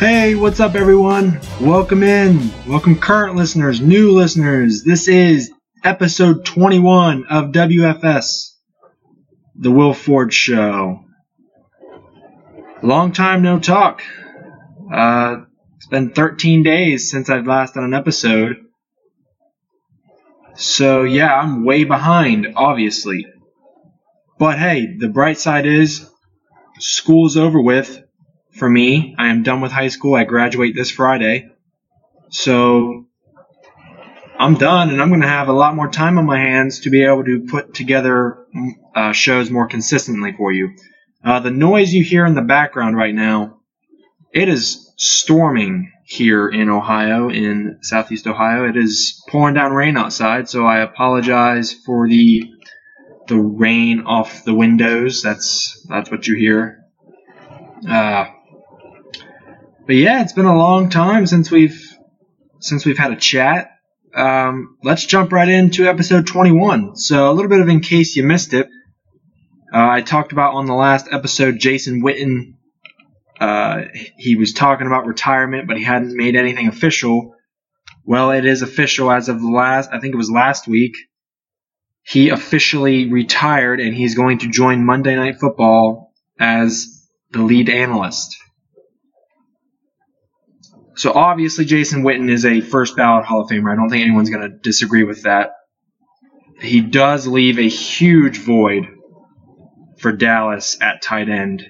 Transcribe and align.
Hey, 0.00 0.34
what's 0.34 0.60
up, 0.60 0.76
everyone? 0.76 1.42
Welcome 1.60 2.02
in. 2.02 2.50
Welcome, 2.66 2.98
current 2.98 3.36
listeners, 3.36 3.82
new 3.82 4.12
listeners. 4.12 4.82
This 4.82 5.08
is 5.08 5.52
episode 5.84 6.46
21 6.46 7.26
of 7.26 7.52
WFS, 7.52 8.54
The 9.56 9.70
Will 9.70 9.92
Ford 9.92 10.32
Show. 10.32 11.04
Long 12.82 13.12
time 13.12 13.42
no 13.42 13.58
talk. 13.58 14.00
Uh, 14.90 15.42
it's 15.76 15.88
been 15.88 16.12
13 16.12 16.62
days 16.62 17.10
since 17.10 17.28
I've 17.28 17.46
last 17.46 17.74
done 17.74 17.84
an 17.84 17.92
episode. 17.92 18.56
So, 20.54 21.02
yeah, 21.02 21.34
I'm 21.34 21.66
way 21.66 21.84
behind, 21.84 22.54
obviously. 22.56 23.26
But 24.38 24.58
hey, 24.58 24.96
the 24.98 25.08
bright 25.08 25.36
side 25.36 25.66
is 25.66 26.08
school's 26.78 27.36
over 27.36 27.60
with 27.60 28.02
for 28.60 28.70
me. 28.70 29.16
I 29.18 29.28
am 29.28 29.42
done 29.42 29.60
with 29.60 29.72
high 29.72 29.88
school. 29.88 30.14
I 30.14 30.22
graduate 30.22 30.76
this 30.76 30.92
Friday. 30.92 31.50
So 32.28 33.06
I'm 34.38 34.54
done 34.54 34.90
and 34.90 35.02
I'm 35.02 35.08
going 35.08 35.22
to 35.22 35.26
have 35.26 35.48
a 35.48 35.52
lot 35.52 35.74
more 35.74 35.90
time 35.90 36.18
on 36.18 36.26
my 36.26 36.38
hands 36.38 36.80
to 36.80 36.90
be 36.90 37.02
able 37.02 37.24
to 37.24 37.46
put 37.50 37.74
together 37.74 38.46
uh, 38.94 39.12
shows 39.12 39.50
more 39.50 39.66
consistently 39.66 40.32
for 40.36 40.52
you. 40.52 40.76
Uh, 41.24 41.40
the 41.40 41.50
noise 41.50 41.92
you 41.92 42.04
hear 42.04 42.24
in 42.24 42.34
the 42.34 42.42
background 42.42 42.96
right 42.96 43.14
now, 43.14 43.60
it 44.32 44.48
is 44.48 44.92
storming 44.96 45.90
here 46.04 46.48
in 46.48 46.68
Ohio, 46.68 47.30
in 47.30 47.78
southeast 47.82 48.26
Ohio. 48.26 48.68
It 48.68 48.76
is 48.76 49.22
pouring 49.28 49.54
down 49.54 49.72
rain 49.72 49.96
outside, 49.96 50.48
so 50.48 50.64
I 50.64 50.80
apologize 50.80 51.72
for 51.72 52.08
the 52.08 52.44
the 53.26 53.38
rain 53.38 54.00
off 54.06 54.44
the 54.44 54.54
windows. 54.54 55.22
That's 55.22 55.86
that's 55.88 56.10
what 56.10 56.26
you 56.26 56.36
hear. 56.36 56.84
Uh, 57.88 58.26
but 59.90 59.96
yeah, 59.96 60.22
it's 60.22 60.34
been 60.34 60.46
a 60.46 60.56
long 60.56 60.88
time 60.88 61.26
since 61.26 61.50
we've 61.50 61.98
since 62.60 62.86
we've 62.86 62.96
had 62.96 63.10
a 63.10 63.16
chat. 63.16 63.72
Um, 64.14 64.76
let's 64.84 65.04
jump 65.04 65.32
right 65.32 65.48
into 65.48 65.88
episode 65.88 66.28
21. 66.28 66.94
So 66.94 67.28
a 67.28 67.32
little 67.32 67.48
bit 67.48 67.58
of 67.58 67.68
in 67.68 67.80
case 67.80 68.14
you 68.14 68.22
missed 68.22 68.54
it. 68.54 68.68
Uh, 69.74 69.88
I 69.90 70.02
talked 70.02 70.30
about 70.30 70.54
on 70.54 70.66
the 70.66 70.74
last 70.74 71.08
episode 71.10 71.58
Jason 71.58 72.04
Witten. 72.04 72.54
Uh, 73.40 73.86
he 74.16 74.36
was 74.36 74.52
talking 74.52 74.86
about 74.86 75.06
retirement, 75.06 75.66
but 75.66 75.76
he 75.76 75.82
hadn't 75.82 76.16
made 76.16 76.36
anything 76.36 76.68
official. 76.68 77.34
Well, 78.04 78.30
it 78.30 78.44
is 78.44 78.62
official 78.62 79.10
as 79.10 79.28
of 79.28 79.40
the 79.40 79.50
last. 79.50 79.90
I 79.92 79.98
think 79.98 80.14
it 80.14 80.18
was 80.18 80.30
last 80.30 80.68
week. 80.68 80.94
He 82.04 82.28
officially 82.28 83.10
retired, 83.10 83.80
and 83.80 83.92
he's 83.92 84.14
going 84.14 84.38
to 84.38 84.48
join 84.48 84.86
Monday 84.86 85.16
Night 85.16 85.40
Football 85.40 86.12
as 86.38 87.08
the 87.32 87.42
lead 87.42 87.68
analyst. 87.68 88.36
So 91.00 91.14
obviously, 91.14 91.64
Jason 91.64 92.02
Witten 92.02 92.28
is 92.28 92.44
a 92.44 92.60
first 92.60 92.94
ballot 92.94 93.24
Hall 93.24 93.40
of 93.40 93.48
Famer. 93.48 93.72
I 93.72 93.74
don't 93.74 93.88
think 93.88 94.02
anyone's 94.02 94.28
going 94.28 94.42
to 94.42 94.54
disagree 94.58 95.02
with 95.02 95.22
that. 95.22 95.52
He 96.60 96.82
does 96.82 97.26
leave 97.26 97.58
a 97.58 97.70
huge 97.70 98.36
void 98.36 98.86
for 99.96 100.12
Dallas 100.12 100.76
at 100.78 101.00
tight 101.00 101.30
end. 101.30 101.66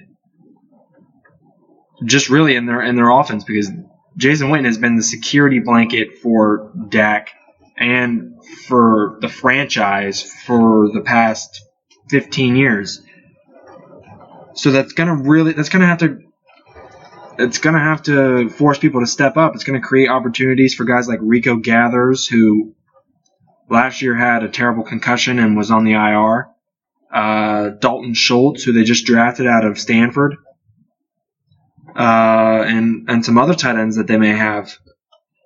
Just 2.03 2.29
really 2.29 2.57
in 2.57 2.65
their 2.65 2.81
in 2.81 2.97
their 2.97 3.09
offense 3.09 3.45
because 3.45 3.71
Jason 4.17 4.49
Witten 4.49 4.65
has 4.65 4.77
been 4.77 4.97
the 4.97 5.03
security 5.03 5.59
blanket 5.59 6.17
for 6.21 6.73
Dak 6.89 7.29
and 7.77 8.33
for 8.67 9.17
the 9.21 9.29
franchise 9.29 10.23
for 10.45 10.89
the 10.93 11.03
past 11.05 11.57
15 12.09 12.57
years. 12.57 13.01
So 14.55 14.71
that's 14.71 14.91
gonna 14.91 15.15
really 15.15 15.53
that's 15.53 15.69
gonna 15.69 15.87
have 15.87 15.99
to 15.99 16.19
it's 17.41 17.57
going 17.57 17.73
to 17.73 17.79
have 17.79 18.03
to 18.03 18.49
force 18.49 18.77
people 18.77 19.01
to 19.01 19.07
step 19.07 19.37
up. 19.37 19.55
It's 19.55 19.63
going 19.63 19.79
to 19.79 19.85
create 19.85 20.09
opportunities 20.09 20.73
for 20.73 20.85
guys 20.85 21.07
like 21.07 21.19
Rico 21.21 21.57
Gathers, 21.57 22.27
who 22.27 22.75
last 23.69 24.01
year 24.01 24.15
had 24.15 24.43
a 24.43 24.49
terrible 24.49 24.83
concussion 24.83 25.39
and 25.39 25.57
was 25.57 25.71
on 25.71 25.83
the 25.83 25.93
IR. 25.93 26.49
Uh, 27.13 27.69
Dalton 27.69 28.13
Schultz, 28.13 28.63
who 28.63 28.71
they 28.71 28.83
just 28.83 29.05
drafted 29.05 29.47
out 29.47 29.65
of 29.65 29.77
Stanford, 29.77 30.35
uh, 31.93 32.63
and 32.65 33.09
and 33.09 33.25
some 33.25 33.37
other 33.37 33.53
tight 33.53 33.75
ends 33.75 33.97
that 33.97 34.07
they 34.07 34.17
may 34.17 34.31
have. 34.31 34.71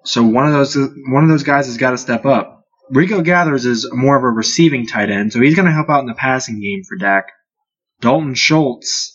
So 0.04 0.24
one 0.24 0.46
of 0.46 0.54
those 0.54 0.76
one 0.76 1.24
of 1.24 1.30
those 1.30 1.44
guys 1.44 1.66
has 1.66 1.78
got 1.78 1.92
to 1.92 1.98
step 1.98 2.26
up. 2.26 2.66
Rico 2.92 3.22
Gathers 3.22 3.66
is 3.66 3.90
more 3.92 4.16
of 4.16 4.24
a 4.24 4.30
receiving 4.30 4.86
tight 4.86 5.10
end, 5.10 5.34
so 5.34 5.42
he's 5.42 5.56
going 5.56 5.66
to 5.66 5.72
help 5.72 5.90
out 5.90 6.02
in 6.02 6.06
the 6.06 6.14
passing 6.14 6.62
game 6.62 6.84
for 6.88 6.98
Dak. 6.98 7.30
Dalton 8.00 8.36
Schultz 8.36 9.15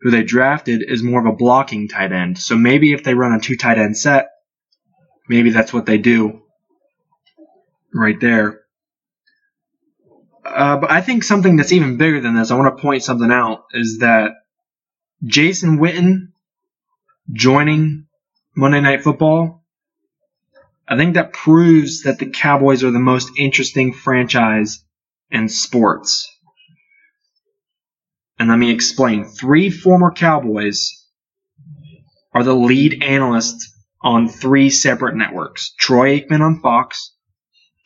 who 0.00 0.10
they 0.10 0.22
drafted 0.22 0.82
is 0.86 1.02
more 1.02 1.20
of 1.20 1.26
a 1.26 1.36
blocking 1.36 1.88
tight 1.88 2.12
end. 2.12 2.38
So 2.38 2.56
maybe 2.56 2.92
if 2.92 3.04
they 3.04 3.14
run 3.14 3.32
a 3.32 3.40
two 3.40 3.56
tight 3.56 3.78
end 3.78 3.96
set, 3.96 4.28
maybe 5.28 5.50
that's 5.50 5.72
what 5.72 5.86
they 5.86 5.98
do 5.98 6.42
right 7.92 8.18
there. 8.20 8.60
Uh, 10.44 10.78
but 10.78 10.90
I 10.90 11.00
think 11.00 11.22
something 11.22 11.56
that's 11.56 11.72
even 11.72 11.98
bigger 11.98 12.20
than 12.20 12.34
this, 12.34 12.50
I 12.50 12.56
want 12.56 12.76
to 12.76 12.82
point 12.82 13.04
something 13.04 13.30
out, 13.30 13.64
is 13.72 13.98
that 13.98 14.32
Jason 15.24 15.78
Witten 15.78 16.32
joining 17.30 18.06
Monday 18.56 18.80
Night 18.80 19.02
Football, 19.02 19.64
I 20.88 20.96
think 20.96 21.14
that 21.14 21.32
proves 21.32 22.02
that 22.02 22.18
the 22.18 22.30
Cowboys 22.30 22.82
are 22.82 22.90
the 22.90 22.98
most 22.98 23.30
interesting 23.36 23.92
franchise 23.92 24.82
in 25.30 25.48
sports. 25.48 26.28
And 28.40 28.48
let 28.48 28.58
me 28.58 28.70
explain. 28.70 29.26
Three 29.26 29.68
former 29.68 30.10
Cowboys 30.10 31.06
are 32.32 32.42
the 32.42 32.54
lead 32.54 33.02
analysts 33.02 33.70
on 34.02 34.30
three 34.30 34.70
separate 34.70 35.14
networks 35.14 35.74
Troy 35.78 36.18
Aikman 36.18 36.40
on 36.40 36.62
Fox, 36.62 37.14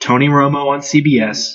Tony 0.00 0.28
Romo 0.28 0.68
on 0.68 0.78
CBS, 0.78 1.54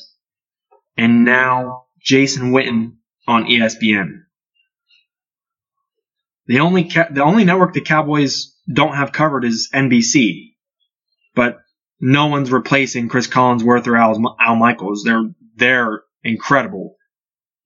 and 0.97 1.23
now 1.23 1.85
Jason 2.03 2.51
Witten 2.51 2.97
on 3.25 3.45
ESPN. 3.45 4.23
The 6.47 6.59
only 6.59 6.83
the 6.83 7.23
only 7.23 7.45
network 7.45 7.73
the 7.73 7.79
Cowboys 7.79 8.53
don't 8.69 8.95
have 8.95 9.13
covered 9.13 9.45
is 9.45 9.69
NBC, 9.73 10.55
but 11.35 11.59
no 12.01 12.27
one's 12.27 12.51
replacing 12.51 13.07
Chris 13.07 13.27
Collinsworth 13.27 13.87
or 13.87 13.95
Al, 13.95 14.35
Al 14.41 14.57
Michaels. 14.57 15.03
They're 15.05 15.23
they're 15.55 16.01
incredible. 16.21 16.97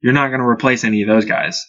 You're 0.04 0.14
not 0.14 0.28
going 0.28 0.42
to 0.42 0.48
replace 0.48 0.84
any 0.84 1.02
of 1.02 1.08
those 1.08 1.24
guys. 1.24 1.66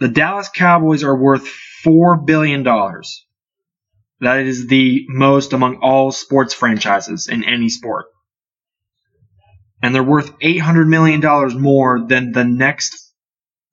The 0.00 0.08
Dallas 0.08 0.48
Cowboys 0.48 1.04
are 1.04 1.16
worth 1.16 1.46
$4 1.84 2.24
billion. 2.24 2.64
That 2.64 4.40
is 4.40 4.66
the 4.66 5.04
most 5.08 5.52
among 5.52 5.76
all 5.82 6.10
sports 6.10 6.54
franchises 6.54 7.28
in 7.28 7.44
any 7.44 7.68
sport. 7.68 8.06
And 9.82 9.94
they're 9.94 10.02
worth 10.02 10.38
$800 10.38 10.88
million 10.88 11.60
more 11.60 12.00
than 12.06 12.32
the 12.32 12.44
next 12.44 13.12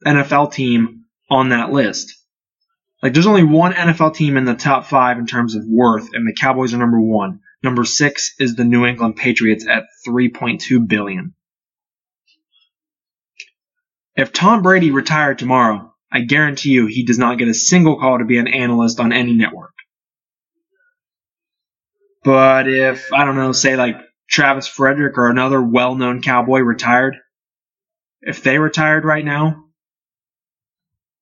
NFL 0.06 0.52
team 0.52 1.06
on 1.30 1.50
that 1.50 1.72
list. 1.72 2.14
Like, 3.02 3.14
there's 3.14 3.28
only 3.28 3.44
one 3.44 3.74
NFL 3.74 4.16
team 4.16 4.36
in 4.36 4.46
the 4.46 4.54
top 4.54 4.86
five 4.86 5.18
in 5.18 5.28
terms 5.28 5.56
of 5.56 5.64
worth, 5.66 6.10
and 6.14 6.28
the 6.28 6.36
Cowboys 6.40 6.74
are 6.74 6.78
number 6.78 7.00
one. 7.00 7.40
Number 7.66 7.84
six 7.84 8.36
is 8.38 8.54
the 8.54 8.64
New 8.64 8.86
England 8.86 9.16
Patriots 9.16 9.66
at 9.68 9.86
3.2 10.08 10.88
billion. 10.88 11.34
If 14.16 14.32
Tom 14.32 14.62
Brady 14.62 14.92
retired 14.92 15.40
tomorrow, 15.40 15.92
I 16.12 16.20
guarantee 16.22 16.70
you 16.70 16.86
he 16.86 17.04
does 17.04 17.18
not 17.18 17.40
get 17.40 17.48
a 17.48 17.56
single 17.56 18.00
call 18.00 18.20
to 18.20 18.24
be 18.24 18.38
an 18.38 18.48
analyst 18.48 19.00
on 19.00 19.12
any 19.12 19.34
network. 19.34 19.74
But 22.24 22.70
if, 22.70 23.12
I 23.12 23.26
don't 23.26 23.36
know, 23.36 23.52
say 23.52 23.76
like 23.76 23.96
Travis 24.30 24.68
Frederick 24.68 25.18
or 25.18 25.32
another 25.32 25.60
well 25.60 25.96
known 25.96 26.22
cowboy 26.22 26.60
retired, 26.60 27.18
if 28.22 28.44
they 28.44 28.60
retired 28.60 29.06
right 29.06 29.26
now, 29.26 29.64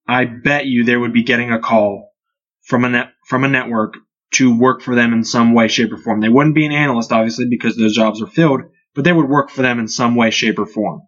I 0.10 0.25
bet 0.25 0.66
you 0.66 0.84
they 0.84 0.98
would 0.98 1.13
be 1.13 1.24
getting 1.24 1.54
a 1.54 1.60
call 1.60 2.12
from 2.63 2.84
a 2.84 2.90
net, 2.90 3.13
from 3.30 3.45
a 3.45 3.48
network 3.48 3.95
to 4.33 4.57
work 4.57 4.81
for 4.81 4.95
them 4.95 5.13
in 5.13 5.24
some 5.24 5.53
way, 5.53 5.68
shape, 5.68 5.91
or 5.91 5.97
form. 5.97 6.21
They 6.21 6.30
wouldn't 6.30 6.56
be 6.56 6.65
an 6.65 6.71
analyst, 6.71 7.12
obviously, 7.12 7.45
because 7.50 7.75
those 7.75 7.95
jobs 7.95 8.21
are 8.21 8.27
filled, 8.27 8.62
but 8.95 9.03
they 9.03 9.13
would 9.13 9.30
work 9.30 9.50
for 9.50 9.62
them 9.62 9.80
in 9.80 9.88
some 9.88 10.15
way, 10.15 10.31
shape, 10.31 10.59
or 10.59 10.65
form. 10.65 11.01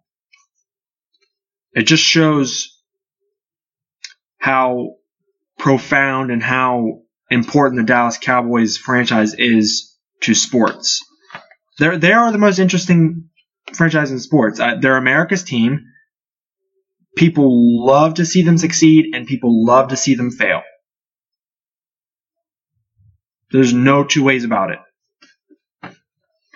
It 1.72 1.82
just 1.82 2.02
shows 2.02 2.82
how 4.38 4.94
profound 5.58 6.30
and 6.30 6.42
how 6.42 7.00
important 7.30 7.80
the 7.80 7.86
Dallas 7.86 8.18
Cowboys 8.18 8.76
franchise 8.76 9.34
is 9.34 9.94
to 10.22 10.34
sports. 10.34 11.04
They're, 11.78 11.98
they 11.98 12.12
are 12.12 12.32
the 12.32 12.38
most 12.38 12.58
interesting 12.58 13.28
franchise 13.74 14.10
in 14.10 14.20
sports. 14.20 14.60
Uh, 14.60 14.76
they're 14.80 14.96
America's 14.96 15.42
team. 15.42 15.84
People 17.16 17.84
love 17.84 18.14
to 18.14 18.26
see 18.26 18.42
them 18.42 18.58
succeed, 18.58 19.14
and 19.14 19.26
people 19.26 19.64
love 19.64 19.88
to 19.88 19.96
see 19.96 20.14
them 20.14 20.30
fail. 20.30 20.62
There's 23.50 23.72
no 23.72 24.04
two 24.04 24.24
ways 24.24 24.44
about 24.44 24.70
it. 24.70 24.78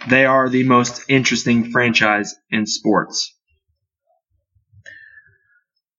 They 0.09 0.25
are 0.25 0.49
the 0.49 0.65
most 0.65 1.05
interesting 1.09 1.71
franchise 1.71 2.35
in 2.51 2.67
sports. 2.67 3.37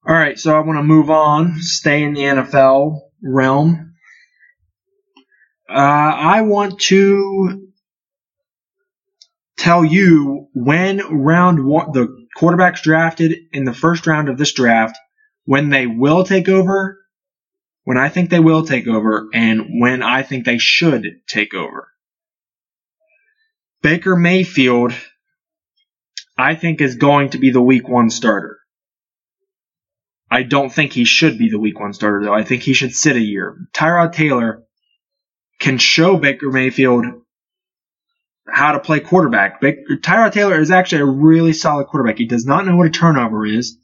All 0.07 0.15
right, 0.15 0.39
so 0.39 0.55
I 0.55 0.59
want 0.61 0.79
to 0.79 0.83
move 0.83 1.11
on, 1.11 1.59
stay 1.59 2.03
in 2.03 2.13
the 2.13 2.21
NFL 2.21 2.99
realm. 3.21 3.93
Uh, 5.69 5.73
I 5.73 6.41
want 6.41 6.79
to 6.81 7.67
tell 9.57 9.85
you 9.85 10.47
when 10.55 10.99
round 11.23 11.63
one, 11.63 11.91
the 11.91 12.07
quarterbacks 12.35 12.81
drafted 12.81 13.37
in 13.53 13.63
the 13.63 13.73
first 13.73 14.07
round 14.07 14.27
of 14.27 14.39
this 14.39 14.53
draft, 14.53 14.97
when 15.45 15.69
they 15.69 15.85
will 15.85 16.23
take 16.23 16.49
over, 16.49 16.97
when 17.83 17.97
I 17.97 18.09
think 18.09 18.29
they 18.29 18.39
will 18.39 18.65
take 18.65 18.87
over, 18.87 19.27
and 19.33 19.79
when 19.79 20.03
I 20.03 20.23
think 20.23 20.45
they 20.45 20.57
should 20.57 21.05
take 21.27 21.53
over. 21.53 21.87
Baker 23.81 24.15
Mayfield, 24.15 24.93
I 26.37 26.55
think, 26.55 26.81
is 26.81 26.95
going 26.95 27.31
to 27.31 27.39
be 27.39 27.49
the 27.49 27.61
week 27.61 27.87
one 27.87 28.09
starter. 28.09 28.59
I 30.29 30.43
don't 30.43 30.71
think 30.71 30.93
he 30.93 31.03
should 31.03 31.37
be 31.37 31.49
the 31.49 31.59
week 31.59 31.79
one 31.79 31.93
starter, 31.93 32.23
though. 32.23 32.33
I 32.33 32.43
think 32.43 32.61
he 32.61 32.73
should 32.73 32.93
sit 32.93 33.15
a 33.15 33.21
year. 33.21 33.57
Tyrod 33.73 34.13
Taylor 34.13 34.63
can 35.59 35.77
show 35.77 36.17
Baker 36.17 36.49
Mayfield 36.51 37.05
how 38.47 38.71
to 38.71 38.79
play 38.79 38.99
quarterback. 38.99 39.61
Tyrod 39.61 40.31
Taylor 40.31 40.59
is 40.59 40.71
actually 40.71 41.01
a 41.01 41.05
really 41.05 41.53
solid 41.53 41.87
quarterback. 41.87 42.17
He 42.17 42.25
does 42.25 42.45
not 42.45 42.65
know 42.65 42.75
what 42.75 42.87
a 42.87 42.91
turnover 42.91 43.45
is. 43.45 43.77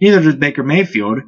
Neither 0.00 0.22
does 0.22 0.34
Baker 0.36 0.62
Mayfield. 0.62 1.20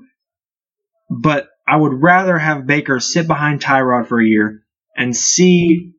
But 1.08 1.48
I 1.66 1.76
would 1.76 2.02
rather 2.02 2.38
have 2.38 2.66
Baker 2.66 3.00
sit 3.00 3.26
behind 3.26 3.60
Tyrod 3.60 4.06
for 4.08 4.20
a 4.20 4.26
year 4.26 4.62
and 4.96 5.16
see, 5.16 5.92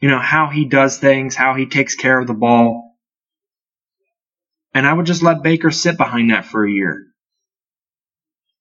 you 0.00 0.08
know, 0.08 0.18
how 0.18 0.48
he 0.48 0.66
does 0.66 0.98
things, 0.98 1.34
how 1.34 1.54
he 1.54 1.66
takes 1.66 1.94
care 1.94 2.18
of 2.18 2.26
the 2.26 2.34
ball, 2.34 2.86
and 4.74 4.86
I 4.86 4.92
would 4.92 5.06
just 5.06 5.22
let 5.22 5.42
Baker 5.42 5.70
sit 5.70 5.96
behind 5.96 6.30
that 6.30 6.44
for 6.44 6.66
a 6.66 6.70
year. 6.70 7.06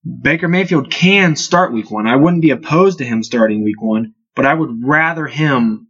Baker 0.05 0.47
Mayfield 0.47 0.89
can 0.89 1.35
start 1.35 1.73
week 1.73 1.91
one. 1.91 2.07
I 2.07 2.15
wouldn't 2.15 2.41
be 2.41 2.51
opposed 2.51 2.99
to 2.99 3.05
him 3.05 3.21
starting 3.21 3.63
week 3.63 3.81
one, 3.81 4.13
but 4.33 4.45
I 4.45 4.53
would 4.53 4.81
rather 4.85 5.27
him, 5.27 5.89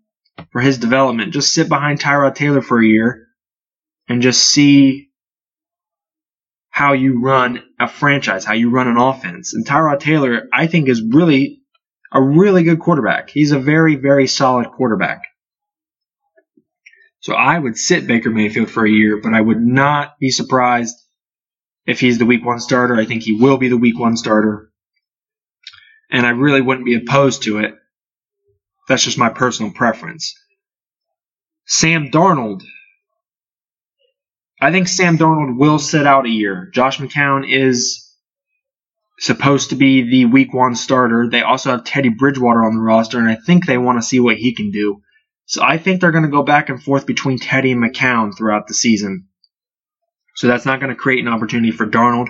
for 0.51 0.62
his 0.62 0.80
development, 0.80 1.33
just 1.33 1.53
sit 1.53 1.69
behind 1.69 2.00
Tyrod 2.00 2.33
Taylor 2.33 2.62
for 2.62 2.81
a 2.81 2.88
year 2.88 3.27
and 4.07 4.24
just 4.24 4.47
see 4.47 5.05
how 6.75 6.92
you 6.92 7.22
run 7.22 7.63
a 7.80 7.88
franchise, 7.88 8.44
how 8.44 8.54
you 8.54 8.69
run 8.69 8.89
an 8.89 8.98
offense. 8.98 9.54
And 9.54 9.66
Tyrod 9.66 10.01
Taylor, 10.01 10.50
I 10.51 10.68
think, 10.68 10.89
is 10.89 11.01
really 11.01 11.62
a 12.12 12.22
really 12.22 12.63
good 12.63 12.81
quarterback. 12.81 13.30
He's 13.30 13.54
a 13.54 13.60
very, 13.60 13.95
very 13.95 14.27
solid 14.27 14.68
quarterback. 14.68 15.22
So 17.22 17.33
I 17.33 17.57
would 17.57 17.77
sit 17.77 18.07
Baker 18.07 18.30
Mayfield 18.30 18.69
for 18.69 18.86
a 18.86 18.92
year, 18.92 19.22
but 19.24 19.33
I 19.33 19.39
would 19.39 19.62
not 19.62 20.19
be 20.19 20.31
surprised 20.31 20.98
if 21.86 22.01
he's 22.01 22.18
the 22.18 22.25
week 22.25 22.44
one 22.44 22.60
starter. 22.60 22.98
I 22.98 23.06
think 23.06 23.24
he 23.24 23.39
will 23.39 23.56
be 23.56 23.69
the 23.69 23.78
week 23.78 23.98
one 23.98 24.18
starter. 24.18 24.69
And 26.12 26.25
I 26.25 26.31
really 26.31 26.60
wouldn't 26.60 26.86
be 26.86 26.95
opposed 26.95 27.44
to 27.44 27.60
it. 27.60 27.74
That's 28.89 29.06
just 29.06 29.18
my 29.18 29.30
personal 29.30 29.71
preference. 29.71 30.36
Sam 31.68 32.12
Darnold. 32.12 32.63
I 34.66 34.72
think 34.72 34.88
Sam 34.88 35.20
Darnold 35.20 35.60
will 35.60 35.78
sit 35.78 36.08
out 36.08 36.26
a 36.26 36.30
year. 36.30 36.72
Josh 36.74 36.98
McCown 36.98 37.48
is 37.48 38.12
supposed 39.20 39.70
to 39.70 39.76
be 39.76 40.10
the 40.10 40.26
week 40.26 40.56
one 40.56 40.74
starter. 40.74 41.30
They 41.30 41.44
also 41.44 41.70
have 41.70 41.84
Teddy 41.84 42.10
Bridgewater 42.10 42.66
on 42.66 42.74
the 42.74 42.82
roster, 42.82 43.20
and 43.20 43.30
I 43.30 43.36
think 43.36 43.68
they 43.68 43.78
want 43.78 44.00
to 44.00 44.08
see 44.08 44.20
what 44.20 44.38
he 44.38 44.56
can 44.56 44.72
do. 44.72 45.04
So 45.46 45.62
I 45.62 45.78
think 45.78 46.02
they're 46.02 46.12
going 46.12 46.24
to 46.24 46.32
go 46.32 46.42
back 46.42 46.70
and 46.70 46.82
forth 46.82 47.06
between 47.06 47.38
Teddy 47.38 47.74
and 47.74 47.84
McCown 47.84 48.36
throughout 48.36 48.66
the 48.66 48.74
season. 48.74 49.28
So 50.36 50.48
that's 50.48 50.66
not 50.66 50.80
going 50.80 50.90
to 50.90 51.00
create 51.00 51.24
an 51.24 51.32
opportunity 51.32 51.70
for 51.70 51.86
Darnold. 51.86 52.30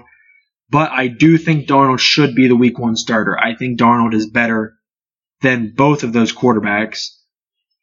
But 0.70 0.92
I 0.92 1.08
do 1.08 1.38
think 1.38 1.70
Darnold 1.70 2.00
should 2.00 2.36
be 2.36 2.50
the 2.50 2.58
week 2.58 2.78
one 2.78 2.98
starter. 2.98 3.40
I 3.40 3.56
think 3.56 3.80
Darnold 3.80 4.14
is 4.14 4.30
better 4.30 4.74
than 5.40 5.74
both 5.74 6.04
of 6.04 6.12
those 6.12 6.34
quarterbacks. 6.34 7.12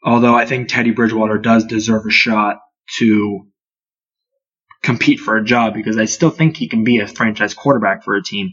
Although 0.05 0.35
I 0.35 0.45
think 0.45 0.69
Teddy 0.69 0.91
Bridgewater 0.91 1.39
does 1.39 1.65
deserve 1.65 2.03
a 2.07 2.11
shot 2.11 2.59
to 2.99 3.47
compete 4.83 5.21
for 5.21 5.37
a 5.37 5.45
job 5.45 5.75
because 5.75 5.99
I 5.99 6.07
still 6.07 6.31
think 6.31 6.57
he 6.57 6.69
can 6.69 6.85
be 6.85 6.99
a 6.99 7.07
franchise 7.07 7.55
quarterback 7.55 8.05
for 8.05 8.15
a 8.15 8.23
team. 8.23 8.53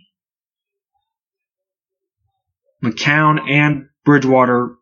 McCown 2.83 3.49
and 3.49 3.89
Bridgewater 4.05 4.75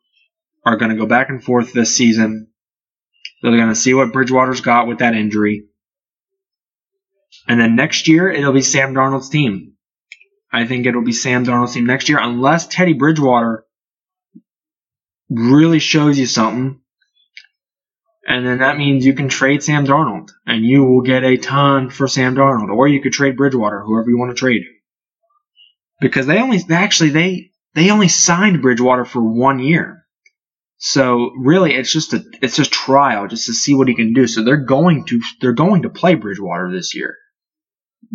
are 0.65 0.77
going 0.77 0.91
to 0.91 0.97
go 0.97 1.05
back 1.05 1.29
and 1.29 1.43
forth 1.43 1.73
this 1.73 1.95
season. 1.95 2.47
They're 3.41 3.55
going 3.55 3.69
to 3.69 3.75
see 3.75 3.93
what 3.93 4.13
Bridgewater's 4.13 4.61
got 4.61 4.87
with 4.87 4.99
that 4.99 5.15
injury. 5.15 5.67
And 7.47 7.59
then 7.59 7.75
next 7.75 8.07
year, 8.07 8.29
it'll 8.29 8.53
be 8.53 8.61
Sam 8.61 8.93
Darnold's 8.93 9.29
team. 9.29 9.73
I 10.51 10.65
think 10.65 10.85
it'll 10.85 11.03
be 11.03 11.13
Sam 11.13 11.45
Darnold's 11.45 11.73
team 11.73 11.85
next 11.85 12.09
year, 12.09 12.19
unless 12.19 12.67
Teddy 12.67 12.93
Bridgewater 12.93 13.65
really 15.29 15.79
shows 15.79 16.17
you 16.17 16.25
something. 16.25 16.81
And 18.27 18.45
then 18.45 18.59
that 18.59 18.77
means 18.77 19.05
you 19.05 19.13
can 19.13 19.29
trade 19.29 19.63
Sam 19.63 19.85
Darnold, 19.85 20.29
and 20.45 20.65
you 20.65 20.83
will 20.83 21.01
get 21.01 21.23
a 21.23 21.37
ton 21.37 21.89
for 21.89 22.09
Sam 22.09 22.35
Darnold. 22.35 22.69
Or 22.69 22.87
you 22.87 23.01
could 23.01 23.13
trade 23.13 23.37
Bridgewater, 23.37 23.81
whoever 23.81 24.09
you 24.09 24.17
want 24.17 24.31
to 24.31 24.39
trade. 24.39 24.63
Because 26.01 26.27
they 26.27 26.39
only, 26.39 26.59
actually, 26.69 27.11
they, 27.11 27.51
they 27.73 27.89
only 27.89 28.09
signed 28.09 28.61
Bridgewater 28.61 29.05
for 29.05 29.21
one 29.21 29.59
year. 29.59 30.03
So 30.77 31.31
really, 31.35 31.73
it's 31.73 31.91
just 31.91 32.13
a 32.13 32.23
it's 32.41 32.55
just 32.55 32.71
trial 32.71 33.27
just 33.27 33.47
to 33.47 33.53
see 33.53 33.73
what 33.73 33.87
he 33.87 33.95
can 33.95 34.13
do. 34.13 34.27
So 34.27 34.43
they're 34.43 34.57
going 34.57 35.05
to 35.05 35.21
they're 35.41 35.53
going 35.53 35.83
to 35.83 35.89
play 35.89 36.13
Bridgewater 36.13 36.71
this 36.71 36.93
year. 36.93 37.15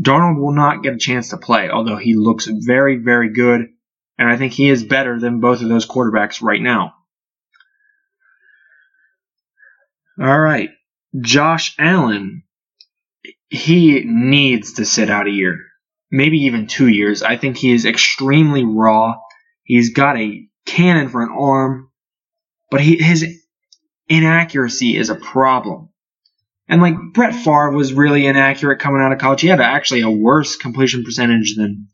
Darnold 0.01 0.41
will 0.41 0.55
not 0.55 0.83
get 0.83 0.95
a 0.95 0.99
chance 0.99 1.31
to 1.31 1.37
play, 1.37 1.69
although 1.71 1.97
he 1.97 2.15
looks 2.15 2.47
very 2.47 2.97
very 2.97 3.33
good, 3.33 3.67
and 4.17 4.31
I 4.31 4.37
think 4.37 4.53
he 4.53 4.69
is 4.69 4.85
better 4.85 5.19
than 5.19 5.41
both 5.41 5.61
of 5.61 5.69
those 5.69 5.87
quarterbacks 5.87 6.41
right 6.41 6.63
now. 6.63 6.95
All 10.23 10.41
right, 10.41 10.71
Josh 11.21 11.75
Allen, 11.79 12.45
he 13.51 14.05
needs 14.05 14.75
to 14.75 14.87
sit 14.87 15.11
out 15.11 15.27
a 15.27 15.31
year, 15.31 15.59
maybe 16.11 16.39
even 16.39 16.69
two 16.69 16.89
years. 16.89 17.23
I 17.23 17.37
think 17.37 17.57
he 17.57 17.73
is 17.73 17.85
extremely 17.85 18.65
raw. 18.65 19.17
He's 19.65 19.93
got 19.93 20.17
a 20.17 20.47
cannon 20.65 21.09
for 21.09 21.23
an 21.23 21.31
arm 21.37 21.93
but 22.73 22.81
he, 22.81 22.97
his 22.97 23.25
inaccuracy 24.09 24.97
is 24.97 25.11
a 25.11 25.15
problem. 25.15 25.91
And 26.67 26.81
like 26.81 26.95
Brett 27.13 27.35
Favre 27.35 27.71
was 27.71 27.93
really 27.93 28.27
inaccurate 28.27 28.79
coming 28.79 29.03
out 29.03 29.13
of 29.13 29.19
college. 29.19 29.43
He 29.43 29.49
had 29.49 29.61
actually 29.61 30.01
a 30.01 30.11
worse 30.11 30.57
completion 30.57 31.05
percentage 31.05 31.55
than 31.55 31.89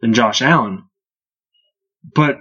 than 0.00 0.14
Josh 0.14 0.40
Allen. 0.40 0.84
But 2.14 2.38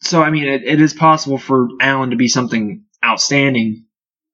so 0.00 0.22
I 0.22 0.30
mean, 0.30 0.48
it, 0.48 0.64
it 0.64 0.80
is 0.80 0.92
possible 0.92 1.38
for 1.38 1.68
Allen 1.80 2.10
to 2.10 2.16
be 2.16 2.26
something 2.26 2.84
outstanding. 3.04 3.86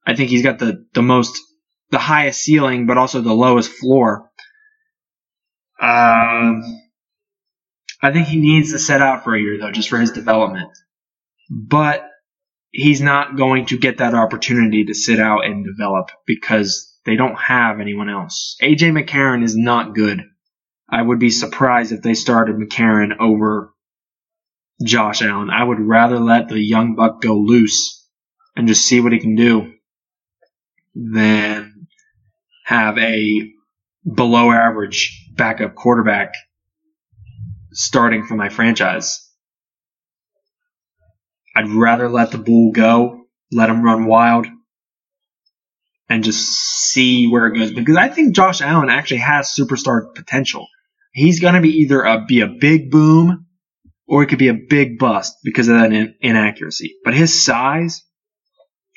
I 0.07 0.17
think 0.17 0.31
he's 0.31 0.43
got 0.43 0.59
the 0.59 0.87
the 0.95 1.03
most 1.03 1.39
the 1.91 1.99
highest 1.99 2.43
ceiling, 2.43 2.87
but 2.87 2.99
also 2.99 3.21
the 3.21 3.35
lowest 3.35 3.71
floor. 3.71 4.31
Um, 5.81 6.63
I 8.03 8.13
think 8.13 8.29
he 8.29 8.39
needs 8.41 8.73
to 8.73 8.79
set 8.79 9.03
out 9.03 9.25
for 9.25 9.35
a 9.35 9.41
year 9.41 9.59
though, 9.59 9.73
just 9.73 9.89
for 9.89 9.99
his 9.99 10.13
development. 10.13 10.71
But 11.51 12.07
he's 12.71 13.01
not 13.01 13.37
going 13.37 13.67
to 13.67 13.79
get 13.79 13.99
that 13.99 14.15
opportunity 14.15 14.85
to 14.85 14.95
sit 14.95 15.19
out 15.19 15.45
and 15.45 15.65
develop 15.65 16.11
because 16.27 16.97
they 17.05 17.17
don't 17.17 17.37
have 17.37 17.81
anyone 17.81 18.09
else. 18.09 18.57
AJ 18.63 18.93
McCarron 18.93 19.43
is 19.43 19.57
not 19.57 19.95
good. 19.95 20.23
I 20.89 21.03
would 21.03 21.19
be 21.19 21.31
surprised 21.31 21.93
if 21.93 22.03
they 22.03 22.15
started 22.15 22.57
McCarron 22.57 23.19
over 23.19 23.73
Josh 24.85 25.23
Allen. 25.23 25.51
I 25.51 25.63
would 25.63 25.81
rather 25.81 26.19
let 26.19 26.49
the 26.49 26.61
young 26.61 26.95
buck 26.95 27.21
go 27.21 27.35
loose 27.37 28.07
and 28.57 28.69
just 28.69 28.87
see 28.87 29.01
what 29.01 29.13
he 29.13 29.19
can 29.19 29.35
do 29.35 29.73
than 30.95 31.87
have 32.65 32.99
a 32.99 33.51
below 34.15 34.51
average 34.51 35.29
backup 35.35 35.75
quarterback 35.75 36.35
starting 37.73 38.27
for 38.27 38.35
my 38.35 38.49
franchise. 38.49 39.27
I'd 41.55 41.69
rather 41.69 42.09
let 42.09 42.31
the 42.31 42.39
bull 42.39 42.73
go, 42.73 43.25
let 43.51 43.71
him 43.71 43.83
run 43.83 44.07
wild, 44.07 44.47
and 46.09 46.25
just 46.25 46.49
see 46.49 47.27
where 47.27 47.47
it 47.47 47.59
goes. 47.59 47.73
Because 47.73 47.97
I 47.97 48.09
think 48.09 48.35
Josh 48.35 48.61
Allen 48.61 48.91
actually 48.91 49.19
has 49.19 49.55
superstar 49.55 50.15
potential. 50.15 50.67
He's 51.13 51.41
going 51.41 51.55
to 51.55 51.61
be 51.61 51.81
either 51.81 52.03
a, 52.03 52.25
be 52.25 52.41
a 52.41 52.47
big 52.47 52.91
boom 52.91 53.47
or 54.07 54.23
it 54.23 54.27
could 54.27 54.39
be 54.39 54.49
a 54.49 54.55
big 54.55 54.99
bust 54.99 55.37
because 55.45 55.69
of 55.69 55.75
that 55.75 55.93
in, 55.93 56.15
inaccuracy. 56.21 56.97
But 57.05 57.15
his 57.15 57.45
size, 57.45 58.03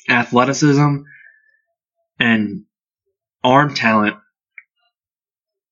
athleticism, 0.10 0.98
and 2.20 2.64
arm 3.44 3.74
talent, 3.74 4.16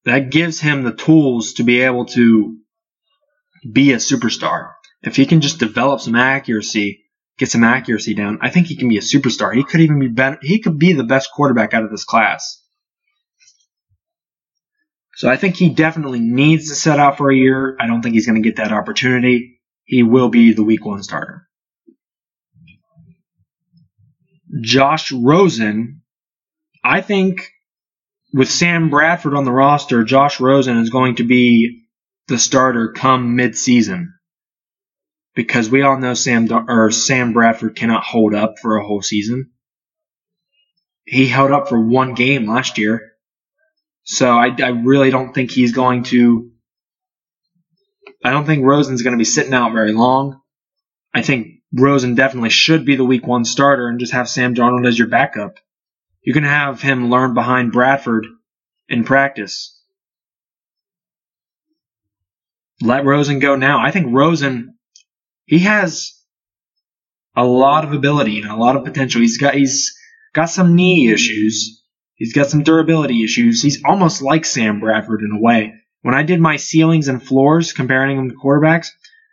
that 0.05 0.31
gives 0.31 0.59
him 0.59 0.83
the 0.83 0.93
tools 0.93 1.53
to 1.53 1.63
be 1.63 1.81
able 1.81 2.05
to 2.05 2.57
be 3.69 3.91
a 3.91 3.97
superstar. 3.97 4.71
If 5.03 5.15
he 5.15 5.25
can 5.25 5.41
just 5.41 5.59
develop 5.59 6.01
some 6.01 6.15
accuracy, 6.15 7.05
get 7.37 7.49
some 7.49 7.63
accuracy 7.63 8.13
down, 8.13 8.39
I 8.41 8.49
think 8.49 8.67
he 8.67 8.75
can 8.75 8.89
be 8.89 8.97
a 8.97 9.01
superstar. 9.01 9.53
He 9.53 9.63
could 9.63 9.81
even 9.81 9.99
be 9.99 10.07
better. 10.07 10.37
He 10.41 10.59
could 10.59 10.77
be 10.79 10.93
the 10.93 11.03
best 11.03 11.29
quarterback 11.31 11.73
out 11.73 11.83
of 11.83 11.91
this 11.91 12.03
class. 12.03 12.57
So 15.15 15.29
I 15.29 15.37
think 15.37 15.55
he 15.55 15.69
definitely 15.69 16.19
needs 16.19 16.69
to 16.69 16.75
set 16.75 16.99
out 16.99 17.17
for 17.17 17.29
a 17.29 17.35
year. 17.35 17.77
I 17.79 17.85
don't 17.85 18.01
think 18.01 18.15
he's 18.15 18.25
going 18.25 18.41
to 18.41 18.47
get 18.47 18.57
that 18.57 18.71
opportunity. 18.71 19.59
He 19.83 20.01
will 20.03 20.29
be 20.29 20.53
the 20.53 20.63
week 20.63 20.83
one 20.85 21.03
starter. 21.03 21.47
Josh 24.61 25.11
Rosen, 25.11 26.00
I 26.83 27.01
think 27.01 27.51
with 28.33 28.49
Sam 28.49 28.89
Bradford 28.89 29.35
on 29.35 29.45
the 29.45 29.51
roster, 29.51 30.03
Josh 30.03 30.39
Rosen 30.39 30.77
is 30.77 30.89
going 30.89 31.15
to 31.17 31.23
be 31.23 31.83
the 32.27 32.39
starter 32.39 32.93
come 32.93 33.35
mid-season 33.35 34.13
because 35.35 35.69
we 35.69 35.81
all 35.81 35.97
know 35.97 36.13
Sam 36.13 36.47
or 36.51 36.91
Sam 36.91 37.33
Bradford 37.33 37.75
cannot 37.75 38.03
hold 38.03 38.33
up 38.33 38.55
for 38.61 38.77
a 38.77 38.85
whole 38.85 39.01
season. 39.01 39.51
He 41.05 41.27
held 41.27 41.51
up 41.51 41.67
for 41.67 41.79
one 41.79 42.13
game 42.13 42.47
last 42.47 42.77
year, 42.77 43.11
so 44.03 44.31
I, 44.31 44.55
I 44.61 44.69
really 44.69 45.09
don't 45.09 45.33
think 45.33 45.51
he's 45.51 45.73
going 45.73 46.03
to. 46.05 46.51
I 48.23 48.31
don't 48.31 48.45
think 48.45 48.63
Rosen's 48.63 49.01
going 49.01 49.13
to 49.13 49.17
be 49.17 49.25
sitting 49.25 49.53
out 49.53 49.73
very 49.73 49.93
long. 49.93 50.41
I 51.13 51.21
think 51.21 51.47
Rosen 51.73 52.15
definitely 52.15 52.49
should 52.49 52.85
be 52.85 52.95
the 52.95 53.03
week 53.03 53.25
one 53.25 53.45
starter 53.45 53.87
and 53.87 53.99
just 53.99 54.13
have 54.13 54.29
Sam 54.29 54.53
Darnold 54.53 54.87
as 54.87 54.97
your 54.97 55.07
backup. 55.07 55.55
You 56.21 56.33
can 56.33 56.43
have 56.43 56.81
him 56.81 57.09
learn 57.09 57.33
behind 57.33 57.71
Bradford 57.71 58.27
in 58.87 59.03
practice. 59.03 59.77
Let 62.81 63.05
Rosen 63.05 63.39
go 63.39 63.55
now. 63.55 63.79
I 63.79 63.91
think 63.91 64.07
Rosen, 64.09 64.77
he 65.45 65.59
has 65.59 66.13
a 67.35 67.45
lot 67.45 67.83
of 67.83 67.93
ability 67.93 68.41
and 68.41 68.51
a 68.51 68.55
lot 68.55 68.75
of 68.75 68.83
potential. 68.83 69.21
He's 69.21 69.37
got 69.37 69.55
he's 69.55 69.95
got 70.33 70.49
some 70.49 70.75
knee 70.75 71.11
issues. 71.11 71.81
He's 72.15 72.33
got 72.33 72.49
some 72.49 72.63
durability 72.63 73.23
issues. 73.23 73.61
He's 73.61 73.83
almost 73.83 74.21
like 74.21 74.45
Sam 74.45 74.79
Bradford 74.79 75.21
in 75.21 75.31
a 75.35 75.41
way. 75.41 75.73
When 76.03 76.15
I 76.15 76.23
did 76.23 76.39
my 76.39 76.57
ceilings 76.57 77.07
and 77.07 77.21
floors 77.21 77.73
comparing 77.73 78.17
him 78.17 78.29
to 78.29 78.35
quarterbacks, 78.35 78.87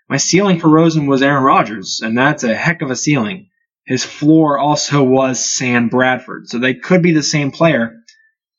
my 0.09 0.17
ceiling 0.17 0.59
for 0.59 0.69
Rosen 0.69 1.07
was 1.07 1.23
Aaron 1.23 1.45
Rodgers, 1.45 2.01
and 2.03 2.17
that's 2.17 2.45
a 2.45 2.55
heck 2.55 2.81
of 2.81 2.91
a 2.91 2.97
ceiling. 2.97 3.49
His 3.89 4.05
floor 4.05 4.59
also 4.59 5.03
was 5.03 5.43
Sam 5.43 5.89
Bradford, 5.89 6.47
so 6.47 6.59
they 6.59 6.75
could 6.75 7.03
be 7.03 7.13
the 7.13 7.23
same 7.23 7.51
player. 7.51 7.97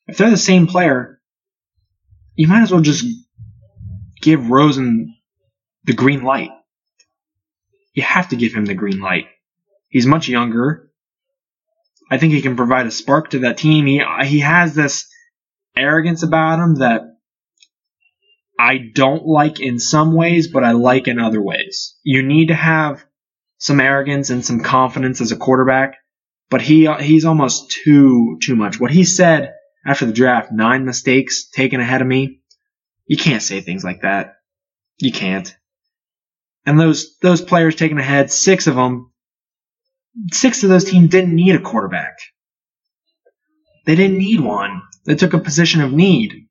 If 0.07 0.17
they're 0.17 0.31
the 0.31 0.38
same 0.38 0.65
player, 0.65 1.21
you 2.33 2.48
might 2.48 2.63
as 2.63 2.71
well 2.71 2.81
just 2.81 3.05
give 4.24 4.50
Rosen 4.50 5.15
the 5.83 5.93
green 5.93 6.24
light. 6.24 6.50
You 7.93 8.01
have 8.01 8.29
to 8.29 8.38
give 8.38 8.55
him 8.55 8.65
the 8.65 8.74
green 8.74 9.01
light. 9.01 9.27
He's 9.88 10.07
much 10.07 10.27
younger. 10.27 10.89
I 12.09 12.17
think 12.17 12.33
he 12.33 12.41
can 12.41 12.55
provide 12.55 12.88
a 12.88 12.91
spark 12.91 13.29
to 13.29 13.39
that 13.39 13.59
team. 13.59 13.86
He 13.86 14.01
he 14.25 14.39
has 14.39 14.74
this 14.74 15.07
arrogance 15.77 16.24
about 16.24 16.57
him 16.57 16.75
that 16.77 17.03
I 18.59 18.79
don't 18.95 19.27
like 19.27 19.59
in 19.59 19.77
some 19.77 20.15
ways, 20.15 20.48
but 20.48 20.63
I 20.63 20.71
like 20.71 21.07
in 21.07 21.19
other 21.19 21.39
ways. 21.39 21.95
You 22.01 22.24
need 22.24 22.48
to 22.48 22.55
have 22.55 23.05
some 23.60 23.80
arrogance 23.80 24.32
and 24.32 24.44
some 24.44 24.62
confidence 24.62 25.22
as 25.22 25.32
a 25.32 25.38
quarterback, 25.38 25.98
but 26.50 26.62
he 26.62 26.92
he's 27.00 27.25
almost 27.25 27.72
too 27.72 28.39
too 28.42 28.56
much. 28.56 28.80
What 28.80 28.92
he 28.92 29.04
said 29.04 29.54
after 29.86 30.08
the 30.08 30.13
draft, 30.13 30.51
nine 30.51 30.86
mistakes 30.86 31.50
taken 31.50 31.80
ahead 31.80 32.01
of 32.01 32.08
me. 32.08 32.42
You 33.06 33.18
can't 33.18 33.44
say 33.44 33.62
things 33.62 33.84
like 33.84 34.01
that. 34.01 34.36
You 34.98 35.12
can't. 35.12 35.56
And 36.66 36.80
those 36.80 37.18
those 37.20 37.42
players 37.42 37.75
taken 37.75 38.00
ahead, 38.00 38.32
six 38.32 38.66
of 38.66 38.75
them, 38.75 39.12
six 40.32 40.63
of 40.63 40.70
those 40.70 40.86
teams 40.86 41.10
didn't 41.10 41.36
need 41.36 41.56
a 41.56 41.62
quarterback. 41.62 42.18
They 43.86 43.96
didn't 43.96 44.18
need 44.18 44.39
one. 44.39 44.82
They 45.06 45.16
took 45.16 45.34
a 45.34 45.39
position 45.39 45.82
of 45.82 45.94
need 45.94 46.50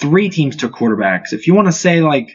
three 0.00 0.30
teams 0.30 0.56
took 0.56 0.72
quarterbacks. 0.72 1.32
If 1.32 1.46
you 1.46 1.54
want 1.54 1.68
to 1.68 1.72
say 1.72 2.00
like, 2.00 2.30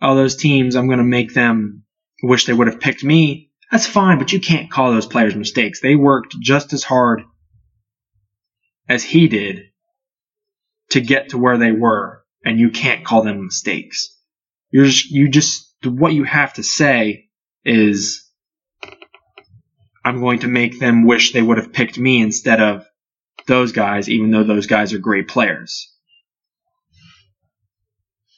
oh, 0.00 0.14
those 0.14 0.36
teams, 0.36 0.76
I'm 0.76 0.86
going 0.86 0.98
to 0.98 1.04
make 1.04 1.34
them 1.34 1.84
wish 2.22 2.46
they 2.46 2.52
would 2.52 2.66
have 2.66 2.80
picked 2.80 3.04
me, 3.04 3.50
that's 3.70 3.86
fine, 3.86 4.18
but 4.18 4.32
you 4.32 4.40
can't 4.40 4.70
call 4.70 4.92
those 4.92 5.06
players 5.06 5.34
mistakes. 5.34 5.80
They 5.80 5.94
worked 5.94 6.38
just 6.40 6.72
as 6.72 6.84
hard 6.84 7.22
as 8.88 9.04
he 9.04 9.28
did 9.28 9.64
to 10.90 11.00
get 11.00 11.30
to 11.30 11.38
where 11.38 11.58
they 11.58 11.72
were, 11.72 12.24
and 12.44 12.58
you 12.58 12.70
can't 12.70 13.04
call 13.04 13.22
them 13.22 13.44
mistakes. 13.44 14.16
You're 14.70 14.86
just, 14.86 15.10
you 15.10 15.28
just, 15.28 15.74
what 15.84 16.14
you 16.14 16.24
have 16.24 16.54
to 16.54 16.62
say 16.62 17.28
is, 17.64 18.24
I'm 20.04 20.20
going 20.20 20.40
to 20.40 20.48
make 20.48 20.80
them 20.80 21.04
wish 21.04 21.32
they 21.32 21.42
would 21.42 21.58
have 21.58 21.72
picked 21.72 21.98
me 21.98 22.22
instead 22.22 22.60
of 22.60 22.86
those 23.46 23.72
guys, 23.72 24.08
even 24.08 24.30
though 24.30 24.44
those 24.44 24.66
guys 24.66 24.94
are 24.94 24.98
great 24.98 25.28
players 25.28 25.92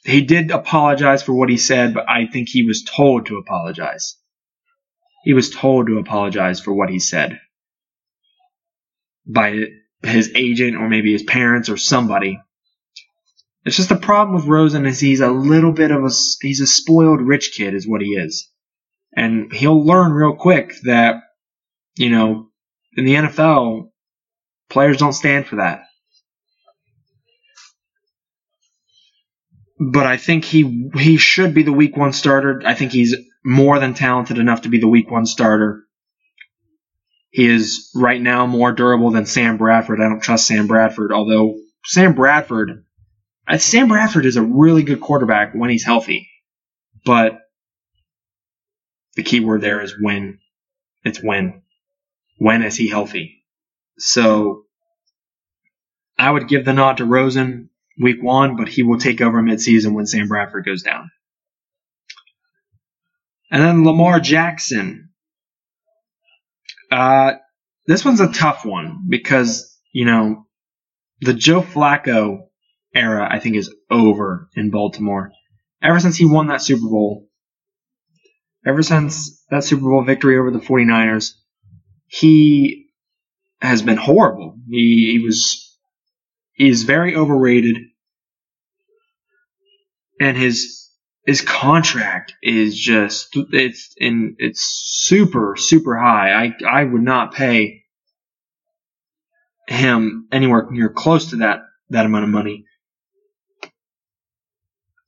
he 0.03 0.21
did 0.21 0.51
apologize 0.51 1.23
for 1.23 1.33
what 1.33 1.49
he 1.49 1.57
said, 1.57 1.93
but 1.93 2.09
I 2.09 2.25
think 2.27 2.49
he 2.49 2.65
was 2.65 2.83
told 2.83 3.27
to 3.27 3.37
apologize. 3.37 4.17
He 5.23 5.33
was 5.33 5.51
told 5.51 5.87
to 5.87 5.99
apologize 5.99 6.59
for 6.59 6.73
what 6.73 6.89
he 6.89 6.99
said 6.99 7.39
by 9.25 9.65
his 10.03 10.31
agent 10.35 10.75
or 10.77 10.89
maybe 10.89 11.11
his 11.11 11.23
parents 11.23 11.69
or 11.69 11.77
somebody. 11.77 12.39
It's 13.63 13.77
just 13.77 13.89
the 13.89 13.95
problem 13.95 14.35
with 14.35 14.45
Rosen 14.45 14.87
is 14.87 14.99
he's 14.99 15.21
a 15.21 15.29
little 15.29 15.71
bit 15.71 15.91
of 15.91 16.03
a 16.03 16.09
he's 16.41 16.61
a 16.61 16.67
spoiled 16.67 17.21
rich 17.21 17.53
kid 17.55 17.75
is 17.75 17.87
what 17.87 18.01
he 18.01 18.15
is. 18.15 18.49
And 19.15 19.53
he'll 19.53 19.85
learn 19.85 20.11
real 20.11 20.35
quick 20.35 20.73
that 20.83 21.21
you 21.95 22.09
know, 22.09 22.47
in 22.97 23.05
the 23.05 23.15
NFL, 23.15 23.89
players 24.69 24.97
don't 24.97 25.13
stand 25.13 25.47
for 25.47 25.57
that. 25.57 25.83
But 29.81 30.05
I 30.05 30.17
think 30.17 30.45
he 30.45 30.91
he 30.95 31.17
should 31.17 31.55
be 31.55 31.63
the 31.63 31.73
week 31.73 31.97
one 31.97 32.13
starter. 32.13 32.61
I 32.63 32.75
think 32.75 32.91
he's 32.91 33.15
more 33.43 33.79
than 33.79 33.95
talented 33.95 34.37
enough 34.37 34.61
to 34.61 34.69
be 34.69 34.77
the 34.77 34.87
week 34.87 35.09
one 35.09 35.25
starter. 35.25 35.83
He 37.31 37.47
is 37.47 37.89
right 37.95 38.21
now 38.21 38.45
more 38.45 38.73
durable 38.73 39.09
than 39.09 39.25
Sam 39.25 39.57
Bradford. 39.57 39.99
I 39.99 40.07
don't 40.07 40.21
trust 40.21 40.45
Sam 40.45 40.67
Bradford, 40.67 41.11
although 41.11 41.55
Sam 41.83 42.13
Bradford, 42.13 42.85
Sam 43.57 43.87
Bradford 43.87 44.27
is 44.27 44.35
a 44.35 44.43
really 44.43 44.83
good 44.83 45.01
quarterback 45.01 45.53
when 45.55 45.71
he's 45.71 45.85
healthy, 45.85 46.29
but 47.03 47.39
the 49.15 49.23
key 49.23 49.39
word 49.39 49.61
there 49.61 49.81
is 49.81 49.95
when. 49.99 50.37
It's 51.03 51.23
when. 51.23 51.63
When 52.37 52.61
is 52.61 52.75
he 52.75 52.87
healthy? 52.87 53.43
So 53.97 54.65
I 56.19 56.29
would 56.29 56.47
give 56.47 56.65
the 56.65 56.73
nod 56.73 56.97
to 56.97 57.05
Rosen 57.05 57.70
week 58.01 58.21
one, 58.21 58.55
but 58.55 58.67
he 58.67 58.83
will 58.83 58.99
take 58.99 59.21
over 59.21 59.41
midseason 59.41 59.93
when 59.93 60.05
Sam 60.05 60.27
Bradford 60.27 60.65
goes 60.65 60.83
down. 60.83 61.11
And 63.51 63.61
then 63.61 63.85
Lamar 63.85 64.19
Jackson. 64.19 65.09
Uh, 66.89 67.33
this 67.87 68.03
one's 68.03 68.19
a 68.19 68.31
tough 68.31 68.65
one 68.65 69.05
because, 69.07 69.77
you 69.93 70.05
know, 70.05 70.45
the 71.21 71.33
Joe 71.33 71.61
Flacco 71.61 72.47
era, 72.93 73.27
I 73.29 73.39
think, 73.39 73.55
is 73.55 73.73
over 73.89 74.49
in 74.55 74.71
Baltimore. 74.71 75.31
Ever 75.81 75.99
since 75.99 76.15
he 76.15 76.25
won 76.25 76.47
that 76.47 76.61
Super 76.61 76.87
Bowl, 76.87 77.27
ever 78.65 78.83
since 78.83 79.43
that 79.49 79.63
Super 79.63 79.89
Bowl 79.89 80.03
victory 80.03 80.37
over 80.37 80.51
the 80.51 80.59
49ers, 80.59 81.31
he 82.07 82.87
has 83.61 83.81
been 83.81 83.97
horrible. 83.97 84.55
He, 84.69 85.11
he 85.13 85.23
was 85.23 85.71
He's 86.61 86.83
very 86.83 87.15
overrated, 87.15 87.77
and 90.21 90.37
his 90.37 90.87
his 91.25 91.41
contract 91.41 92.35
is 92.43 92.77
just 92.77 93.35
it's 93.51 93.93
in 93.97 94.35
it's 94.37 94.61
super 94.61 95.55
super 95.57 95.97
high. 95.97 96.31
I 96.31 96.55
I 96.65 96.83
would 96.83 97.01
not 97.01 97.33
pay 97.33 97.83
him 99.67 100.27
anywhere 100.31 100.67
near 100.69 100.89
close 100.89 101.31
to 101.31 101.37
that 101.37 101.61
that 101.89 102.05
amount 102.05 102.23
of 102.23 102.29
money. 102.29 102.65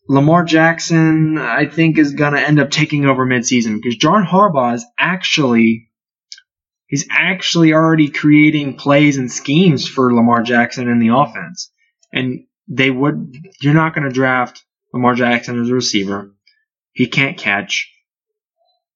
Lamar 0.10 0.44
Jackson, 0.44 1.38
I 1.38 1.66
think, 1.68 1.98
is 1.98 2.14
going 2.14 2.34
to 2.34 2.42
end 2.42 2.60
up 2.60 2.70
taking 2.72 3.06
over 3.06 3.26
midseason 3.26 3.76
because 3.76 3.96
John 3.96 4.26
Harbaugh 4.26 4.76
is 4.76 4.86
actually 5.00 5.90
he's 6.88 7.08
actually 7.10 7.74
already 7.74 8.10
creating 8.10 8.78
plays 8.78 9.18
and 9.18 9.32
schemes 9.32 9.88
for 9.88 10.14
Lamar 10.14 10.42
Jackson 10.44 10.90
in 10.90 11.00
the 11.00 11.16
offense. 11.16 11.72
And 12.12 12.46
they 12.68 12.92
would, 12.92 13.36
you're 13.62 13.74
not 13.74 13.96
going 13.96 14.08
to 14.08 14.14
draft 14.14 14.64
Lamar 14.94 15.16
Jackson 15.16 15.62
is 15.62 15.70
a 15.70 15.74
receiver. 15.74 16.32
He 16.92 17.08
can't 17.08 17.38
catch. 17.38 17.92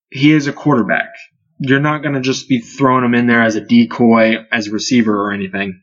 He 0.10 0.32
is 0.32 0.48
a 0.48 0.54
quarterback. 0.54 1.10
You're 1.60 1.80
not 1.80 2.04
going 2.04 2.14
to 2.14 2.22
just 2.22 2.48
be 2.48 2.60
throwing 2.60 3.04
him 3.04 3.16
in 3.16 3.26
there 3.26 3.42
as 3.42 3.56
a 3.56 3.62
decoy, 3.62 4.46
as 4.52 4.68
a 4.68 4.72
receiver 4.72 5.14
or 5.14 5.32
anything. 5.32 5.82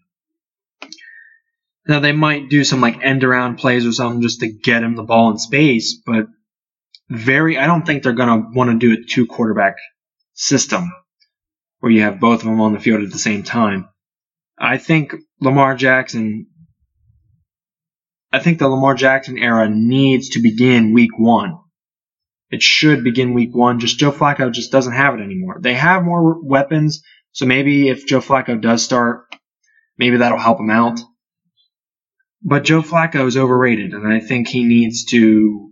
Now 1.87 1.99
they 1.99 2.13
might 2.13 2.49
do 2.49 2.65
some 2.65 2.81
like 2.81 3.03
end 3.03 3.25
around 3.25 3.57
plays 3.57 3.85
or 3.85 3.93
something 3.93 4.23
just 4.23 4.41
to 4.41 4.49
get 4.49 4.83
him 4.83 4.95
the 4.95 5.03
ball 5.03 5.31
in 5.33 5.39
space, 5.39 6.01
but 6.07 6.27
very, 7.11 7.59
I 7.59 7.67
don't 7.67 7.85
think 7.85 8.03
they're 8.03 8.13
going 8.13 8.29
to 8.43 8.49
want 8.57 8.71
to 8.71 8.79
do 8.79 8.93
a 8.95 9.05
two 9.05 9.27
quarterback 9.27 9.77
system 10.33 10.91
where 11.81 11.93
you 11.93 12.03
have 12.03 12.21
both 12.21 12.41
of 12.41 12.47
them 12.47 12.61
on 12.61 12.73
the 12.73 12.81
field 12.81 13.03
at 13.03 13.11
the 13.11 13.19
same 13.19 13.43
time. 13.43 13.89
I 14.59 14.79
think 14.79 15.15
Lamar 15.41 15.75
Jackson, 15.75 16.47
I 18.35 18.41
think 18.41 18.59
the 18.59 18.69
Lamar 18.69 18.95
Jackson 18.95 19.39
era 19.39 19.69
needs 19.71 20.31
to 20.31 20.43
begin 20.43 20.93
week 20.93 21.17
one. 21.17 21.57
It 22.51 22.63
should 22.63 23.05
begin 23.05 23.33
week 23.33 23.55
one. 23.55 23.79
Just 23.79 24.01
Joe 24.01 24.11
Flacco 24.11 24.51
just 24.53 24.73
doesn't 24.73 24.93
have 24.93 25.15
it 25.15 25.23
anymore. 25.23 25.59
They 25.61 25.75
have 25.75 26.03
more 26.03 26.43
weapons, 26.43 27.05
so 27.31 27.47
maybe 27.47 27.89
if 27.89 28.09
Joe 28.09 28.19
Flacco 28.19 28.61
does 28.61 28.83
start, 28.83 29.27
maybe 29.97 30.17
that'll 30.17 30.41
help 30.41 30.59
him 30.59 30.69
out. 30.69 30.99
But 32.43 32.65
Joe 32.65 32.83
Flacco 32.83 33.25
is 33.29 33.37
overrated, 33.37 33.93
and 33.93 34.13
I 34.13 34.19
think 34.19 34.49
he 34.49 34.65
needs 34.65 35.05
to 35.13 35.71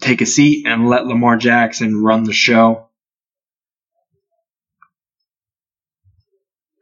take 0.00 0.20
a 0.20 0.26
seat 0.26 0.66
and 0.66 0.88
let 0.88 1.06
Lamar 1.06 1.36
Jackson 1.36 2.02
run 2.02 2.24
the 2.24 2.32
show. 2.32 2.88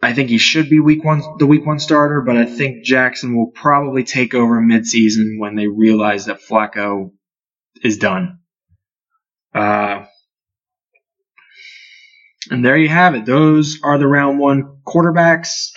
I 0.03 0.13
think 0.15 0.31
he 0.31 0.39
should 0.39 0.69
be 0.69 0.81
week 0.81 1.05
one, 1.05 1.23
the 1.39 1.47
week 1.47 1.65
one 1.65 1.79
starter, 1.79 2.23
but 2.23 2.37
I 2.37 2.45
think 2.45 2.85
Jackson 2.85 3.37
will 3.37 3.53
probably 3.53 4.03
take 4.03 4.35
over 4.35 4.61
midseason 4.61 5.39
when 5.39 5.55
they 5.55 5.69
realize 5.69 6.27
that 6.27 6.41
Flacco 6.41 7.13
is 7.83 7.99
done. 7.99 8.41
Uh, 9.55 10.07
and 12.51 12.65
there 12.65 12.77
you 12.77 12.89
have 12.89 13.15
it. 13.15 13.27
Those 13.27 13.79
are 13.85 13.97
the 13.99 14.09
round 14.09 14.41
one 14.41 14.79
quarterbacks. 14.85 15.71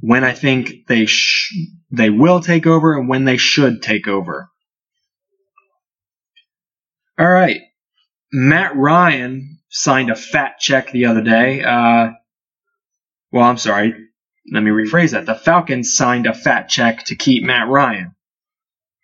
When 0.00 0.24
I 0.24 0.32
think 0.32 0.86
they 0.88 1.06
sh- 1.06 1.54
they 1.90 2.10
will 2.10 2.40
take 2.40 2.66
over 2.66 2.98
and 2.98 3.08
when 3.08 3.24
they 3.24 3.36
should 3.36 3.82
take 3.82 4.08
over. 4.08 4.50
All 7.18 7.26
right, 7.26 7.60
Matt 8.32 8.76
Ryan 8.76 9.58
signed 9.70 10.10
a 10.10 10.16
fat 10.16 10.58
check 10.58 10.90
the 10.90 11.06
other 11.06 11.22
day. 11.22 11.62
Uh, 11.62 12.10
well, 13.36 13.44
I'm 13.44 13.58
sorry. 13.58 13.92
Let 14.50 14.62
me 14.62 14.70
rephrase 14.70 15.10
that. 15.10 15.26
The 15.26 15.34
Falcons 15.34 15.94
signed 15.94 16.26
a 16.26 16.32
fat 16.32 16.70
check 16.70 17.04
to 17.04 17.16
keep 17.16 17.44
Matt 17.44 17.68
Ryan. 17.68 18.14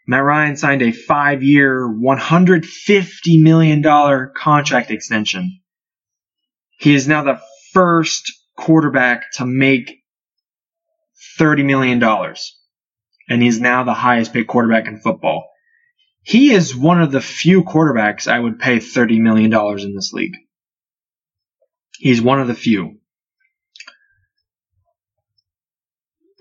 Matt 0.06 0.24
Ryan 0.24 0.56
signed 0.56 0.80
a 0.80 0.90
five 0.90 1.42
year, 1.42 1.86
$150 1.86 3.42
million 3.42 3.82
contract 4.34 4.90
extension. 4.90 5.60
He 6.78 6.94
is 6.94 7.06
now 7.06 7.24
the 7.24 7.40
first 7.74 8.32
quarterback 8.56 9.32
to 9.32 9.44
make 9.44 10.00
$30 11.38 11.66
million. 11.66 12.02
And 13.28 13.42
he's 13.42 13.60
now 13.60 13.84
the 13.84 13.92
highest 13.92 14.32
paid 14.32 14.46
quarterback 14.46 14.86
in 14.86 14.98
football. 14.98 15.46
He 16.22 16.52
is 16.52 16.74
one 16.74 17.02
of 17.02 17.12
the 17.12 17.20
few 17.20 17.64
quarterbacks 17.64 18.32
I 18.32 18.40
would 18.40 18.58
pay 18.58 18.78
$30 18.78 19.20
million 19.20 19.52
in 19.52 19.94
this 19.94 20.14
league. 20.14 20.36
He's 21.98 22.22
one 22.22 22.40
of 22.40 22.48
the 22.48 22.54
few. 22.54 23.01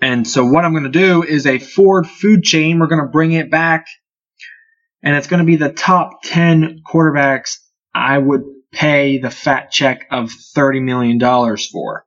And 0.02 0.26
so 0.26 0.44
what 0.44 0.64
I'm 0.64 0.72
going 0.72 0.82
to 0.82 0.90
do 0.90 1.22
is 1.22 1.46
a 1.46 1.60
Ford 1.60 2.08
food 2.08 2.42
chain. 2.42 2.80
We're 2.80 2.88
going 2.88 3.04
to 3.04 3.08
bring 3.08 3.32
it 3.32 3.52
back. 3.52 3.86
And 5.00 5.14
it's 5.14 5.28
going 5.28 5.38
to 5.38 5.46
be 5.46 5.56
the 5.56 5.72
top 5.72 6.22
10 6.24 6.80
quarterbacks 6.84 7.58
I 7.94 8.18
would 8.18 8.42
pay 8.72 9.18
the 9.18 9.30
fat 9.30 9.70
check 9.70 10.08
of 10.10 10.32
$30 10.56 10.82
million 10.82 11.20
for. 11.70 12.04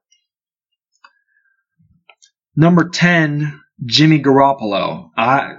Number 2.54 2.90
10, 2.90 3.60
Jimmy 3.86 4.20
Garoppolo. 4.20 5.10
I, 5.16 5.54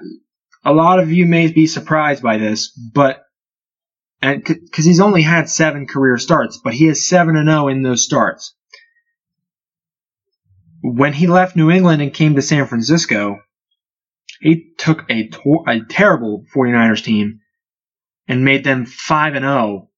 a 0.63 0.73
lot 0.73 0.99
of 0.99 1.11
you 1.11 1.25
may 1.25 1.51
be 1.51 1.65
surprised 1.65 2.21
by 2.21 2.37
this, 2.37 2.69
but 2.69 3.23
and 4.21 4.43
because 4.43 4.85
he's 4.85 4.99
only 4.99 5.21
had 5.21 5.49
seven 5.49 5.87
career 5.87 6.17
starts, 6.17 6.59
but 6.63 6.73
he 6.73 6.87
and 6.87 6.97
zero 6.97 7.35
oh 7.49 7.67
in 7.67 7.83
those 7.83 8.03
starts 8.03 8.55
when 10.81 11.13
he 11.13 11.27
left 11.27 11.55
New 11.55 11.71
England 11.71 12.01
and 12.01 12.13
came 12.13 12.35
to 12.35 12.41
San 12.41 12.67
Francisco, 12.67 13.39
he 14.39 14.73
took 14.77 15.09
a, 15.09 15.27
to- 15.27 15.63
a 15.67 15.81
terrible 15.89 16.45
49ers 16.55 17.03
team 17.03 17.39
and 18.27 18.45
made 18.45 18.63
them 18.63 18.85
5 18.85 19.35
and 19.35 19.43
0 19.43 19.89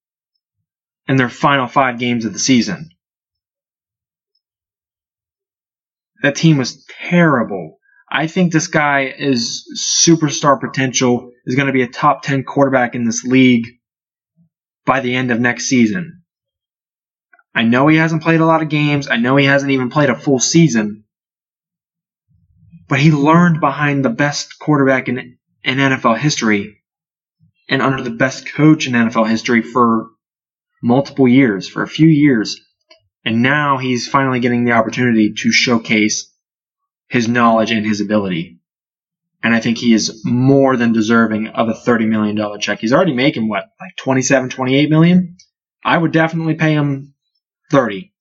in 1.08 1.18
their 1.18 1.30
final 1.30 1.68
5 1.68 2.00
games 2.00 2.26
of 2.26 2.34
the 2.34 2.40
season. 2.40 2.90
That 6.22 6.36
team 6.36 6.58
was 6.58 6.86
terrible. 7.10 7.78
I 8.12 8.28
think 8.28 8.52
this 8.52 8.68
guy 8.68 9.14
is 9.18 9.64
superstar 10.06 10.60
potential, 10.60 11.32
is 11.46 11.56
going 11.56 11.68
to 11.68 11.74
be 11.74 11.84
a 11.84 11.88
top 11.88 12.24
10 12.24 12.44
quarterback 12.44 12.96
in 12.96 13.06
this 13.06 13.24
league 13.24 13.66
by 14.86 15.00
the 15.00 15.16
end 15.16 15.32
of 15.32 15.40
next 15.40 15.66
season. 15.66 16.19
I 17.54 17.64
know 17.64 17.88
he 17.88 17.98
hasn't 17.98 18.24
played 18.24 18.42
a 18.42 18.46
lot 18.46 18.62
of 18.62 18.70
games. 18.70 19.08
I 19.08 19.18
know 19.18 19.36
he 19.36 19.46
hasn't 19.46 19.72
even 19.72 19.90
played 19.90 20.10
a 20.10 20.16
full 20.16 20.40
season. 20.40 21.06
But 22.88 23.00
he 23.00 23.12
learned 23.12 23.60
behind 23.60 24.04
the 24.04 24.10
best 24.10 24.60
quarterback 24.60 25.08
in, 25.08 25.38
in 25.64 25.78
NFL 25.78 26.18
history 26.18 26.78
and 27.68 27.82
under 27.82 28.02
the 28.02 28.10
best 28.10 28.52
coach 28.54 28.88
in 28.88 28.94
NFL 28.94 29.30
history 29.30 29.62
for 29.62 30.08
multiple 30.82 31.28
years, 31.28 31.68
for 31.68 31.84
a 31.84 31.88
few 31.88 32.08
years. 32.08 32.60
And 33.24 33.44
now 33.44 33.78
he's 33.78 34.08
finally 34.08 34.40
getting 34.40 34.64
the 34.64 34.72
opportunity 34.72 35.34
to 35.34 35.52
showcase 35.52 36.34
his 37.10 37.28
knowledge 37.28 37.72
and 37.72 37.86
his 37.86 38.02
ability. 38.02 38.60
And 39.44 39.54
I 39.54 39.60
think 39.60 39.78
he 39.78 39.94
is 39.94 40.22
more 40.26 40.76
than 40.76 40.94
deserving 40.94 41.48
of 41.48 41.70
a 41.70 41.74
$30 41.74 42.08
million 42.08 42.60
check. 42.60 42.80
He's 42.80 42.94
already 42.94 43.14
making 43.14 43.48
what, 43.48 43.66
like 43.80 43.96
27, 43.98 44.50
28 44.50 44.90
million? 44.90 45.38
I 45.84 45.98
would 45.98 46.12
definitely 46.12 46.56
pay 46.56 46.74
him 46.74 47.14
30. 47.70 48.14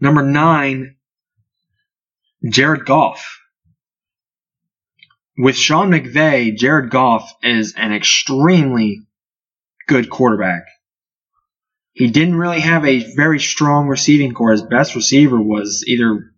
Number 0.00 0.22
nine, 0.22 0.96
Jared 2.48 2.84
Goff. 2.84 3.38
With 5.38 5.56
Sean 5.56 5.90
McVay, 5.90 6.56
Jared 6.56 6.90
Goff 6.90 7.32
is 7.42 7.74
an 7.76 7.92
extremely 7.92 9.02
good 9.86 10.10
quarterback. 10.10 10.64
He 11.92 12.10
didn't 12.10 12.36
really 12.36 12.60
have 12.60 12.84
a 12.84 13.14
very 13.14 13.38
strong 13.38 13.86
receiving 13.86 14.32
corps. 14.32 14.52
His 14.52 14.62
best 14.62 14.94
receiver 14.94 15.40
was 15.40 15.84
either 15.86 16.32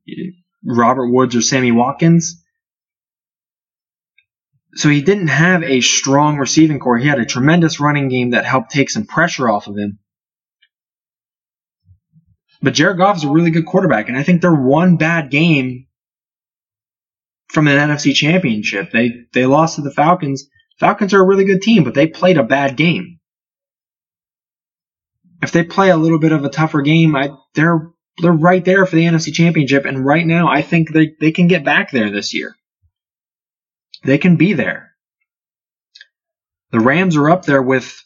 Robert 0.65 1.11
Woods 1.11 1.37
or 1.37 1.43
Sammy 1.43 1.73
Watkins. 1.73 2.43
So 4.75 4.89
he 4.89 5.03
didn't 5.03 5.29
have 5.29 5.63
a 5.63 5.81
strong 5.81 6.39
receiving 6.39 6.81
corps. 6.81 6.99
He 6.99 7.07
had 7.07 7.21
a 7.21 7.25
tremendous 7.25 7.79
running 7.79 8.09
game 8.09 8.31
that 8.31 8.45
helped 8.45 8.73
take 8.73 8.91
some 8.91 9.07
pressure 9.07 9.49
off 9.49 9.69
of 9.69 9.77
him. 9.77 10.01
But 12.65 12.73
Jared 12.73 12.97
Goff 12.97 13.19
is 13.19 13.25
a 13.25 13.29
really 13.29 13.51
good 13.51 13.67
quarterback, 13.67 14.09
and 14.09 14.17
I 14.17 14.23
think 14.23 14.41
they're 14.41 14.55
one 14.55 14.97
bad 14.97 15.31
game 15.31 15.87
from 17.49 17.69
an 17.69 17.77
NFC 17.77 18.15
championship. 18.15 18.91
They 18.91 19.27
they 19.35 19.45
lost 19.45 19.77
to 19.77 19.83
the 19.83 19.91
Falcons. 19.91 20.49
Falcons 20.81 21.13
are 21.13 21.21
a 21.21 21.27
really 21.27 21.45
good 21.45 21.61
team, 21.61 21.85
but 21.85 21.93
they 21.93 22.07
played 22.07 22.39
a 22.39 22.43
bad 22.43 22.79
game. 22.79 23.21
If 25.43 25.53
they 25.53 25.63
play 25.63 25.91
a 25.91 25.97
little 25.99 26.19
bit 26.19 26.33
of 26.33 26.43
a 26.43 26.49
tougher 26.49 26.81
game, 26.81 27.15
I, 27.15 27.33
they're 27.55 27.91
they're 28.17 28.33
right 28.33 28.65
there 28.65 28.87
for 28.87 28.97
the 28.97 29.05
NFC 29.05 29.35
championship, 29.35 29.85
and 29.85 30.03
right 30.03 30.27
now 30.27 30.49
I 30.49 30.63
think 30.63 30.91
they, 30.91 31.13
they 31.21 31.33
can 31.33 31.49
get 31.49 31.67
back 31.67 31.91
there 31.91 32.11
this 32.11 32.33
year. 32.33 32.57
They 34.05 34.17
can 34.17 34.37
be 34.37 34.55
there. 34.55 34.95
The 36.71 36.81
Rams 36.81 37.17
are 37.17 37.29
up 37.29 37.45
there 37.45 37.63
with 37.63 38.03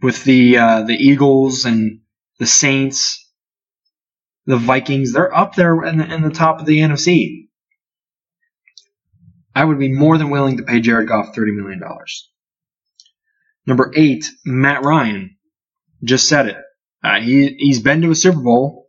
with 0.00 0.22
the 0.22 0.56
uh, 0.56 0.82
the 0.82 0.94
Eagles 0.94 1.64
and 1.64 2.02
the 2.40 2.46
Saints, 2.46 3.30
the 4.46 4.56
Vikings, 4.56 5.12
they're 5.12 5.36
up 5.36 5.54
there 5.54 5.84
in 5.84 5.98
the, 5.98 6.12
in 6.12 6.22
the 6.22 6.30
top 6.30 6.58
of 6.58 6.66
the 6.66 6.78
NFC. 6.78 7.48
I 9.54 9.64
would 9.64 9.78
be 9.78 9.92
more 9.92 10.16
than 10.16 10.30
willing 10.30 10.56
to 10.56 10.62
pay 10.62 10.80
Jared 10.80 11.06
Goff 11.06 11.34
$30 11.36 11.54
million. 11.54 11.80
Number 13.66 13.92
eight, 13.94 14.26
Matt 14.44 14.82
Ryan. 14.82 15.36
Just 16.02 16.28
said 16.28 16.46
it. 16.46 16.56
Uh, 17.04 17.20
he, 17.20 17.56
he's 17.58 17.82
been 17.82 18.00
to 18.02 18.10
a 18.10 18.14
Super 18.14 18.40
Bowl. 18.40 18.88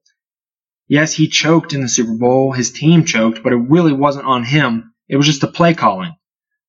Yes, 0.87 1.13
he 1.13 1.27
choked 1.27 1.73
in 1.73 1.81
the 1.81 1.89
Super 1.89 2.15
Bowl. 2.15 2.53
His 2.53 2.71
team 2.71 3.03
choked, 3.03 3.43
but 3.43 3.51
it 3.51 3.57
really 3.57 3.93
wasn't 3.93 4.25
on 4.25 4.45
him. 4.45 4.93
It 5.09 5.17
was 5.17 5.25
just 5.25 5.41
the 5.41 5.47
play 5.47 5.73
calling. 5.73 6.13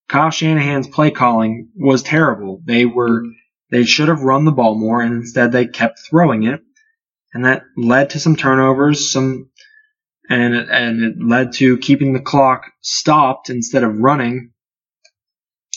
Kyle 0.08 0.30
Shanahan's 0.30 0.88
play 0.88 1.12
calling 1.12 1.68
was 1.76 2.02
terrible. 2.02 2.60
They 2.64 2.86
were, 2.86 3.22
they 3.70 3.84
should 3.84 4.08
have 4.08 4.22
run 4.22 4.44
the 4.44 4.50
ball 4.50 4.76
more 4.76 5.00
and 5.00 5.14
instead 5.14 5.52
they 5.52 5.66
kept 5.66 6.00
throwing 6.00 6.42
it 6.42 6.60
and 7.32 7.44
that 7.44 7.64
led 7.76 8.10
to 8.10 8.20
some 8.20 8.36
turnovers, 8.36 9.10
some, 9.10 9.50
and 10.28 10.54
it, 10.54 10.68
and 10.70 11.02
it 11.02 11.14
led 11.18 11.52
to 11.54 11.78
keeping 11.78 12.12
the 12.12 12.20
clock 12.20 12.70
stopped 12.80 13.50
instead 13.50 13.84
of 13.84 13.98
running, 13.98 14.52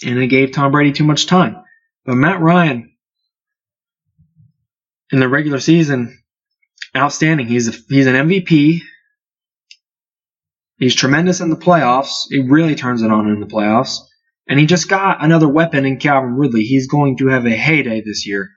and 0.05 0.19
it 0.19 0.27
gave 0.27 0.51
Tom 0.51 0.71
Brady 0.71 0.91
too 0.91 1.05
much 1.05 1.27
time. 1.27 1.57
But 2.05 2.15
Matt 2.15 2.41
Ryan, 2.41 2.91
in 5.11 5.19
the 5.19 5.29
regular 5.29 5.59
season, 5.59 6.21
outstanding. 6.95 7.47
He's 7.47 7.67
a, 7.67 7.71
he's 7.89 8.07
an 8.07 8.15
MVP. 8.15 8.81
He's 10.77 10.95
tremendous 10.95 11.39
in 11.39 11.49
the 11.49 11.55
playoffs. 11.55 12.25
He 12.29 12.39
really 12.39 12.75
turns 12.75 13.01
it 13.01 13.11
on 13.11 13.29
in 13.29 13.39
the 13.39 13.45
playoffs. 13.45 13.99
And 14.47 14.59
he 14.59 14.65
just 14.65 14.89
got 14.89 15.23
another 15.23 15.47
weapon 15.47 15.85
in 15.85 15.97
Calvin 15.97 16.35
Ridley. 16.35 16.63
He's 16.63 16.87
going 16.87 17.17
to 17.17 17.27
have 17.27 17.45
a 17.45 17.55
heyday 17.55 18.01
this 18.01 18.27
year. 18.27 18.49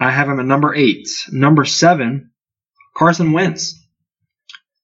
I 0.00 0.10
have 0.10 0.28
him 0.28 0.40
at 0.40 0.46
number 0.46 0.74
eight. 0.74 1.06
Number 1.30 1.66
seven, 1.66 2.30
Carson 2.96 3.32
Wentz. 3.32 3.76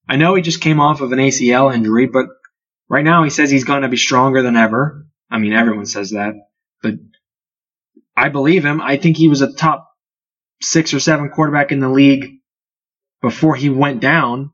I 0.07 0.16
know 0.16 0.35
he 0.35 0.42
just 0.42 0.61
came 0.61 0.79
off 0.79 1.00
of 1.00 1.11
an 1.12 1.18
ACL 1.18 1.74
injury, 1.74 2.07
but 2.07 2.26
right 2.88 3.05
now 3.05 3.24
he 3.24 3.31
says 3.31 3.50
he's 3.50 3.64
going 3.64 3.83
to 3.83 3.88
be 3.88 3.96
stronger 3.96 4.42
than 4.42 4.57
ever. 4.57 5.07
I 5.31 5.38
mean, 5.38 5.55
everyone 5.55 5.87
says 5.87 6.11
that, 6.11 6.35
but 6.83 6.94
I 8.16 8.29
believe 8.29 8.64
him. 8.64 8.81
I 8.81 8.98
think 8.98 9.16
he 9.16 9.29
was 9.29 9.40
a 9.40 9.52
top 9.52 9.88
six 10.61 10.94
or 10.94 11.00
seven 11.00 11.31
quarterback 11.31 11.72
in 11.72 11.81
the 11.81 11.88
league 11.88 12.37
before 13.22 13.57
he 13.57 13.70
went 13.70 14.00
down. 14.00 14.52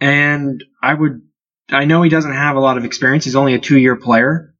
And 0.00 0.62
I 0.82 0.94
would, 0.94 1.22
I 1.70 1.86
know 1.86 2.02
he 2.02 2.10
doesn't 2.10 2.32
have 2.32 2.56
a 2.56 2.60
lot 2.60 2.78
of 2.78 2.84
experience. 2.84 3.24
He's 3.24 3.36
only 3.36 3.54
a 3.54 3.58
two 3.58 3.78
year 3.78 3.96
player, 3.96 4.54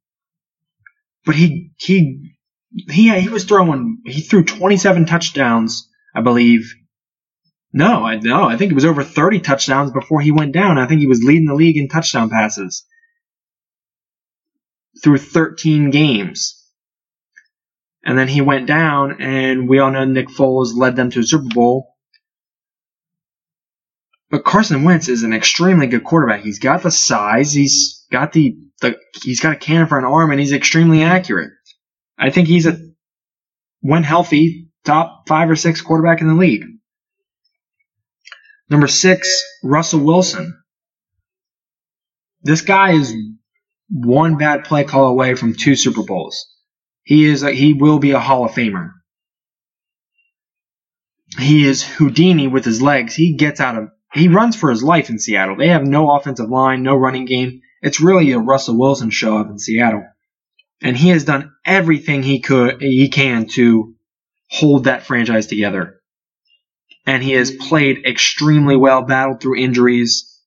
but 1.25 1.35
he, 1.35 1.71
he, 1.77 2.33
he, 2.71 3.19
he 3.19 3.29
was 3.29 3.45
throwing, 3.45 4.01
he 4.05 4.21
threw 4.21 4.43
27 4.43 5.05
touchdowns, 5.05 5.89
I 6.15 6.21
believe. 6.21 6.73
No, 7.71 8.05
I 8.05 8.17
no, 8.17 8.43
I 8.45 8.57
think 8.57 8.71
it 8.71 8.75
was 8.75 8.85
over 8.85 9.03
30 9.03 9.41
touchdowns 9.41 9.91
before 9.91 10.21
he 10.21 10.31
went 10.31 10.53
down. 10.53 10.77
I 10.77 10.87
think 10.87 11.01
he 11.01 11.07
was 11.07 11.23
leading 11.23 11.45
the 11.45 11.53
league 11.53 11.77
in 11.77 11.87
touchdown 11.87 12.29
passes 12.29 12.85
through 15.03 15.19
13 15.19 15.91
games. 15.91 16.55
And 18.03 18.17
then 18.17 18.27
he 18.27 18.41
went 18.41 18.65
down, 18.65 19.21
and 19.21 19.67
we 19.67 19.79
all 19.79 19.91
know 19.91 20.05
Nick 20.05 20.29
Foles 20.29 20.75
led 20.75 20.95
them 20.95 21.11
to 21.11 21.19
a 21.19 21.23
Super 21.23 21.53
Bowl. 21.53 21.95
But 24.31 24.45
Carson 24.45 24.83
Wentz 24.83 25.09
is 25.09 25.23
an 25.23 25.33
extremely 25.33 25.87
good 25.87 26.03
quarterback. 26.03 26.41
He's 26.41 26.59
got 26.59 26.81
the 26.81 26.91
size, 26.91 27.51
he's 27.51 28.05
got 28.11 28.31
the, 28.31 28.57
the 28.81 28.97
he's 29.21 29.41
got 29.41 29.53
a 29.53 29.57
cannon 29.57 29.87
for 29.87 29.97
an 29.97 30.05
arm, 30.05 30.31
and 30.31 30.39
he's 30.39 30.53
extremely 30.53 31.03
accurate. 31.03 31.51
I 32.19 32.29
think 32.29 32.47
he's 32.47 32.65
a 32.65 32.77
when 33.81 34.03
healthy 34.03 34.69
top 34.83 35.23
five 35.27 35.49
or 35.49 35.55
six 35.55 35.81
quarterback 35.81 36.21
in 36.21 36.27
the 36.27 36.33
league. 36.33 36.65
Number 38.69 38.87
six, 38.87 39.43
Russell 39.63 40.01
Wilson. 40.01 40.61
This 42.41 42.61
guy 42.61 42.91
is 42.91 43.13
one 43.89 44.37
bad 44.37 44.65
play 44.65 44.83
call 44.83 45.07
away 45.07 45.35
from 45.35 45.55
two 45.55 45.75
Super 45.75 46.03
Bowls. 46.03 46.47
He 47.03 47.25
is 47.25 47.41
a, 47.41 47.51
he 47.51 47.73
will 47.73 47.99
be 47.99 48.11
a 48.11 48.19
Hall 48.19 48.45
of 48.45 48.51
Famer. 48.51 48.91
He 51.39 51.65
is 51.65 51.83
Houdini 51.83 52.47
with 52.47 52.65
his 52.65 52.81
legs. 52.81 53.15
He 53.15 53.35
gets 53.35 53.59
out 53.59 53.77
of 53.77 53.89
he 54.13 54.27
runs 54.27 54.55
for 54.55 54.69
his 54.71 54.83
life 54.83 55.09
in 55.09 55.19
Seattle. 55.19 55.55
They 55.55 55.69
have 55.69 55.83
no 55.83 56.11
offensive 56.11 56.49
line, 56.49 56.81
no 56.81 56.95
running 56.95 57.25
game. 57.25 57.61
It's 57.81 58.01
really 58.01 58.31
a 58.31 58.39
Russell 58.39 58.77
Wilson 58.77 59.11
show 59.11 59.37
up 59.37 59.49
in 59.49 59.59
Seattle. 59.59 60.05
And 60.81 60.95
he 60.95 61.09
has 61.09 61.25
done 61.25 61.53
everything 61.65 62.23
he 62.23 62.39
could 62.39 62.81
he 62.81 63.09
can 63.09 63.47
to 63.49 63.95
hold 64.49 64.85
that 64.85 65.03
franchise 65.03 65.47
together. 65.47 66.01
And 67.05 67.23
he 67.23 67.31
has 67.31 67.51
played 67.51 68.05
extremely 68.05 68.75
well, 68.75 69.03
battled 69.03 69.41
through 69.41 69.57
injuries. 69.57 70.39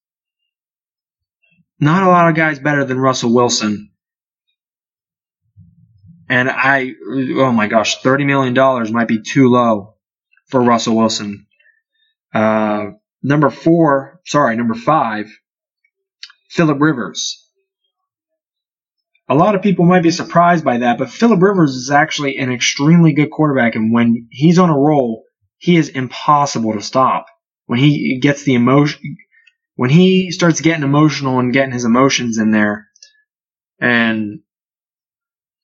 Not 1.81 2.05
a 2.05 2.09
lot 2.09 2.29
of 2.29 2.37
guys 2.37 2.59
better 2.59 2.85
than 2.85 2.99
Russell 2.99 3.35
Wilson. 3.35 3.91
And 6.29 6.49
I, 6.49 6.93
oh 7.37 7.53
my 7.53 7.67
gosh, 7.67 8.01
$30 8.01 8.25
million 8.27 8.93
might 8.93 9.09
be 9.09 9.21
too 9.23 9.49
low 9.49 9.97
for 10.47 10.63
Russell 10.63 10.97
Wilson. 10.97 11.47
Uh, 12.33 12.93
number 13.23 13.51
four, 13.51 14.21
sorry, 14.25 14.57
number 14.57 14.75
five, 14.75 15.27
Philip 16.49 16.81
Rivers. 16.81 17.42
A 19.33 19.35
lot 19.35 19.55
of 19.55 19.63
people 19.63 19.87
might 19.87 20.03
be 20.03 20.11
surprised 20.11 20.63
by 20.63 20.77
that, 20.79 20.99
but 20.99 21.09
Philip 21.09 21.41
Rivers 21.41 21.75
is 21.75 21.91
actually 21.91 22.37
an 22.37 22.53
extremely 22.53 23.15
good 23.15 23.31
quarterback, 23.31 23.77
and 23.77 23.91
when 23.91 24.29
he's 24.31 24.59
on 24.59 24.69
a 24.69 24.79
roll, 24.79 25.25
he 25.57 25.77
is 25.79 25.89
impossible 25.89 26.75
to 26.75 26.83
stop. 26.83 27.25
When 27.65 27.79
he 27.79 28.19
gets 28.21 28.43
the 28.43 28.53
emotion, 28.53 29.17
when 29.75 29.89
he 29.89 30.33
starts 30.33 30.61
getting 30.61 30.83
emotional 30.83 31.39
and 31.39 31.51
getting 31.51 31.73
his 31.73 31.87
emotions 31.87 32.37
in 32.37 32.51
there, 32.51 32.89
and 33.81 34.41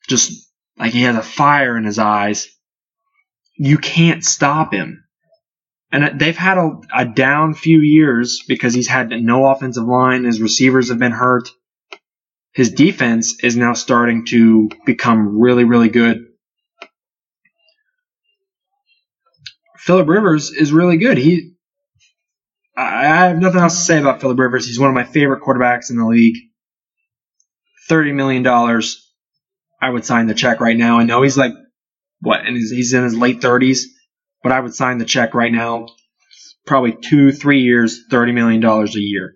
just 0.08 0.50
like 0.78 0.94
he 0.94 1.02
has 1.02 1.16
a 1.16 1.22
fire 1.22 1.76
in 1.76 1.84
his 1.84 1.98
eyes. 1.98 2.48
You 3.58 3.76
can't 3.76 4.24
stop 4.24 4.72
him. 4.72 5.04
And 5.92 6.18
they've 6.18 6.34
had 6.34 6.56
a, 6.56 6.70
a 6.94 7.04
down 7.04 7.52
few 7.52 7.82
years 7.82 8.42
because 8.48 8.72
he's 8.72 8.88
had 8.88 9.10
no 9.10 9.44
offensive 9.44 9.84
line. 9.84 10.24
His 10.24 10.40
receivers 10.40 10.88
have 10.88 10.98
been 10.98 11.12
hurt. 11.12 11.50
His 12.58 12.72
defense 12.72 13.36
is 13.44 13.56
now 13.56 13.72
starting 13.74 14.26
to 14.30 14.68
become 14.84 15.38
really, 15.38 15.62
really 15.62 15.88
good. 15.88 16.26
Philip 19.76 20.08
Rivers 20.08 20.50
is 20.50 20.72
really 20.72 20.96
good. 20.96 21.18
He, 21.18 21.52
I 22.76 23.04
have 23.04 23.38
nothing 23.38 23.60
else 23.60 23.76
to 23.76 23.84
say 23.84 24.00
about 24.00 24.20
Philip 24.20 24.40
Rivers. 24.40 24.66
He's 24.66 24.80
one 24.80 24.88
of 24.88 24.94
my 24.96 25.04
favorite 25.04 25.40
quarterbacks 25.40 25.90
in 25.90 25.98
the 25.98 26.04
league. 26.04 26.34
Thirty 27.88 28.10
million 28.10 28.42
dollars 28.42 29.08
I 29.80 29.90
would 29.90 30.04
sign 30.04 30.26
the 30.26 30.34
check 30.34 30.60
right 30.60 30.76
now. 30.76 30.98
I 30.98 31.04
know 31.04 31.22
he's 31.22 31.38
like 31.38 31.52
what, 32.22 32.44
and 32.44 32.56
he's, 32.56 32.72
he's 32.72 32.92
in 32.92 33.04
his 33.04 33.16
late 33.16 33.40
30s, 33.40 33.82
but 34.42 34.50
I 34.50 34.58
would 34.58 34.74
sign 34.74 34.98
the 34.98 35.04
check 35.04 35.32
right 35.32 35.52
now. 35.52 35.86
Probably 36.66 36.90
two, 36.90 37.30
three 37.30 37.60
years, 37.60 38.02
thirty 38.10 38.32
million 38.32 38.60
dollars 38.60 38.96
a 38.96 39.00
year. 39.00 39.34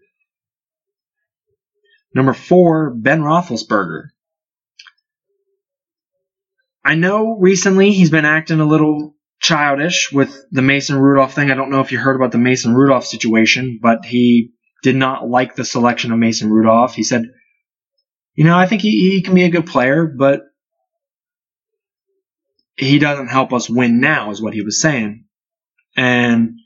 Number 2.14 2.32
four, 2.32 2.90
Ben 2.90 3.22
Roethlisberger. 3.22 4.08
I 6.84 6.94
know 6.94 7.36
recently 7.38 7.92
he's 7.92 8.10
been 8.10 8.24
acting 8.24 8.60
a 8.60 8.64
little 8.66 9.14
childish 9.40 10.10
with 10.12 10.36
the 10.50 10.62
Mason 10.62 10.98
Rudolph 10.98 11.34
thing. 11.34 11.50
I 11.50 11.54
don't 11.54 11.70
know 11.70 11.80
if 11.80 11.92
you 11.92 11.98
heard 11.98 12.16
about 12.16 12.32
the 12.32 12.38
Mason 12.38 12.74
Rudolph 12.74 13.06
situation, 13.06 13.78
but 13.80 14.04
he 14.04 14.50
did 14.82 14.96
not 14.96 15.28
like 15.28 15.54
the 15.54 15.64
selection 15.64 16.12
of 16.12 16.18
Mason 16.18 16.50
Rudolph. 16.50 16.94
He 16.94 17.04
said 17.04 17.30
you 18.34 18.44
know, 18.44 18.56
I 18.56 18.66
think 18.66 18.82
he, 18.82 19.10
he 19.10 19.22
can 19.22 19.34
be 19.34 19.44
a 19.44 19.50
good 19.50 19.66
player, 19.66 20.06
but 20.06 20.42
he 22.76 22.98
doesn't 22.98 23.28
help 23.28 23.52
us 23.52 23.68
win 23.68 24.00
now, 24.00 24.30
is 24.30 24.40
what 24.40 24.54
he 24.54 24.62
was 24.62 24.80
saying. 24.80 25.26
And 25.96 26.58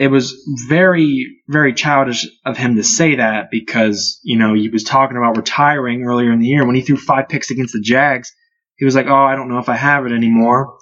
it 0.00 0.10
was 0.10 0.34
very, 0.66 1.42
very 1.46 1.74
childish 1.74 2.26
of 2.46 2.56
him 2.56 2.76
to 2.76 2.82
say 2.82 3.16
that 3.16 3.50
because, 3.50 4.18
you 4.22 4.38
know, 4.38 4.54
he 4.54 4.70
was 4.70 4.82
talking 4.82 5.18
about 5.18 5.36
retiring 5.36 6.04
earlier 6.04 6.32
in 6.32 6.40
the 6.40 6.46
year 6.46 6.64
when 6.64 6.74
he 6.74 6.80
threw 6.80 6.96
five 6.96 7.28
picks 7.28 7.50
against 7.50 7.74
the 7.74 7.82
Jags. 7.82 8.32
He 8.76 8.86
was 8.86 8.94
like, 8.94 9.08
oh, 9.08 9.14
I 9.14 9.36
don't 9.36 9.50
know 9.50 9.58
if 9.58 9.68
I 9.68 9.76
have 9.76 10.06
it 10.06 10.12
anymore. 10.12 10.78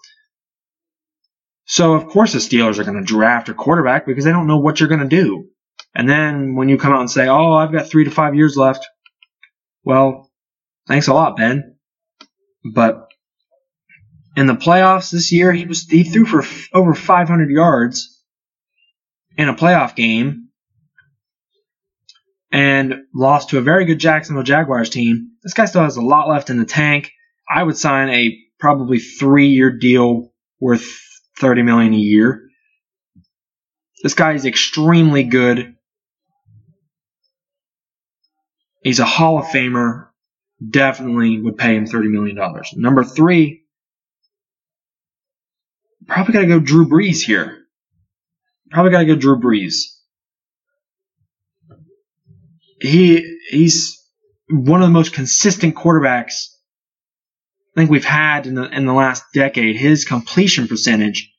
So, 1.64 1.94
of 1.94 2.06
course, 2.06 2.32
the 2.32 2.38
Steelers 2.38 2.78
are 2.78 2.84
going 2.84 2.96
to 2.96 3.02
draft 3.04 3.48
a 3.48 3.54
quarterback 3.54 4.06
because 4.06 4.24
they 4.24 4.30
don't 4.30 4.46
know 4.46 4.60
what 4.60 4.78
you're 4.78 4.88
going 4.88 5.00
to 5.00 5.08
do. 5.08 5.48
And 5.96 6.08
then 6.08 6.54
when 6.54 6.68
you 6.68 6.78
come 6.78 6.92
out 6.92 7.00
and 7.00 7.10
say, 7.10 7.26
oh, 7.26 7.54
I've 7.54 7.72
got 7.72 7.90
three 7.90 8.04
to 8.04 8.12
five 8.12 8.36
years 8.36 8.56
left, 8.56 8.86
well, 9.82 10.30
thanks 10.86 11.08
a 11.08 11.12
lot, 11.12 11.36
Ben. 11.36 11.76
But 12.72 13.08
in 14.36 14.46
the 14.46 14.54
playoffs 14.54 15.10
this 15.10 15.32
year, 15.32 15.52
he 15.52 15.66
was 15.66 15.88
he 15.88 16.04
threw 16.04 16.24
for 16.24 16.42
f- 16.42 16.68
over 16.72 16.94
500 16.94 17.50
yards 17.50 18.14
in 19.38 19.48
a 19.48 19.54
playoff 19.54 19.94
game 19.94 20.48
and 22.50 22.94
lost 23.14 23.50
to 23.50 23.58
a 23.58 23.62
very 23.62 23.84
good 23.84 24.00
Jacksonville 24.00 24.42
Jaguars 24.42 24.90
team. 24.90 25.30
This 25.42 25.54
guy 25.54 25.66
still 25.66 25.82
has 25.84 25.96
a 25.96 26.02
lot 26.02 26.28
left 26.28 26.50
in 26.50 26.58
the 26.58 26.64
tank. 26.64 27.12
I 27.48 27.62
would 27.62 27.76
sign 27.76 28.10
a 28.10 28.36
probably 28.58 28.98
three-year 28.98 29.78
deal 29.78 30.32
worth 30.60 30.86
30 31.38 31.62
million 31.62 31.94
a 31.94 31.98
year. 31.98 32.48
This 34.02 34.14
guy 34.14 34.32
is 34.32 34.44
extremely 34.44 35.22
good. 35.22 35.76
He's 38.82 38.98
a 38.98 39.04
Hall 39.04 39.38
of 39.38 39.46
Famer. 39.46 40.08
Definitely 40.68 41.40
would 41.40 41.56
pay 41.56 41.76
him 41.76 41.86
$30 41.86 42.10
million. 42.10 42.36
Number 42.74 43.04
three, 43.04 43.62
probably 46.08 46.32
got 46.32 46.40
to 46.40 46.46
go 46.46 46.58
Drew 46.58 46.88
Brees 46.88 47.22
here. 47.22 47.67
Probably 48.70 48.90
got 48.90 49.00
to 49.00 49.06
go 49.06 49.16
Drew 49.16 49.40
Brees. 49.40 49.94
He 52.80 53.38
he's 53.50 53.98
one 54.48 54.82
of 54.82 54.88
the 54.88 54.92
most 54.92 55.12
consistent 55.12 55.74
quarterbacks 55.74 56.54
I 57.74 57.80
think 57.80 57.90
we've 57.90 58.04
had 58.04 58.46
in 58.46 58.54
the 58.54 58.64
in 58.64 58.86
the 58.86 58.92
last 58.92 59.24
decade. 59.34 59.76
His 59.76 60.04
completion 60.04 60.68
percentage 60.68 61.32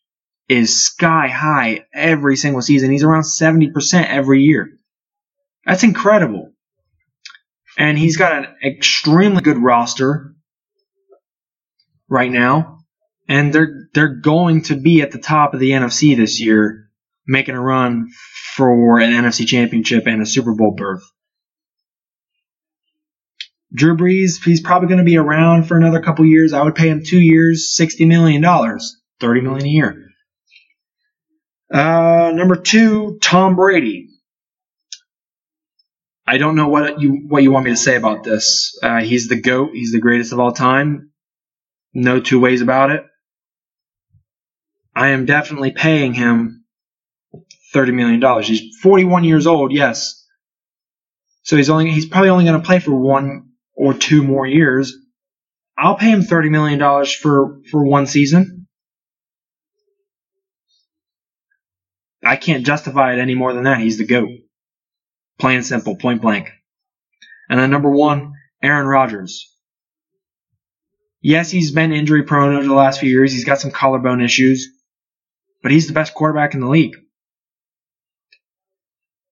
is 0.47 0.83
sky 0.83 1.27
high 1.27 1.85
every 1.93 2.35
single 2.35 2.61
season. 2.61 2.91
He's 2.91 3.03
around 3.03 3.21
70% 3.21 4.07
every 4.07 4.41
year. 4.41 4.69
That's 5.65 5.83
incredible 5.83 6.53
and 7.79 7.97
he's 7.97 8.17
got 8.17 8.33
an 8.33 8.47
extremely 8.63 9.41
good 9.41 9.57
roster 9.57 10.35
right 12.09 12.29
now, 12.29 12.79
and 13.27 13.53
they're 13.53 13.87
they're 13.93 14.15
going 14.15 14.63
to 14.63 14.75
be 14.75 15.01
at 15.01 15.11
the 15.11 15.17
top 15.17 15.53
of 15.53 15.61
the 15.61 15.71
NFC 15.71 16.15
this 16.15 16.41
year, 16.41 16.88
making 17.29 17.55
a 17.55 17.61
run 17.61 18.09
for 18.55 18.99
an 18.99 19.11
NFC 19.11 19.47
Championship 19.47 20.07
and 20.07 20.21
a 20.21 20.25
Super 20.25 20.53
Bowl 20.53 20.73
berth. 20.75 21.03
Drew 23.71 23.95
Brees, 23.95 24.43
he's 24.43 24.61
probably 24.61 24.87
going 24.87 24.97
to 24.97 25.05
be 25.05 25.17
around 25.17 25.65
for 25.67 25.77
another 25.77 26.01
couple 26.01 26.25
years. 26.25 26.53
I 26.53 26.63
would 26.63 26.73
pay 26.73 26.89
him 26.89 27.03
two 27.05 27.19
years, 27.19 27.75
$60 27.79 28.07
million, 28.07 28.43
30 29.19 29.41
million 29.41 29.65
a 29.65 29.69
year. 29.69 30.05
Uh, 31.71 32.31
number 32.33 32.55
two, 32.55 33.19
Tom 33.21 33.55
Brady. 33.55 34.07
I 36.25 36.39
don't 36.39 36.55
know 36.55 36.67
what 36.67 36.99
you 36.99 37.25
what 37.27 37.41
you 37.41 37.51
want 37.51 37.65
me 37.65 37.71
to 37.71 37.77
say 37.77 37.95
about 37.95 38.23
this. 38.23 38.77
Uh, 38.83 39.01
he's 39.01 39.27
the 39.27 39.39
goat. 39.39 39.71
He's 39.73 39.91
the 39.91 39.99
greatest 39.99 40.31
of 40.31 40.39
all 40.39 40.51
time. 40.51 41.11
No 41.93 42.19
two 42.19 42.39
ways 42.39 42.61
about 42.61 42.91
it. 42.91 43.03
I 44.95 45.09
am 45.09 45.25
definitely 45.25 45.71
paying 45.71 46.13
him 46.13 46.58
thirty 47.73 47.91
million 47.91 48.19
dollars. 48.19 48.47
He's 48.47 48.77
forty-one 48.81 49.23
years 49.23 49.47
old. 49.47 49.71
Yes. 49.71 50.25
So 51.43 51.57
he's 51.57 51.69
only 51.69 51.91
he's 51.91 52.05
probably 52.05 52.29
only 52.29 52.45
going 52.45 52.59
to 52.59 52.65
play 52.65 52.79
for 52.79 52.93
one 52.93 53.49
or 53.73 53.93
two 53.93 54.23
more 54.23 54.45
years. 54.45 54.93
I'll 55.77 55.95
pay 55.95 56.11
him 56.11 56.21
thirty 56.21 56.49
million 56.49 56.79
dollars 56.79 57.13
for 57.13 57.59
for 57.71 57.85
one 57.85 58.05
season. 58.07 58.67
I 62.23 62.35
can't 62.35 62.65
justify 62.65 63.13
it 63.13 63.19
any 63.19 63.33
more 63.33 63.53
than 63.53 63.63
that. 63.63 63.79
He's 63.79 63.97
the 63.97 64.05
goat. 64.05 64.29
Plain 65.39 65.57
and 65.57 65.65
simple, 65.65 65.95
point 65.95 66.21
blank. 66.21 66.49
And 67.49 67.59
then 67.59 67.71
number 67.71 67.89
one, 67.89 68.33
Aaron 68.61 68.85
Rodgers. 68.85 69.45
Yes, 71.21 71.49
he's 71.49 71.71
been 71.71 71.93
injury 71.93 72.23
prone 72.23 72.55
over 72.55 72.67
the 72.67 72.73
last 72.73 72.99
few 72.99 73.09
years. 73.09 73.31
He's 73.31 73.45
got 73.45 73.59
some 73.59 73.71
collarbone 73.71 74.21
issues, 74.21 74.67
but 75.63 75.71
he's 75.71 75.87
the 75.87 75.93
best 75.93 76.13
quarterback 76.13 76.53
in 76.53 76.59
the 76.59 76.67
league. 76.67 76.95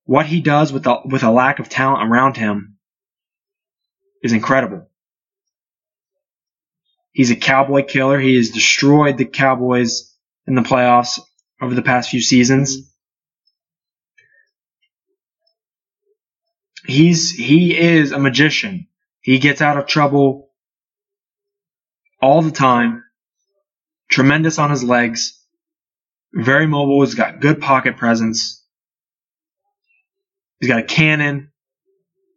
What 0.07 0.25
he 0.25 0.41
does 0.41 0.73
with 0.73 0.87
a, 0.87 1.01
with 1.05 1.21
a 1.21 1.31
lack 1.31 1.59
of 1.59 1.69
talent 1.69 2.09
around 2.09 2.35
him 2.35 2.77
is 4.23 4.33
incredible. 4.33 4.89
He's 7.11 7.29
a 7.29 7.35
cowboy 7.35 7.83
killer. 7.83 8.19
He 8.19 8.35
has 8.37 8.49
destroyed 8.49 9.17
the 9.17 9.25
Cowboys 9.25 10.11
in 10.47 10.55
the 10.55 10.61
playoffs 10.61 11.19
over 11.61 11.75
the 11.75 11.83
past 11.83 12.09
few 12.09 12.21
seasons. 12.21 12.87
he's 16.87 17.31
he 17.31 17.77
is 17.77 18.11
a 18.11 18.19
magician. 18.19 18.87
He 19.21 19.37
gets 19.39 19.61
out 19.61 19.77
of 19.77 19.85
trouble 19.85 20.49
all 22.21 22.41
the 22.41 22.51
time. 22.51 23.03
Tremendous 24.09 24.57
on 24.57 24.71
his 24.71 24.83
legs. 24.83 25.39
Very 26.33 26.65
mobile. 26.65 27.01
He's 27.03 27.15
got 27.15 27.41
good 27.41 27.59
pocket 27.59 27.97
presence. 27.97 28.56
He's 30.59 30.69
got 30.69 30.79
a 30.79 30.83
cannon. 30.83 31.51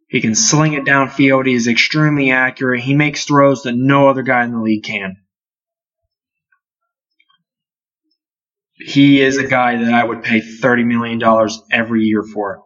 He 0.09 0.21
can 0.21 0.35
sling 0.35 0.73
it 0.73 0.83
downfield. 0.83 1.47
He 1.47 1.53
is 1.53 1.67
extremely 1.67 2.31
accurate. 2.31 2.81
He 2.81 2.95
makes 2.95 3.25
throws 3.25 3.63
that 3.63 3.75
no 3.75 4.09
other 4.09 4.23
guy 4.23 4.43
in 4.43 4.51
the 4.51 4.59
league 4.59 4.83
can. 4.83 5.15
He 8.75 9.21
is 9.21 9.37
a 9.37 9.47
guy 9.47 9.77
that 9.77 9.93
I 9.93 10.03
would 10.03 10.23
pay 10.23 10.41
$30 10.41 10.85
million 10.85 11.21
every 11.71 12.03
year 12.03 12.23
for. 12.23 12.63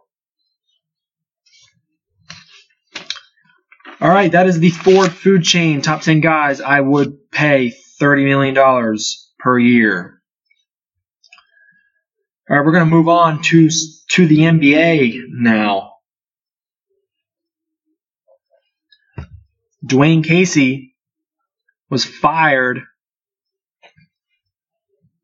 All 4.00 4.10
right, 4.10 4.32
that 4.32 4.46
is 4.46 4.58
the 4.58 4.70
Ford 4.70 5.12
food 5.12 5.42
chain. 5.42 5.80
Top 5.80 6.02
10 6.02 6.20
guys 6.20 6.60
I 6.60 6.80
would 6.80 7.30
pay 7.30 7.72
$30 8.00 8.24
million 8.24 8.98
per 9.38 9.58
year. 9.58 10.15
All 12.48 12.56
right, 12.56 12.64
we're 12.64 12.72
going 12.72 12.84
to 12.84 12.90
move 12.90 13.08
on 13.08 13.42
to, 13.42 13.68
to 14.10 14.26
the 14.26 14.38
NBA 14.38 15.24
now. 15.30 15.92
Dwayne 19.84 20.24
Casey 20.24 20.94
was 21.90 22.04
fired 22.04 22.80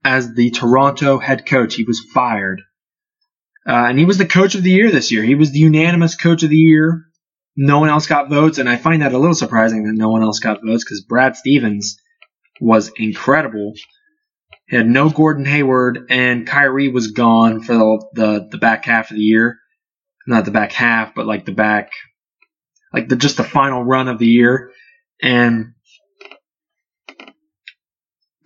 as 0.05 0.35
the 0.35 0.51
Toronto 0.51 1.19
head 1.19 1.47
coach. 1.47 1.75
He 1.75 1.85
was 1.85 2.01
fired. 2.13 2.63
Uh, 3.67 3.87
and 3.89 3.99
he 3.99 4.05
was 4.05 4.19
the 4.19 4.27
coach 4.27 4.55
of 4.55 4.63
the 4.63 4.71
year 4.71 4.91
this 4.91 5.13
year. 5.13 5.23
He 5.23 5.37
was 5.37 5.53
the 5.53 5.61
unanimous 5.61 6.17
coach 6.17 6.43
of 6.43 6.51
the 6.51 6.57
year 6.57 7.07
no 7.57 7.81
one 7.81 7.91
else 7.91 8.07
got 8.07 8.31
votes, 8.31 8.59
and 8.59 8.69
I 8.69 8.77
find 8.77 9.03
that 9.03 9.13
a 9.13 9.19
little 9.19 9.35
surprising 9.35 9.85
that 9.85 9.93
no 9.93 10.09
one 10.09 10.23
else 10.23 10.39
got 10.39 10.65
votes 10.65 10.85
because 10.85 11.03
Brad 11.03 11.37
Stevens 11.37 11.97
was 12.61 12.91
incredible. 12.97 13.75
He 14.73 14.79
had 14.79 14.89
no 14.89 15.11
Gordon 15.11 15.45
Hayward, 15.45 16.07
and 16.09 16.47
Kyrie 16.47 16.89
was 16.89 17.09
gone 17.09 17.61
for 17.61 17.75
the, 17.75 18.07
the, 18.15 18.49
the 18.53 18.57
back 18.57 18.87
half 18.87 19.11
of 19.11 19.19
the 19.19 19.23
year. 19.23 19.59
Not 20.27 20.47
the 20.47 20.51
back 20.51 20.73
half, 20.73 21.15
but 21.15 21.27
like 21.27 21.45
the 21.45 21.53
back, 21.53 21.91
like 22.91 23.07
the 23.07 23.17
just 23.17 23.37
the 23.37 23.45
final 23.45 23.85
run 23.85 24.09
of 24.09 24.19
the 24.19 24.27
year, 24.27 24.71
and 25.21 25.75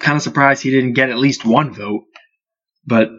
kind 0.01 0.17
of 0.17 0.23
surprised 0.23 0.65
he 0.65 0.73
didn't 0.73 0.95
get 0.95 1.11
at 1.11 1.17
least 1.17 1.45
one 1.45 1.73
vote. 1.73 2.07
But 2.85 3.11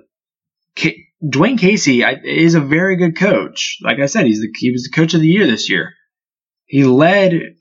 Dwayne 1.23 1.57
Casey 1.57 2.03
is 2.03 2.55
a 2.55 2.59
very 2.59 2.97
good 2.97 3.15
coach. 3.15 3.77
Like 3.81 3.99
I 3.99 4.07
said, 4.07 4.25
he's 4.25 4.41
the, 4.41 4.49
he 4.57 4.71
was 4.71 4.83
the 4.83 4.93
coach 4.93 5.13
of 5.13 5.21
the 5.21 5.27
year 5.27 5.47
this 5.47 5.69
year. 5.69 5.93
He 6.65 6.83
led 6.83 7.55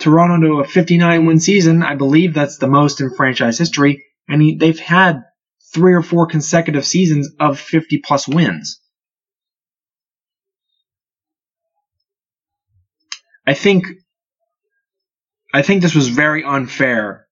Toronto 0.00 0.44
to 0.44 0.60
a 0.60 0.66
59 0.66 1.26
win 1.26 1.38
season. 1.38 1.84
I 1.84 1.94
believe 1.94 2.34
that's 2.34 2.58
the 2.58 2.66
most 2.66 3.00
in 3.00 3.14
franchise 3.14 3.56
history. 3.56 4.02
And 4.30 4.40
he, 4.40 4.56
they've 4.56 4.78
had 4.78 5.24
three 5.74 5.92
or 5.92 6.02
four 6.02 6.26
consecutive 6.26 6.86
seasons 6.86 7.28
of 7.38 7.58
50 7.58 7.98
plus 8.04 8.28
wins. 8.28 8.80
I 13.46 13.54
think 13.54 13.86
I 15.52 15.62
think 15.62 15.82
this 15.82 15.96
was 15.96 16.08
very 16.08 16.44
unfair. 16.44 17.26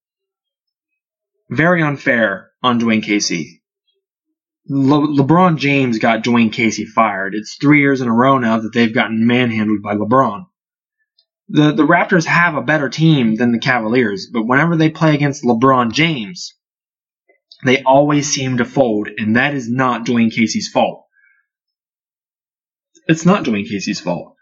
Very 1.48 1.82
unfair 1.82 2.50
on 2.64 2.80
Dwayne 2.80 3.02
Casey. 3.02 3.62
Le- 4.68 5.22
LeBron 5.22 5.56
James 5.56 6.00
got 6.00 6.24
Dwayne 6.24 6.52
Casey 6.52 6.84
fired. 6.84 7.34
It's 7.36 7.56
three 7.60 7.78
years 7.80 8.00
in 8.00 8.08
a 8.08 8.12
row 8.12 8.38
now 8.38 8.58
that 8.58 8.72
they've 8.74 8.92
gotten 8.92 9.24
manhandled 9.24 9.82
by 9.82 9.94
LeBron. 9.94 10.46
The 11.48 11.72
the 11.72 11.86
Raptors 11.86 12.26
have 12.26 12.56
a 12.56 12.62
better 12.62 12.88
team 12.88 13.36
than 13.36 13.52
the 13.52 13.60
Cavaliers, 13.60 14.28
but 14.32 14.46
whenever 14.46 14.76
they 14.76 14.90
play 14.90 15.14
against 15.14 15.44
LeBron 15.44 15.92
James, 15.92 16.57
they 17.64 17.82
always 17.82 18.32
seem 18.32 18.58
to 18.58 18.64
fold, 18.64 19.08
and 19.16 19.36
that 19.36 19.54
is 19.54 19.68
not 19.68 20.06
Dwayne 20.06 20.32
Casey's 20.32 20.68
fault. 20.68 21.04
It's 23.06 23.26
not 23.26 23.44
Dwayne 23.44 23.68
Casey's 23.68 24.00
fault. 24.00 24.34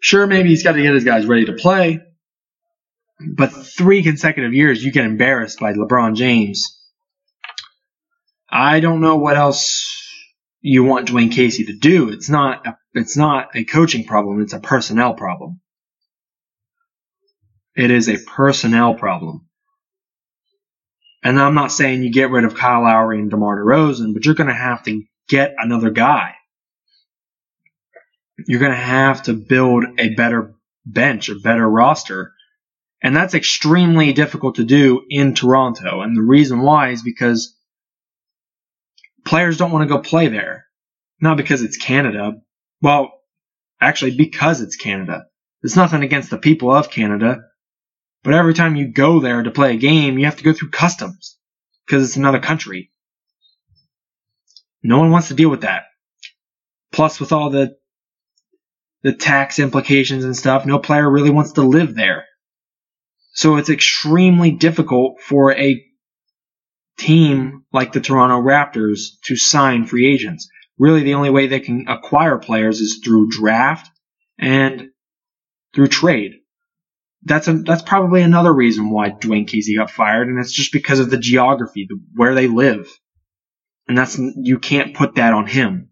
Sure, 0.00 0.26
maybe 0.26 0.48
he's 0.48 0.62
got 0.62 0.72
to 0.72 0.82
get 0.82 0.94
his 0.94 1.04
guys 1.04 1.26
ready 1.26 1.46
to 1.46 1.52
play, 1.54 2.00
but 3.20 3.48
three 3.48 4.02
consecutive 4.02 4.54
years 4.54 4.84
you 4.84 4.92
get 4.92 5.04
embarrassed 5.04 5.60
by 5.60 5.72
LeBron 5.72 6.14
James 6.14 6.78
I 8.50 8.80
don't 8.80 9.00
know 9.00 9.16
what 9.16 9.36
else 9.36 9.86
you 10.60 10.84
want 10.84 11.08
Dwayne 11.08 11.32
Casey 11.32 11.66
to 11.66 11.76
do. 11.76 12.10
It's 12.10 12.30
not 12.30 12.66
a, 12.66 12.78
it's 12.94 13.16
not 13.16 13.54
a 13.54 13.64
coaching 13.64 14.04
problem. 14.04 14.40
It's 14.42 14.54
a 14.54 14.60
personnel 14.60 15.14
problem. 15.14 15.60
It 17.76 17.90
is 17.90 18.08
a 18.08 18.18
personnel 18.18 18.94
problem. 18.94 19.47
And 21.22 21.38
I'm 21.40 21.54
not 21.54 21.72
saying 21.72 22.02
you 22.02 22.12
get 22.12 22.30
rid 22.30 22.44
of 22.44 22.54
Kyle 22.54 22.82
Lowry 22.82 23.18
and 23.18 23.30
DeMar 23.30 23.58
DeRozan, 23.58 24.14
but 24.14 24.24
you're 24.24 24.34
going 24.34 24.48
to 24.48 24.54
have 24.54 24.84
to 24.84 25.02
get 25.28 25.54
another 25.58 25.90
guy. 25.90 26.34
You're 28.46 28.60
going 28.60 28.72
to 28.72 28.76
have 28.76 29.22
to 29.24 29.34
build 29.34 29.84
a 29.98 30.14
better 30.14 30.54
bench, 30.86 31.28
a 31.28 31.34
better 31.34 31.68
roster. 31.68 32.32
And 33.02 33.16
that's 33.16 33.34
extremely 33.34 34.12
difficult 34.12 34.56
to 34.56 34.64
do 34.64 35.02
in 35.08 35.34
Toronto. 35.34 36.00
And 36.00 36.16
the 36.16 36.22
reason 36.22 36.60
why 36.60 36.90
is 36.90 37.02
because 37.02 37.56
players 39.24 39.56
don't 39.56 39.72
want 39.72 39.88
to 39.88 39.94
go 39.94 40.00
play 40.00 40.28
there. 40.28 40.66
Not 41.20 41.36
because 41.36 41.62
it's 41.62 41.76
Canada. 41.76 42.34
Well, 42.80 43.12
actually, 43.80 44.16
because 44.16 44.60
it's 44.60 44.76
Canada. 44.76 45.24
It's 45.62 45.76
nothing 45.76 46.02
against 46.04 46.30
the 46.30 46.38
people 46.38 46.72
of 46.72 46.90
Canada. 46.90 47.40
But 48.22 48.34
every 48.34 48.54
time 48.54 48.76
you 48.76 48.88
go 48.88 49.20
there 49.20 49.42
to 49.42 49.50
play 49.50 49.74
a 49.74 49.78
game, 49.78 50.18
you 50.18 50.26
have 50.26 50.36
to 50.36 50.44
go 50.44 50.52
through 50.52 50.70
customs. 50.70 51.38
Because 51.86 52.06
it's 52.06 52.16
another 52.16 52.40
country. 52.40 52.90
No 54.82 54.98
one 54.98 55.10
wants 55.10 55.28
to 55.28 55.34
deal 55.34 55.48
with 55.48 55.62
that. 55.62 55.84
Plus, 56.92 57.20
with 57.20 57.32
all 57.32 57.50
the 57.50 57.76
the 59.02 59.12
tax 59.12 59.58
implications 59.58 60.24
and 60.24 60.36
stuff, 60.36 60.66
no 60.66 60.78
player 60.78 61.08
really 61.08 61.30
wants 61.30 61.52
to 61.52 61.62
live 61.62 61.94
there. 61.94 62.26
So 63.32 63.56
it's 63.56 63.70
extremely 63.70 64.50
difficult 64.50 65.20
for 65.20 65.52
a 65.52 65.84
team 66.98 67.64
like 67.72 67.92
the 67.92 68.00
Toronto 68.00 68.40
Raptors 68.42 69.20
to 69.26 69.36
sign 69.36 69.86
free 69.86 70.12
agents. 70.12 70.48
Really, 70.78 71.04
the 71.04 71.14
only 71.14 71.30
way 71.30 71.46
they 71.46 71.60
can 71.60 71.86
acquire 71.88 72.38
players 72.38 72.80
is 72.80 73.00
through 73.04 73.28
draft 73.30 73.88
and 74.38 74.88
through 75.74 75.88
trade. 75.88 76.32
That's 77.22 77.48
a, 77.48 77.54
that's 77.54 77.82
probably 77.82 78.22
another 78.22 78.52
reason 78.52 78.90
why 78.90 79.10
Dwayne 79.10 79.48
Casey 79.48 79.76
got 79.76 79.90
fired, 79.90 80.28
and 80.28 80.38
it's 80.38 80.52
just 80.52 80.72
because 80.72 81.00
of 81.00 81.10
the 81.10 81.18
geography, 81.18 81.86
the, 81.88 81.98
where 82.14 82.34
they 82.34 82.46
live, 82.46 82.88
and 83.88 83.98
that's 83.98 84.18
you 84.18 84.58
can't 84.58 84.94
put 84.94 85.16
that 85.16 85.32
on 85.32 85.46
him. 85.46 85.90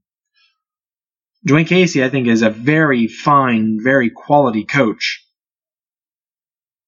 Dwayne 1.47 1.67
Casey, 1.67 2.03
I 2.03 2.09
think, 2.09 2.27
is 2.27 2.43
a 2.43 2.51
very 2.51 3.09
fine, 3.09 3.79
very 3.83 4.11
quality 4.11 4.65
coach, 4.65 5.25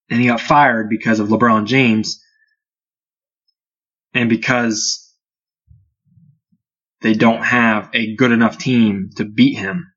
and 0.09 0.20
he 0.20 0.29
got 0.29 0.40
fired 0.40 0.88
because 0.88 1.20
of 1.20 1.29
LeBron 1.29 1.66
James 1.66 2.20
and 4.14 4.29
because 4.29 5.12
they 7.03 7.14
don't 7.14 7.42
have 7.42 7.90
a 7.92 8.14
good 8.16 8.33
enough 8.33 8.59
team 8.59 9.11
to 9.16 9.24
beat 9.24 9.59
him. 9.59 9.92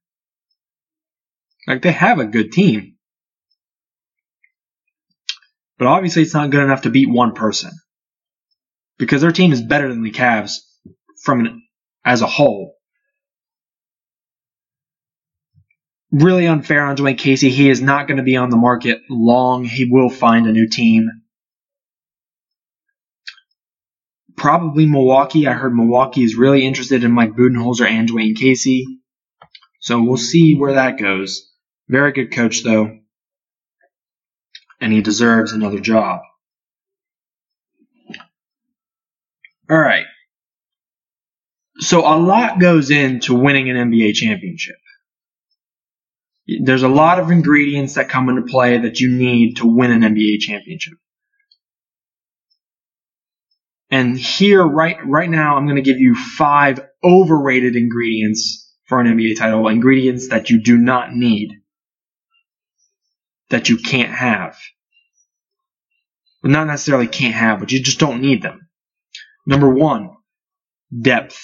Like 1.67 1.81
they 1.81 1.91
have 1.91 2.19
a 2.19 2.25
good 2.25 2.51
team. 2.51 2.90
But 5.81 5.87
obviously 5.87 6.21
it's 6.21 6.35
not 6.35 6.51
good 6.51 6.63
enough 6.63 6.83
to 6.83 6.91
beat 6.91 7.09
one 7.09 7.33
person. 7.33 7.71
Because 8.99 9.21
their 9.21 9.31
team 9.31 9.51
is 9.51 9.63
better 9.63 9.87
than 9.87 10.03
the 10.03 10.11
Cavs 10.11 10.57
from 11.23 11.39
an, 11.39 11.63
as 12.05 12.21
a 12.21 12.27
whole. 12.27 12.75
Really 16.11 16.45
unfair 16.45 16.85
on 16.85 16.97
Dwayne 16.97 17.17
Casey. 17.17 17.49
He 17.49 17.67
is 17.67 17.81
not 17.81 18.07
going 18.07 18.17
to 18.17 18.23
be 18.23 18.37
on 18.37 18.51
the 18.51 18.57
market 18.57 19.01
long. 19.09 19.65
He 19.65 19.85
will 19.85 20.11
find 20.11 20.45
a 20.45 20.51
new 20.51 20.69
team. 20.69 21.09
Probably 24.37 24.85
Milwaukee. 24.85 25.47
I 25.47 25.53
heard 25.53 25.73
Milwaukee 25.73 26.23
is 26.23 26.35
really 26.35 26.63
interested 26.63 27.03
in 27.03 27.11
Mike 27.11 27.31
Budenholzer 27.31 27.89
and 27.89 28.07
Dwayne 28.07 28.37
Casey. 28.37 28.85
So 29.79 29.99
we'll 29.99 30.17
see 30.17 30.53
where 30.53 30.75
that 30.75 30.99
goes. 30.99 31.51
Very 31.89 32.11
good 32.11 32.31
coach, 32.31 32.63
though. 32.63 32.99
And 34.81 34.91
he 34.91 35.01
deserves 35.01 35.53
another 35.53 35.79
job. 35.79 36.21
All 39.69 39.79
right. 39.79 40.05
So 41.79 42.01
a 42.01 42.17
lot 42.17 42.59
goes 42.59 42.91
into 42.91 43.33
winning 43.35 43.69
an 43.69 43.77
NBA 43.77 44.13
championship. 44.15 44.75
There's 46.63 46.83
a 46.83 46.89
lot 46.89 47.19
of 47.19 47.31
ingredients 47.31 47.93
that 47.93 48.09
come 48.09 48.27
into 48.27 48.41
play 48.41 48.79
that 48.79 48.99
you 48.99 49.11
need 49.11 49.57
to 49.57 49.67
win 49.67 49.91
an 49.91 50.01
NBA 50.01 50.39
championship. 50.39 50.97
And 53.89 54.17
here, 54.17 54.63
right, 54.63 54.97
right 55.05 55.29
now, 55.29 55.57
I'm 55.57 55.65
going 55.65 55.75
to 55.75 55.81
give 55.81 55.99
you 55.99 56.15
five 56.15 56.79
overrated 57.03 57.75
ingredients 57.75 58.73
for 58.87 58.99
an 58.99 59.07
NBA 59.07 59.37
title. 59.37 59.67
Ingredients 59.67 60.29
that 60.29 60.49
you 60.49 60.61
do 60.61 60.77
not 60.77 61.13
need. 61.13 61.60
That 63.51 63.69
you 63.69 63.77
can't 63.77 64.11
have. 64.11 64.57
Well, 66.41 66.51
not 66.51 66.67
necessarily 66.67 67.07
can't 67.07 67.35
have, 67.35 67.59
but 67.59 67.71
you 67.71 67.81
just 67.81 67.99
don't 67.99 68.21
need 68.21 68.41
them. 68.41 68.67
Number 69.45 69.69
one, 69.69 70.15
depth. 70.99 71.41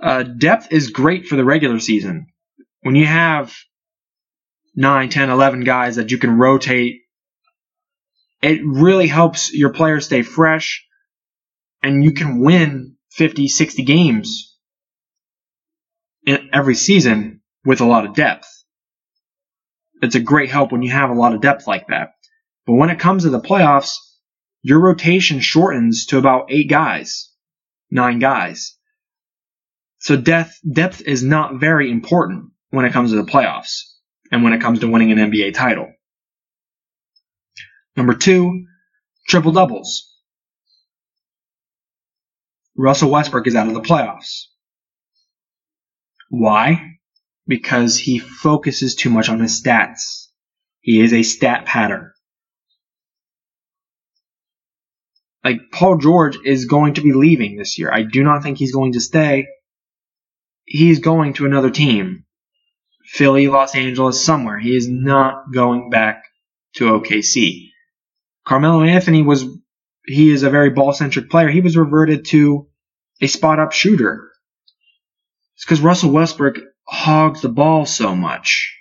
Uh, 0.00 0.22
depth 0.22 0.68
is 0.70 0.90
great 0.90 1.26
for 1.26 1.36
the 1.36 1.44
regular 1.44 1.80
season. 1.80 2.28
When 2.82 2.94
you 2.94 3.06
have 3.06 3.54
9, 4.74 5.08
10, 5.08 5.30
11 5.30 5.64
guys 5.64 5.96
that 5.96 6.10
you 6.10 6.18
can 6.18 6.38
rotate, 6.38 7.00
it 8.42 8.60
really 8.64 9.06
helps 9.06 9.52
your 9.52 9.72
players 9.72 10.04
stay 10.04 10.22
fresh 10.22 10.86
and 11.82 12.04
you 12.04 12.12
can 12.12 12.40
win 12.40 12.96
50, 13.12 13.48
60 13.48 13.82
games 13.84 14.56
in 16.26 16.50
every 16.52 16.74
season 16.74 17.40
with 17.64 17.80
a 17.80 17.86
lot 17.86 18.04
of 18.04 18.14
depth. 18.14 18.55
It's 20.06 20.14
a 20.14 20.20
great 20.20 20.50
help 20.50 20.70
when 20.70 20.82
you 20.82 20.90
have 20.92 21.10
a 21.10 21.14
lot 21.14 21.34
of 21.34 21.40
depth 21.40 21.66
like 21.66 21.88
that. 21.88 22.12
But 22.64 22.74
when 22.74 22.90
it 22.90 23.00
comes 23.00 23.24
to 23.24 23.30
the 23.30 23.40
playoffs, 23.40 23.96
your 24.62 24.78
rotation 24.78 25.40
shortens 25.40 26.06
to 26.06 26.18
about 26.18 26.46
eight 26.48 26.70
guys, 26.70 27.30
nine 27.90 28.20
guys. 28.20 28.76
So 29.98 30.16
depth, 30.16 30.60
depth 30.70 31.02
is 31.02 31.24
not 31.24 31.58
very 31.58 31.90
important 31.90 32.52
when 32.70 32.84
it 32.84 32.92
comes 32.92 33.10
to 33.10 33.16
the 33.16 33.28
playoffs 33.28 33.80
and 34.30 34.44
when 34.44 34.52
it 34.52 34.60
comes 34.60 34.78
to 34.80 34.88
winning 34.88 35.10
an 35.10 35.18
NBA 35.18 35.54
title. 35.54 35.92
Number 37.96 38.14
two, 38.14 38.66
triple 39.26 39.50
doubles. 39.50 40.14
Russell 42.76 43.10
Westbrook 43.10 43.48
is 43.48 43.56
out 43.56 43.66
of 43.66 43.74
the 43.74 43.80
playoffs. 43.80 44.44
Why? 46.28 46.95
Because 47.46 47.98
he 47.98 48.18
focuses 48.18 48.94
too 48.94 49.10
much 49.10 49.28
on 49.28 49.40
his 49.40 49.62
stats. 49.62 50.28
He 50.80 51.00
is 51.00 51.12
a 51.12 51.22
stat 51.22 51.64
patter. 51.66 52.14
Like 55.44 55.70
Paul 55.70 55.98
George 55.98 56.38
is 56.44 56.64
going 56.64 56.94
to 56.94 57.02
be 57.02 57.12
leaving 57.12 57.56
this 57.56 57.78
year. 57.78 57.92
I 57.92 58.02
do 58.02 58.24
not 58.24 58.42
think 58.42 58.58
he's 58.58 58.74
going 58.74 58.94
to 58.94 59.00
stay. 59.00 59.46
He's 60.64 60.98
going 60.98 61.34
to 61.34 61.46
another 61.46 61.70
team. 61.70 62.24
Philly, 63.04 63.46
Los 63.46 63.76
Angeles, 63.76 64.24
somewhere. 64.24 64.58
He 64.58 64.76
is 64.76 64.88
not 64.88 65.52
going 65.52 65.90
back 65.90 66.24
to 66.74 66.84
OKC. 66.86 67.68
Carmelo 68.44 68.82
Anthony 68.82 69.22
was 69.22 69.44
he 70.04 70.30
is 70.30 70.42
a 70.42 70.50
very 70.50 70.70
ball 70.70 70.92
centric 70.92 71.30
player. 71.30 71.48
He 71.48 71.60
was 71.60 71.76
reverted 71.76 72.24
to 72.26 72.68
a 73.20 73.26
spot 73.26 73.58
up 73.60 73.72
shooter. 73.72 74.30
It's 75.54 75.64
because 75.64 75.80
Russell 75.80 76.10
Westbrook 76.10 76.56
hogs 76.86 77.42
the 77.42 77.48
ball 77.48 77.86
so 77.86 78.14
much. 78.14 78.74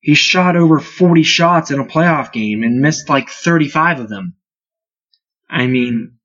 He 0.00 0.14
shot 0.14 0.56
over 0.56 0.80
40 0.80 1.22
shots 1.22 1.70
in 1.70 1.78
a 1.78 1.84
playoff 1.84 2.32
game 2.32 2.62
and 2.62 2.80
missed 2.80 3.08
like 3.08 3.28
35 3.28 4.00
of 4.00 4.08
them. 4.08 4.34
I 5.48 5.66
mean, 5.66 6.18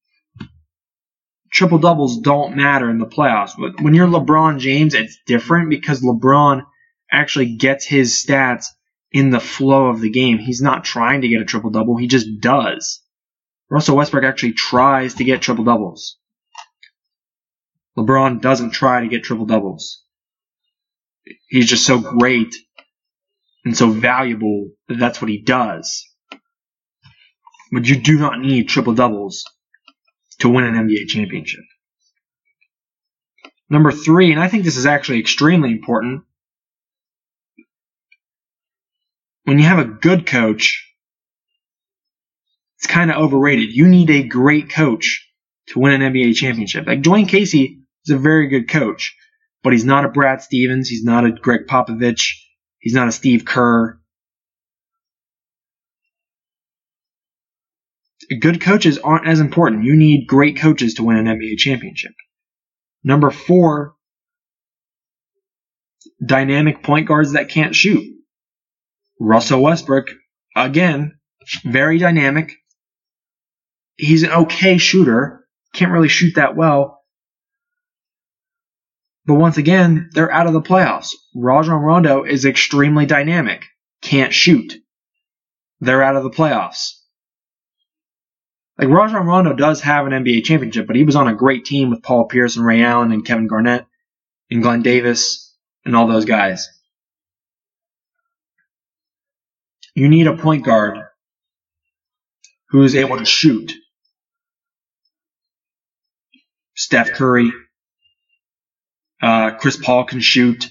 triple 1.51 1.79
doubles 1.79 2.19
don't 2.19 2.55
matter 2.55 2.89
in 2.89 2.99
the 2.99 3.05
playoffs. 3.05 3.51
But 3.57 3.81
when 3.81 3.93
you're 3.93 4.07
LeBron 4.07 4.59
James, 4.59 4.93
it's 4.93 5.17
different 5.25 5.69
because 5.69 6.01
LeBron 6.01 6.63
actually 7.11 7.55
gets 7.55 7.85
his 7.85 8.13
stats 8.13 8.67
in 9.11 9.29
the 9.29 9.39
flow 9.39 9.88
of 9.88 10.01
the 10.01 10.09
game. 10.09 10.38
He's 10.38 10.61
not 10.61 10.83
trying 10.83 11.21
to 11.21 11.27
get 11.27 11.41
a 11.41 11.45
triple 11.45 11.69
double, 11.69 11.97
he 11.97 12.07
just 12.07 12.27
does. 12.39 13.01
Russell 13.69 13.97
Westbrook 13.97 14.23
actually 14.23 14.53
tries 14.53 15.15
to 15.15 15.23
get 15.23 15.41
triple 15.41 15.63
doubles. 15.63 16.17
LeBron 17.97 18.41
doesn't 18.41 18.71
try 18.71 19.01
to 19.01 19.08
get 19.08 19.23
triple 19.23 19.45
doubles. 19.45 20.03
He's 21.47 21.67
just 21.67 21.86
so 21.86 21.99
great 21.99 22.53
and 23.63 23.75
so 23.75 23.89
valuable 23.89 24.69
that 24.88 24.99
that's 24.99 25.21
what 25.21 25.29
he 25.29 25.41
does. 25.41 26.05
But 27.71 27.88
you 27.88 27.95
do 27.95 28.17
not 28.19 28.39
need 28.39 28.69
triple 28.69 28.93
doubles 28.93 29.43
to 30.39 30.49
win 30.49 30.65
an 30.65 30.75
NBA 30.75 31.08
championship. 31.08 31.63
Number 33.69 33.91
three, 33.91 34.31
and 34.31 34.39
I 34.39 34.47
think 34.47 34.63
this 34.63 34.77
is 34.77 34.86
actually 34.86 35.19
extremely 35.19 35.71
important, 35.71 36.23
when 39.45 39.58
you 39.58 39.65
have 39.65 39.79
a 39.79 39.86
good 39.86 40.25
coach, 40.25 40.93
it's 42.77 42.88
kind 42.88 43.10
of 43.10 43.17
overrated. 43.17 43.73
You 43.73 43.88
need 43.88 44.10
a 44.10 44.23
great 44.23 44.69
coach 44.69 45.27
to 45.69 45.79
win 45.79 45.99
an 45.99 46.13
NBA 46.13 46.36
championship. 46.36 46.86
Like 46.86 47.01
Dwayne 47.01 47.27
Casey 47.27 47.85
is 48.06 48.15
a 48.15 48.18
very 48.18 48.48
good 48.48 48.70
coach, 48.70 49.15
but 49.63 49.74
he's 49.74 49.86
not 49.86 50.06
a 50.06 50.10
Brad 50.10 50.41
Stevens. 50.41 50.89
He's 50.89 51.04
not 51.04 51.26
a 51.26 51.32
Gregg 51.32 51.68
Popovich. 51.68 52.34
He's 52.80 52.94
not 52.94 53.08
a 53.08 53.12
Steve 53.12 53.46
Kerr. 53.46 54.00
Good 58.39 58.62
coaches 58.62 58.98
aren't 58.98 59.28
as 59.28 59.39
important. 59.39 59.84
You 59.84 59.96
need 59.96 60.28
great 60.28 60.58
coaches 60.58 60.96
to 60.96 61.04
win 61.04 61.18
an 61.18 61.26
NBA 61.26 61.58
championship. 61.58 62.13
Number 63.03 63.30
four, 63.30 63.95
dynamic 66.24 66.82
point 66.82 67.08
guards 67.08 67.34
that 67.34 67.49
can't 67.49 67.76
shoot. 67.76 68.03
Russell 69.20 69.62
Westbrook, 69.62 70.08
again, 70.56 71.20
very 71.64 71.97
dynamic. 71.97 72.53
He's 73.95 74.24
an 74.24 74.32
okay 74.32 74.78
shooter. 74.78 75.45
Can't 75.74 75.91
really 75.91 76.10
shoot 76.10 76.36
that 76.36 76.56
well. 76.56 76.95
But 79.26 79.36
once 79.36 79.57
again, 79.57 80.09
they're 80.13 80.32
out 80.32 80.47
of 80.47 80.53
the 80.53 80.61
playoffs. 80.61 81.13
Rajon 81.34 81.82
Rondo 81.82 82.23
is 82.23 82.45
extremely 82.45 83.05
dynamic. 83.05 83.65
Can't 84.01 84.34
shoot. 84.34 84.73
They're 85.80 86.03
out 86.03 86.15
of 86.15 86.23
the 86.23 86.30
playoffs. 86.30 86.99
Like 88.78 88.89
Rajon 88.89 89.26
Rondo 89.26 89.53
does 89.53 89.82
have 89.82 90.05
an 90.05 90.11
NBA 90.11 90.43
championship, 90.43 90.86
but 90.86 90.95
he 90.95 91.03
was 91.03 91.15
on 91.15 91.28
a 91.28 91.36
great 91.36 91.65
team 91.65 91.89
with 91.89 92.03
Paul 92.03 92.26
Pierce 92.26 92.57
and 92.57 92.65
Ray 92.65 92.84
Allen 92.84 93.11
and 93.11 93.26
Kevin 93.26 93.47
Garnett 93.47 93.86
and 94.51 94.61
Glen 94.61 94.82
Davis 94.82 95.55
and 95.86 95.95
all 95.95 96.07
those 96.07 96.26
guys. 96.26 96.67
You 99.95 100.09
need 100.09 100.28
a 100.28 100.36
point 100.36 100.65
guard 100.65 100.99
who 102.69 102.84
is 102.84 102.95
able 102.95 103.17
to 103.17 103.26
shoot. 103.26 103.73
Steph 106.76 107.11
Curry, 107.13 107.53
uh, 109.22 109.51
Chris 109.51 109.78
Paul 109.78 110.05
can 110.05 110.20
shoot. 110.20 110.68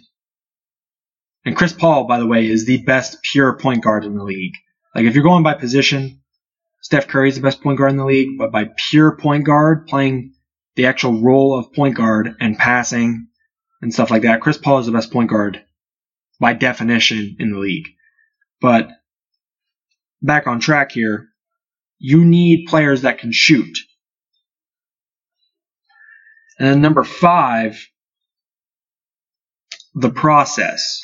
And 1.44 1.56
Chris 1.56 1.72
Paul, 1.72 2.06
by 2.06 2.18
the 2.18 2.26
way, 2.26 2.46
is 2.48 2.64
the 2.64 2.82
best 2.84 3.18
pure 3.22 3.58
point 3.58 3.82
guard 3.82 4.04
in 4.04 4.14
the 4.14 4.24
league. 4.24 4.54
Like 4.94 5.04
if 5.04 5.14
you're 5.14 5.24
going 5.24 5.42
by 5.42 5.54
position, 5.54 6.22
Steph 6.80 7.08
Curry 7.08 7.28
is 7.28 7.36
the 7.36 7.42
best 7.42 7.62
point 7.62 7.78
guard 7.78 7.90
in 7.90 7.96
the 7.96 8.04
league, 8.04 8.38
but 8.38 8.52
by 8.52 8.70
pure 8.90 9.16
point 9.16 9.44
guard, 9.44 9.86
playing 9.86 10.34
the 10.76 10.86
actual 10.86 11.22
role 11.22 11.58
of 11.58 11.72
point 11.72 11.96
guard 11.96 12.34
and 12.40 12.58
passing 12.58 13.28
and 13.82 13.92
stuff 13.92 14.10
like 14.10 14.22
that, 14.22 14.40
Chris 14.40 14.58
Paul 14.58 14.78
is 14.78 14.86
the 14.86 14.92
best 14.92 15.12
point 15.12 15.30
guard 15.30 15.62
by 16.40 16.52
definition 16.52 17.36
in 17.38 17.52
the 17.52 17.58
league. 17.58 17.86
But 18.60 18.88
back 20.22 20.46
on 20.46 20.60
track 20.60 20.92
here, 20.92 21.28
you 21.98 22.24
need 22.24 22.66
players 22.66 23.02
that 23.02 23.18
can 23.18 23.32
shoot. 23.32 23.76
And 26.58 26.68
then 26.68 26.80
number 26.80 27.04
five, 27.04 27.82
the 29.94 30.10
process. 30.10 31.00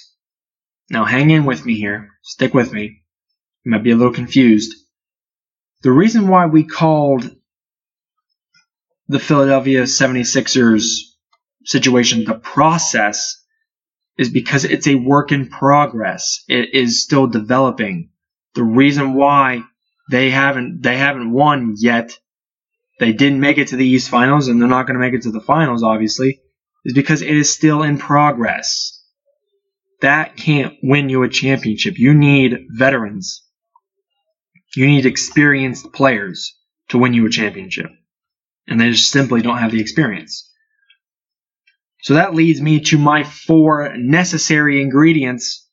Now 0.90 1.04
hang 1.04 1.30
in 1.30 1.44
with 1.44 1.64
me 1.64 1.76
here. 1.76 2.10
Stick 2.22 2.54
with 2.54 2.72
me. 2.72 3.02
You 3.64 3.72
might 3.72 3.84
be 3.84 3.92
a 3.92 3.96
little 3.96 4.12
confused. 4.12 4.74
The 5.82 5.92
reason 5.92 6.28
why 6.28 6.46
we 6.46 6.64
called 6.64 7.30
the 9.08 9.18
Philadelphia 9.18 9.84
76ers 9.84 10.84
situation 11.64 12.24
the 12.24 12.34
process 12.34 13.42
is 14.18 14.28
because 14.28 14.64
it's 14.64 14.86
a 14.86 14.96
work 14.96 15.32
in 15.32 15.48
progress. 15.48 16.44
It 16.48 16.74
is 16.74 17.02
still 17.02 17.26
developing. 17.26 18.10
The 18.54 18.64
reason 18.64 19.14
why 19.14 19.62
they 20.10 20.30
haven't 20.30 20.82
they 20.82 20.96
haven't 20.96 21.32
won 21.32 21.74
yet, 21.78 22.18
they 22.98 23.12
didn't 23.12 23.40
make 23.40 23.58
it 23.58 23.68
to 23.68 23.76
the 23.76 23.86
East 23.86 24.10
Finals 24.10 24.48
and 24.48 24.60
they're 24.60 24.68
not 24.68 24.86
going 24.86 24.94
to 24.94 25.00
make 25.00 25.14
it 25.14 25.22
to 25.22 25.30
the 25.30 25.40
finals 25.40 25.82
obviously, 25.82 26.40
is 26.84 26.94
because 26.94 27.22
it 27.22 27.36
is 27.36 27.52
still 27.52 27.82
in 27.82 27.98
progress. 27.98 28.96
That 30.00 30.36
can't 30.36 30.74
win 30.82 31.08
you 31.08 31.22
a 31.22 31.28
championship. 31.28 31.98
You 31.98 32.14
need 32.14 32.66
veterans. 32.70 33.42
You 34.74 34.86
need 34.86 35.04
experienced 35.04 35.92
players 35.92 36.56
to 36.88 36.98
win 36.98 37.12
you 37.12 37.26
a 37.26 37.30
championship. 37.30 37.90
And 38.66 38.80
they 38.80 38.90
just 38.90 39.10
simply 39.10 39.42
don't 39.42 39.58
have 39.58 39.72
the 39.72 39.80
experience. 39.80 40.48
So 42.02 42.14
that 42.14 42.34
leads 42.34 42.60
me 42.60 42.80
to 42.80 42.98
my 42.98 43.24
four 43.24 43.94
necessary 43.96 44.80
ingredients 44.80 45.68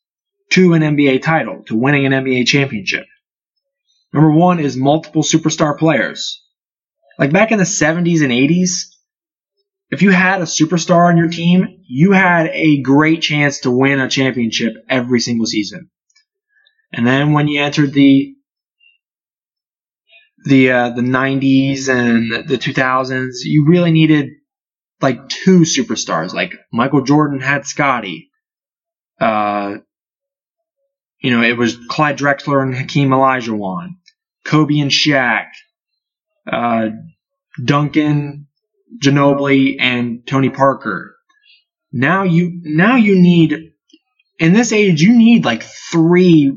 to 0.52 0.74
an 0.74 0.82
NBA 0.82 1.22
title, 1.22 1.64
to 1.68 1.76
winning 1.76 2.06
an 2.06 2.12
NBA 2.12 2.48
championship. 2.48 3.06
Number 4.14 4.32
one 4.32 4.60
is 4.60 4.76
multiple 4.76 5.24
superstar 5.24 5.78
players. 5.78 6.44
Like 7.20 7.32
back 7.32 7.52
in 7.52 7.60
the 7.60 7.64
70s 7.64 8.24
and 8.24 8.32
80s, 8.32 8.70
if 9.90 10.02
you 10.02 10.12
had 10.12 10.42
a 10.42 10.46
superstar 10.46 11.08
on 11.08 11.18
your 11.18 11.30
team, 11.30 11.84
you 11.88 12.12
had 12.12 12.48
a 12.52 12.82
great 12.82 13.22
chance 13.22 13.62
to 13.62 13.72
win 13.72 14.00
a 14.00 14.10
championship 14.10 14.74
every 14.90 15.20
single 15.20 15.46
season. 15.46 15.90
And 16.92 17.06
then 17.06 17.34
when 17.34 17.48
you 17.48 17.62
entered 17.62 17.94
the 17.94 18.34
the 20.46 20.72
uh, 20.72 20.90
the 20.92 21.02
90s 21.02 21.90
and 21.90 22.48
the 22.48 22.58
2000s, 22.58 23.38
you 23.44 23.66
really 23.68 23.92
needed 23.92 24.30
like 25.02 25.28
two 25.30 25.62
superstars. 25.62 26.34
Like 26.34 26.54
Michael 26.72 27.04
Jordan 27.04 27.40
had 27.40 27.66
Scottie. 27.66 28.30
Uh, 29.20 29.78
you 31.20 31.32
know, 31.32 31.42
it 31.42 31.58
was 31.58 31.78
Clyde 31.90 32.18
Drexler 32.18 32.62
and 32.62 32.76
Hakeem 32.76 33.10
Olajuwon, 33.10 33.96
Kobe 34.46 34.80
and 34.80 34.92
Shaq, 34.92 35.48
uh, 36.52 36.90
Duncan, 37.64 38.47
Ginobili, 39.02 39.78
and 39.80 40.26
Tony 40.26 40.50
Parker. 40.50 41.16
Now 41.92 42.24
you 42.24 42.60
now 42.64 42.96
you 42.96 43.20
need 43.20 43.74
in 44.40 44.54
this 44.54 44.72
age 44.72 45.02
you 45.02 45.18
need 45.18 45.46
like 45.46 45.64
three 45.64 46.52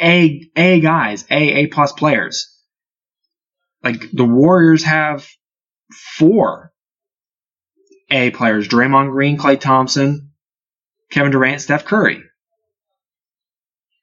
A 0.00 0.50
A 0.56 0.80
guys, 0.80 1.24
A 1.30 1.34
A 1.36 1.66
plus 1.66 1.92
players. 1.92 2.50
Like 3.82 4.10
the 4.12 4.24
Warriors 4.24 4.84
have 4.84 5.26
four 6.16 6.72
A 8.10 8.30
players: 8.30 8.68
Draymond 8.68 9.10
Green, 9.10 9.36
Klay 9.36 9.60
Thompson, 9.60 10.32
Kevin 11.10 11.32
Durant, 11.32 11.60
Steph 11.60 11.84
Curry. 11.84 12.22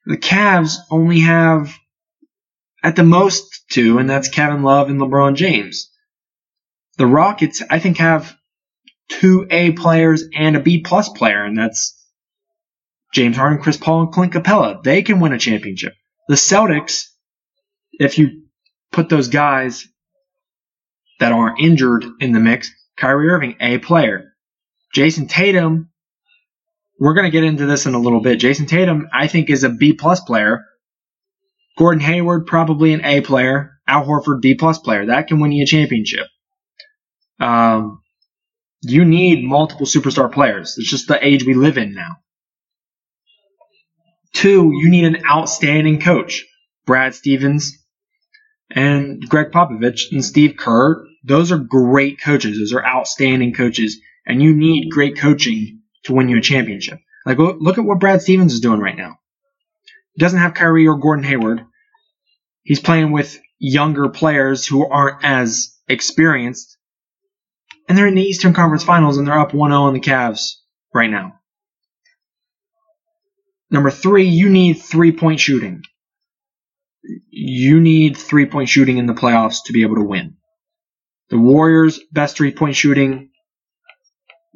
The 0.06 0.16
Cavs 0.16 0.76
only 0.90 1.20
have 1.20 1.72
at 2.82 2.96
the 2.96 3.04
most 3.04 3.64
two, 3.70 3.98
and 3.98 4.10
that's 4.10 4.28
Kevin 4.28 4.62
Love 4.62 4.90
and 4.90 5.00
LeBron 5.00 5.36
James. 5.36 5.91
The 6.98 7.06
Rockets, 7.06 7.62
I 7.68 7.78
think, 7.78 7.98
have 7.98 8.36
two 9.08 9.46
A 9.50 9.72
players 9.72 10.24
and 10.34 10.56
a 10.56 10.60
B 10.60 10.82
plus 10.82 11.08
player, 11.08 11.44
and 11.44 11.56
that's 11.56 11.98
James 13.14 13.36
Harden, 13.36 13.62
Chris 13.62 13.76
Paul, 13.76 14.02
and 14.02 14.12
Clint 14.12 14.32
Capela. 14.32 14.82
They 14.82 15.02
can 15.02 15.20
win 15.20 15.32
a 15.32 15.38
championship. 15.38 15.94
The 16.28 16.34
Celtics, 16.34 17.04
if 17.92 18.18
you 18.18 18.44
put 18.90 19.08
those 19.08 19.28
guys 19.28 19.86
that 21.18 21.32
aren't 21.32 21.60
injured 21.60 22.04
in 22.20 22.32
the 22.32 22.40
mix, 22.40 22.70
Kyrie 22.96 23.28
Irving, 23.28 23.56
A 23.60 23.78
player. 23.78 24.32
Jayson 24.94 25.28
Tatum, 25.28 25.90
we're 27.00 27.14
going 27.14 27.24
to 27.24 27.30
get 27.30 27.44
into 27.44 27.66
this 27.66 27.86
in 27.86 27.94
a 27.94 27.98
little 27.98 28.20
bit. 28.20 28.38
Jayson 28.38 28.66
Tatum, 28.66 29.08
I 29.12 29.26
think, 29.26 29.50
is 29.50 29.64
a 29.64 29.70
B 29.70 29.94
plus 29.94 30.20
player. 30.20 30.64
Gordon 31.78 32.02
Hayward, 32.02 32.46
probably 32.46 32.92
an 32.92 33.04
A 33.04 33.22
player. 33.22 33.70
Al 33.88 34.04
Horford, 34.04 34.40
B 34.40 34.54
plus 34.54 34.78
player. 34.78 35.06
That 35.06 35.26
can 35.26 35.40
win 35.40 35.52
you 35.52 35.64
a 35.64 35.66
championship. 35.66 36.26
Um, 37.42 38.02
you 38.82 39.04
need 39.04 39.44
multiple 39.44 39.86
superstar 39.86 40.32
players. 40.32 40.76
It's 40.78 40.88
just 40.88 41.08
the 41.08 41.24
age 41.24 41.44
we 41.44 41.54
live 41.54 41.76
in 41.76 41.92
now. 41.92 42.16
Two, 44.32 44.70
you 44.72 44.88
need 44.88 45.04
an 45.04 45.24
outstanding 45.26 46.00
coach. 46.00 46.46
Brad 46.86 47.14
Stevens 47.14 47.78
and 48.70 49.20
Gregg 49.28 49.50
Popovich 49.50 50.12
and 50.12 50.24
Steve 50.24 50.56
Kerr. 50.56 51.04
Those 51.24 51.52
are 51.52 51.58
great 51.58 52.20
coaches. 52.20 52.58
Those 52.58 52.72
are 52.72 52.84
outstanding 52.84 53.54
coaches. 53.54 54.00
And 54.26 54.42
you 54.42 54.54
need 54.54 54.90
great 54.90 55.18
coaching 55.18 55.82
to 56.04 56.12
win 56.12 56.28
you 56.28 56.38
a 56.38 56.40
championship. 56.40 56.98
Like, 57.26 57.38
look 57.38 57.78
at 57.78 57.84
what 57.84 58.00
Brad 58.00 58.22
Stevens 58.22 58.52
is 58.52 58.60
doing 58.60 58.80
right 58.80 58.96
now. 58.96 59.16
He 60.14 60.20
doesn't 60.20 60.38
have 60.38 60.54
Kyrie 60.54 60.88
or 60.88 60.98
Gordon 60.98 61.24
Hayward. 61.24 61.64
He's 62.62 62.80
playing 62.80 63.12
with 63.12 63.40
younger 63.58 64.08
players 64.08 64.66
who 64.66 64.86
aren't 64.86 65.24
as 65.24 65.76
experienced 65.88 66.76
and 67.88 67.96
they're 67.96 68.06
in 68.06 68.14
the 68.14 68.22
Eastern 68.22 68.54
Conference 68.54 68.84
Finals 68.84 69.18
and 69.18 69.26
they're 69.26 69.38
up 69.38 69.54
1 69.54 69.70
0 69.70 69.82
on 69.82 69.94
the 69.94 70.00
Cavs 70.00 70.54
right 70.94 71.10
now. 71.10 71.34
Number 73.70 73.90
three, 73.90 74.28
you 74.28 74.50
need 74.50 74.74
three 74.74 75.12
point 75.12 75.40
shooting. 75.40 75.82
You 77.30 77.80
need 77.80 78.16
three 78.16 78.46
point 78.46 78.68
shooting 78.68 78.98
in 78.98 79.06
the 79.06 79.14
playoffs 79.14 79.64
to 79.66 79.72
be 79.72 79.82
able 79.82 79.96
to 79.96 80.04
win. 80.04 80.36
The 81.30 81.38
Warriors' 81.38 81.98
best 82.12 82.36
three 82.36 82.52
point 82.52 82.76
shooting 82.76 83.30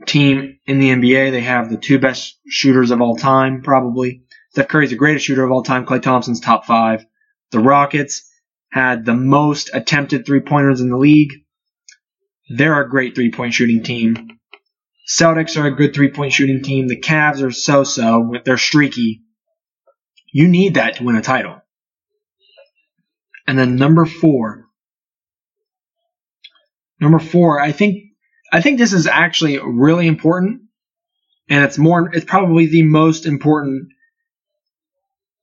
team 0.04 0.58
in 0.66 0.78
the 0.78 0.90
NBA. 0.90 1.30
They 1.30 1.40
have 1.40 1.70
the 1.70 1.78
two 1.78 1.98
best 1.98 2.38
shooters 2.46 2.90
of 2.90 3.00
all 3.00 3.16
time, 3.16 3.62
probably. 3.62 4.22
Steph 4.50 4.68
Curry's 4.68 4.90
the 4.90 4.96
greatest 4.96 5.24
shooter 5.24 5.44
of 5.44 5.50
all 5.50 5.62
time. 5.62 5.86
Klay 5.86 6.02
Thompson's 6.02 6.40
top 6.40 6.66
five. 6.66 7.04
The 7.52 7.60
Rockets 7.60 8.30
had 8.70 9.06
the 9.06 9.14
most 9.14 9.70
attempted 9.72 10.26
three 10.26 10.40
pointers 10.40 10.80
in 10.80 10.90
the 10.90 10.98
league. 10.98 11.32
They're 12.48 12.80
a 12.80 12.88
great 12.88 13.14
three 13.14 13.30
point 13.30 13.54
shooting 13.54 13.82
team. 13.82 14.38
Celtics 15.08 15.60
are 15.60 15.66
a 15.66 15.74
good 15.74 15.94
three 15.94 16.10
point 16.10 16.32
shooting 16.32 16.62
team. 16.62 16.88
The 16.88 17.00
Cavs 17.00 17.42
are 17.42 17.50
so 17.50 17.84
so. 17.84 18.34
They're 18.44 18.58
streaky. 18.58 19.22
You 20.32 20.48
need 20.48 20.74
that 20.74 20.96
to 20.96 21.04
win 21.04 21.16
a 21.16 21.22
title. 21.22 21.60
And 23.46 23.58
then 23.58 23.76
number 23.76 24.06
four. 24.06 24.64
Number 27.00 27.18
four, 27.18 27.60
I 27.60 27.72
think 27.72 28.04
I 28.52 28.60
think 28.60 28.78
this 28.78 28.92
is 28.92 29.06
actually 29.06 29.58
really 29.58 30.06
important, 30.06 30.62
and 31.48 31.64
it's 31.64 31.78
more 31.78 32.10
it's 32.14 32.24
probably 32.24 32.66
the 32.66 32.82
most 32.82 33.26
important 33.26 33.88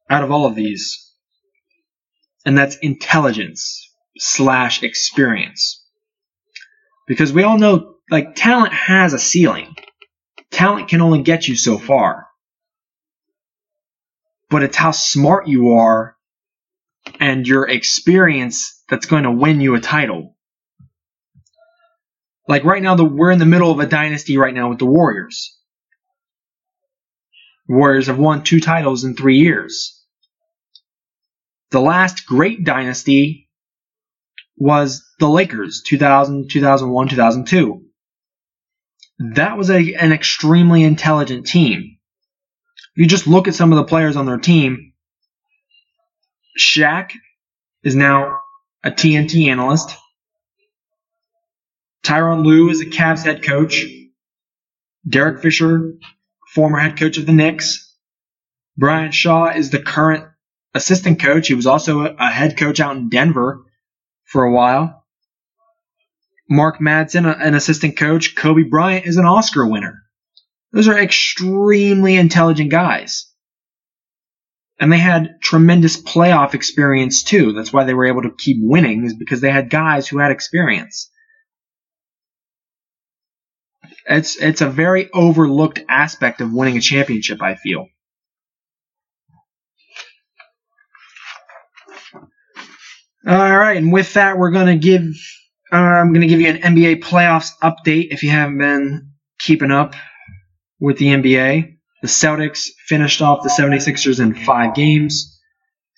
out 0.09 0.23
of 0.23 0.31
all 0.31 0.45
of 0.45 0.55
these. 0.55 0.99
And 2.45 2.57
that's 2.57 2.75
intelligence 2.77 3.89
slash 4.17 4.83
experience. 4.83 5.82
Because 7.07 7.33
we 7.33 7.43
all 7.43 7.57
know, 7.57 7.95
like, 8.09 8.35
talent 8.35 8.73
has 8.73 9.13
a 9.13 9.19
ceiling. 9.19 9.75
Talent 10.51 10.89
can 10.89 11.01
only 11.01 11.21
get 11.21 11.47
you 11.47 11.55
so 11.55 11.77
far. 11.77 12.27
But 14.49 14.63
it's 14.63 14.77
how 14.77 14.91
smart 14.91 15.47
you 15.47 15.73
are 15.73 16.15
and 17.19 17.47
your 17.47 17.67
experience 17.67 18.81
that's 18.89 19.07
going 19.07 19.23
to 19.23 19.31
win 19.31 19.61
you 19.61 19.75
a 19.75 19.81
title. 19.81 20.35
Like 22.47 22.63
right 22.63 22.83
now, 22.83 22.95
the, 22.95 23.05
we're 23.05 23.31
in 23.31 23.39
the 23.39 23.45
middle 23.45 23.71
of 23.71 23.79
a 23.79 23.85
dynasty 23.85 24.37
right 24.37 24.53
now 24.53 24.69
with 24.69 24.79
the 24.79 24.85
Warriors. 24.85 25.57
Warriors 27.67 28.07
have 28.07 28.19
won 28.19 28.43
two 28.43 28.59
titles 28.59 29.03
in 29.05 29.15
three 29.15 29.37
years. 29.37 30.01
The 31.71 31.79
last 31.79 32.25
great 32.25 32.63
dynasty 32.63 33.49
was 34.57 35.03
the 35.19 35.27
Lakers 35.27 35.81
2000, 35.85 36.49
2001, 36.49 37.07
2002. 37.09 37.85
That 39.35 39.57
was 39.57 39.69
a, 39.69 39.93
an 39.95 40.11
extremely 40.11 40.83
intelligent 40.83 41.47
team. 41.47 41.97
If 42.95 43.01
you 43.01 43.07
just 43.07 43.27
look 43.27 43.47
at 43.47 43.55
some 43.55 43.71
of 43.71 43.77
the 43.77 43.85
players 43.85 44.15
on 44.15 44.25
their 44.25 44.37
team, 44.37 44.93
Shaq 46.59 47.11
is 47.83 47.95
now 47.95 48.39
a 48.83 48.91
TNT 48.91 49.47
analyst. 49.49 49.95
Tyronn 52.03 52.45
Lue 52.45 52.69
is 52.69 52.81
a 52.81 52.85
Cavs 52.85 53.23
head 53.23 53.43
coach. 53.43 53.85
Derek 55.07 55.41
Fisher, 55.41 55.93
former 56.53 56.77
head 56.77 56.97
coach 56.97 57.17
of 57.17 57.25
the 57.25 57.33
Knicks. 57.33 57.95
Brian 58.77 59.11
Shaw 59.11 59.49
is 59.49 59.69
the 59.69 59.81
current 59.81 60.25
assistant 60.73 61.21
coach. 61.21 61.47
He 61.47 61.53
was 61.53 61.67
also 61.67 62.05
a 62.05 62.29
head 62.29 62.57
coach 62.57 62.79
out 62.79 62.95
in 62.95 63.09
Denver 63.09 63.63
for 64.25 64.43
a 64.43 64.51
while. 64.51 65.05
Mark 66.49 66.79
Madsen, 66.79 67.25
an 67.25 67.55
assistant 67.55 67.97
coach. 67.97 68.35
Kobe 68.35 68.63
Bryant 68.63 69.05
is 69.05 69.17
an 69.17 69.25
Oscar 69.25 69.67
winner. 69.67 70.03
Those 70.71 70.87
are 70.87 70.97
extremely 70.97 72.15
intelligent 72.15 72.71
guys. 72.71 73.29
And 74.79 74.91
they 74.91 74.97
had 74.97 75.35
tremendous 75.41 76.01
playoff 76.01 76.53
experience 76.53 77.23
too. 77.23 77.53
That's 77.53 77.71
why 77.71 77.83
they 77.83 77.93
were 77.93 78.07
able 78.07 78.23
to 78.23 78.35
keep 78.37 78.57
winning, 78.59 79.05
is 79.05 79.15
because 79.15 79.39
they 79.39 79.51
had 79.51 79.69
guys 79.69 80.07
who 80.07 80.17
had 80.17 80.31
experience. 80.31 81.09
It's 84.05 84.35
it's 84.35 84.61
a 84.61 84.69
very 84.69 85.09
overlooked 85.13 85.81
aspect 85.87 86.41
of 86.41 86.51
winning 86.51 86.77
a 86.77 86.81
championship, 86.81 87.41
I 87.41 87.55
feel. 87.55 87.87
All 93.25 93.57
right, 93.57 93.77
and 93.77 93.93
with 93.93 94.13
that, 94.15 94.37
we're 94.37 94.51
gonna 94.51 94.77
give 94.77 95.03
uh, 95.71 95.77
I'm 95.77 96.11
gonna 96.11 96.27
give 96.27 96.41
you 96.41 96.49
an 96.49 96.75
NBA 96.75 97.01
playoffs 97.03 97.51
update 97.61 98.09
if 98.11 98.21
you 98.21 98.29
haven't 98.29 98.57
been 98.57 99.13
keeping 99.39 99.71
up 99.71 99.95
with 100.81 100.97
the 100.97 101.07
NBA. 101.07 101.77
The 102.01 102.07
Celtics 102.07 102.67
finished 102.85 103.21
off 103.21 103.43
the 103.43 103.49
76ers 103.49 104.19
in 104.19 104.35
five 104.35 104.75
games. 104.75 105.39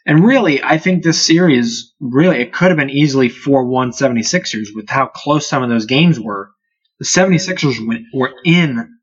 And 0.06 0.24
really, 0.24 0.62
I 0.62 0.78
think 0.78 1.04
this 1.04 1.26
series, 1.26 1.96
really, 2.00 2.38
it 2.38 2.54
could 2.54 2.68
have 2.68 2.78
been 2.78 2.92
easily 2.92 3.28
4 3.28 3.66
1 3.66 3.90
76ers 3.90 4.68
with 4.76 4.88
how 4.88 5.08
close 5.08 5.50
some 5.50 5.64
of 5.64 5.70
those 5.70 5.88
games 5.88 6.20
were. 6.20 6.52
The 7.00 7.06
76ers 7.06 7.78
were 8.14 8.34
in 8.46 9.00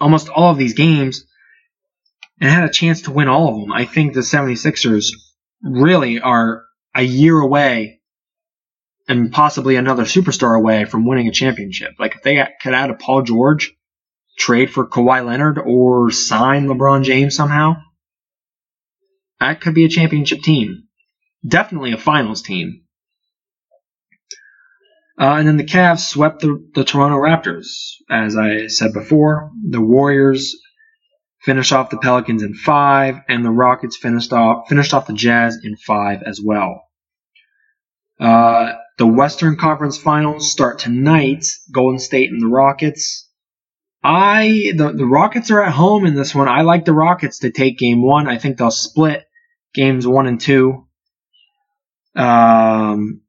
almost 0.00 0.28
all 0.28 0.50
of 0.50 0.58
these 0.58 0.74
games 0.74 1.24
and 2.40 2.50
had 2.50 2.68
a 2.68 2.72
chance 2.72 3.02
to 3.02 3.12
win 3.12 3.28
all 3.28 3.48
of 3.48 3.60
them. 3.60 3.72
I 3.72 3.84
think 3.84 4.12
the 4.12 4.20
76ers 4.20 5.06
really 5.62 6.20
are 6.20 6.65
a 6.96 7.02
year 7.02 7.38
away 7.38 8.00
and 9.08 9.30
possibly 9.30 9.76
another 9.76 10.04
superstar 10.04 10.56
away 10.56 10.84
from 10.84 11.06
winning 11.06 11.28
a 11.28 11.32
championship. 11.32 11.92
Like 11.98 12.16
if 12.16 12.22
they 12.22 12.44
could 12.60 12.74
add 12.74 12.90
a 12.90 12.94
Paul 12.94 13.22
George 13.22 13.72
trade 14.38 14.70
for 14.70 14.88
Kawhi 14.88 15.24
Leonard 15.24 15.58
or 15.58 16.10
sign 16.10 16.66
LeBron 16.66 17.04
James 17.04 17.36
somehow, 17.36 17.76
that 19.38 19.60
could 19.60 19.74
be 19.74 19.84
a 19.84 19.90
championship 19.90 20.40
team. 20.40 20.84
Definitely 21.46 21.92
a 21.92 21.98
finals 21.98 22.42
team. 22.42 22.82
Uh, 25.18 25.36
and 25.38 25.48
then 25.48 25.56
the 25.56 25.64
Cavs 25.64 26.00
swept 26.00 26.40
the, 26.40 26.62
the 26.74 26.84
Toronto 26.84 27.16
Raptors. 27.16 27.66
As 28.10 28.36
I 28.36 28.66
said 28.66 28.92
before, 28.92 29.50
the 29.68 29.80
Warriors 29.80 30.56
finished 31.40 31.72
off 31.72 31.90
the 31.90 31.96
Pelicans 31.98 32.42
in 32.42 32.54
five, 32.54 33.20
and 33.28 33.44
the 33.44 33.50
Rockets 33.50 33.96
finished 33.96 34.32
off 34.32 34.68
finished 34.68 34.92
off 34.92 35.06
the 35.06 35.14
Jazz 35.14 35.58
in 35.62 35.76
five 35.76 36.22
as 36.22 36.40
well. 36.44 36.85
Uh, 38.18 38.72
the 38.98 39.06
Western 39.06 39.56
Conference 39.56 39.98
Finals 39.98 40.50
start 40.50 40.78
tonight. 40.78 41.44
Golden 41.72 41.98
State 41.98 42.30
and 42.30 42.40
the 42.40 42.46
Rockets. 42.46 43.28
I 44.02 44.72
the, 44.76 44.92
the 44.92 45.04
Rockets 45.04 45.50
are 45.50 45.62
at 45.62 45.72
home 45.72 46.06
in 46.06 46.14
this 46.14 46.34
one. 46.34 46.48
I 46.48 46.62
like 46.62 46.84
the 46.84 46.92
Rockets 46.92 47.40
to 47.40 47.50
take 47.50 47.78
game 47.78 48.02
one. 48.02 48.28
I 48.28 48.38
think 48.38 48.56
they'll 48.56 48.70
split 48.70 49.24
games 49.74 50.06
one 50.06 50.26
and 50.26 50.40
two. 50.40 50.86
Um, 52.14 53.22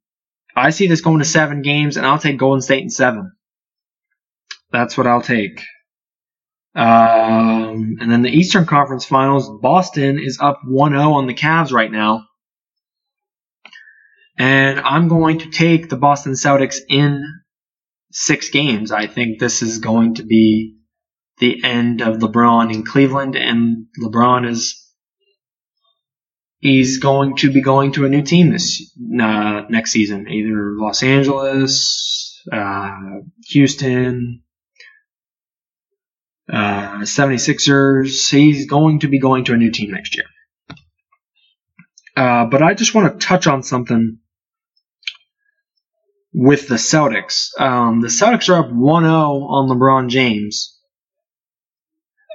I 0.56 0.70
see 0.70 0.88
this 0.88 1.02
going 1.02 1.20
to 1.20 1.26
seven 1.26 1.62
games, 1.62 1.98
and 1.98 2.06
I'll 2.06 2.20
take 2.20 2.38
Golden 2.38 2.62
State 2.62 2.84
in 2.84 2.90
seven. 2.90 3.34
That's 4.72 4.98
what 4.98 5.08
I'll 5.08 5.22
take. 5.22 5.62
Um, 6.76 7.98
and 8.00 8.12
then 8.12 8.22
the 8.22 8.30
Eastern 8.30 8.66
Conference 8.66 9.04
Finals, 9.04 9.50
Boston 9.62 10.20
is 10.20 10.38
up 10.40 10.62
1-0 10.64 11.14
on 11.14 11.26
the 11.26 11.34
Cavs 11.34 11.72
right 11.72 11.92
now. 11.92 12.27
And 14.38 14.80
I'm 14.80 15.08
going 15.08 15.40
to 15.40 15.50
take 15.50 15.90
the 15.90 15.98
Boston 15.98 16.34
Celtics 16.34 16.78
in 16.88 17.24
six 18.12 18.50
games. 18.50 18.92
I 18.92 19.08
think 19.08 19.40
this 19.40 19.62
is 19.62 19.80
going 19.80 20.16
to 20.16 20.24
be 20.24 20.76
the 21.40 21.64
end 21.64 22.02
of 22.02 22.18
LeBron 22.18 22.74
in 22.74 22.84
Cleveland, 22.84 23.36
and 23.36 23.88
LeBron 24.02 24.50
is 24.50 24.84
he's 26.60 27.00
going 27.00 27.36
to 27.38 27.52
be 27.52 27.62
going 27.62 27.92
to 27.94 28.06
a 28.06 28.10
new 28.10 28.24
team 28.24 28.52
this 28.52 28.96
uh, 29.20 29.64
next 29.70 29.92
season, 29.92 30.28
either 30.30 30.74
Los 30.76 31.04
Angeles, 31.04 32.42
uh, 32.52 32.96
Houston, 33.50 34.44
uh, 36.52 37.00
76ers. 37.02 38.30
He's 38.30 38.68
going 38.68 39.00
to 39.00 39.08
be 39.08 39.20
going 39.20 39.46
to 39.46 39.54
a 39.54 39.58
new 39.58 39.72
team 39.72 39.92
next 39.92 40.16
year. 40.16 40.26
Uh, 42.16 42.46
but 42.46 42.64
I 42.64 42.74
just 42.74 42.96
want 42.96 43.20
to 43.20 43.28
touch 43.28 43.46
on 43.46 43.62
something 43.62 44.18
with 46.40 46.68
the 46.68 46.76
Celtics. 46.76 47.60
Um, 47.60 48.00
the 48.00 48.10
Celtics 48.10 48.48
are 48.48 48.60
up 48.60 48.72
1 48.72 49.04
0 49.04 49.12
on 49.12 49.68
LeBron 49.68 50.08
James. 50.08 50.78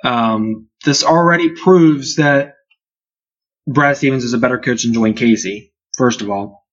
Um, 0.05 0.67
this 0.85 1.05
already 1.05 1.51
proves 1.51 2.17
that 2.17 2.55
Brad 3.65 3.97
Stevens 3.97 4.25
is 4.25 4.33
a 4.33 4.39
better 4.39 4.59
coach 4.59 4.83
than 4.83 4.93
Dwayne 4.93 5.17
Casey, 5.17 5.73
first 5.97 6.21
of 6.21 6.31
all. 6.31 6.67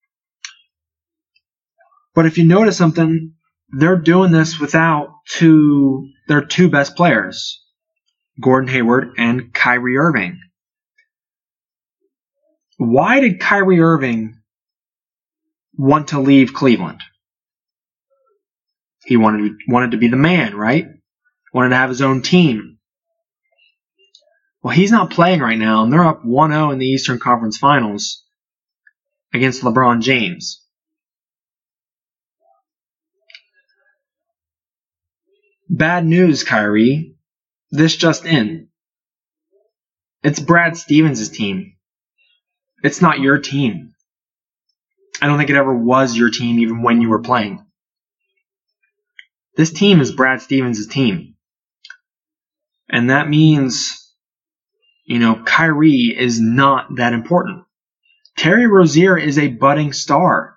But 2.15 2.25
if 2.25 2.39
you 2.39 2.45
notice 2.45 2.75
something, 2.75 3.35
they're 3.69 3.95
doing 3.95 4.31
this 4.31 4.59
without 4.59 5.13
two 5.27 6.09
their 6.27 6.41
two 6.41 6.67
best 6.67 6.95
players, 6.95 7.63
Gordon 8.41 8.71
Hayward 8.71 9.11
and 9.19 9.53
Kyrie 9.53 9.97
Irving. 9.97 10.39
Why 12.77 13.19
did 13.19 13.39
Kyrie 13.39 13.81
Irving 13.81 14.39
want 15.77 16.07
to 16.07 16.19
leave 16.19 16.55
Cleveland? 16.55 17.01
He 19.05 19.17
wanted 19.17 19.53
wanted 19.67 19.91
to 19.91 19.97
be 19.97 20.07
the 20.07 20.17
man, 20.17 20.55
right? 20.55 20.87
Wanted 21.53 21.69
to 21.69 21.75
have 21.75 21.89
his 21.89 22.01
own 22.01 22.21
team. 22.21 22.77
Well, 24.61 24.73
he's 24.75 24.91
not 24.91 25.11
playing 25.11 25.39
right 25.39 25.57
now, 25.57 25.83
and 25.83 25.91
they're 25.91 26.03
up 26.03 26.23
1-0 26.25 26.73
in 26.73 26.79
the 26.79 26.85
Eastern 26.85 27.17
Conference 27.17 27.57
Finals 27.57 28.25
against 29.33 29.61
LeBron 29.63 30.01
James. 30.01 30.61
Bad 35.69 36.05
news, 36.05 36.43
Kyrie. 36.43 37.15
This 37.71 37.95
just 37.95 38.25
in. 38.25 38.67
It's 40.23 40.39
Brad 40.39 40.75
Stevens' 40.75 41.29
team. 41.29 41.73
It's 42.83 43.01
not 43.01 43.19
your 43.19 43.37
team. 43.37 43.93
I 45.21 45.27
don't 45.27 45.37
think 45.37 45.49
it 45.49 45.55
ever 45.55 45.73
was 45.73 46.17
your 46.17 46.31
team 46.31 46.59
even 46.59 46.81
when 46.81 47.01
you 47.01 47.09
were 47.09 47.21
playing. 47.21 47.65
This 49.59 49.73
team 49.73 49.99
is 49.99 50.13
Brad 50.13 50.41
Stevens' 50.41 50.87
team. 50.87 51.35
And 52.89 53.09
that 53.09 53.27
means, 53.27 54.15
you 55.03 55.19
know, 55.19 55.35
Kyrie 55.35 56.15
is 56.17 56.39
not 56.39 56.95
that 56.95 57.11
important. 57.11 57.65
Terry 58.37 58.67
Rozier 58.67 59.17
is 59.17 59.37
a 59.37 59.49
budding 59.49 59.91
star. 59.91 60.55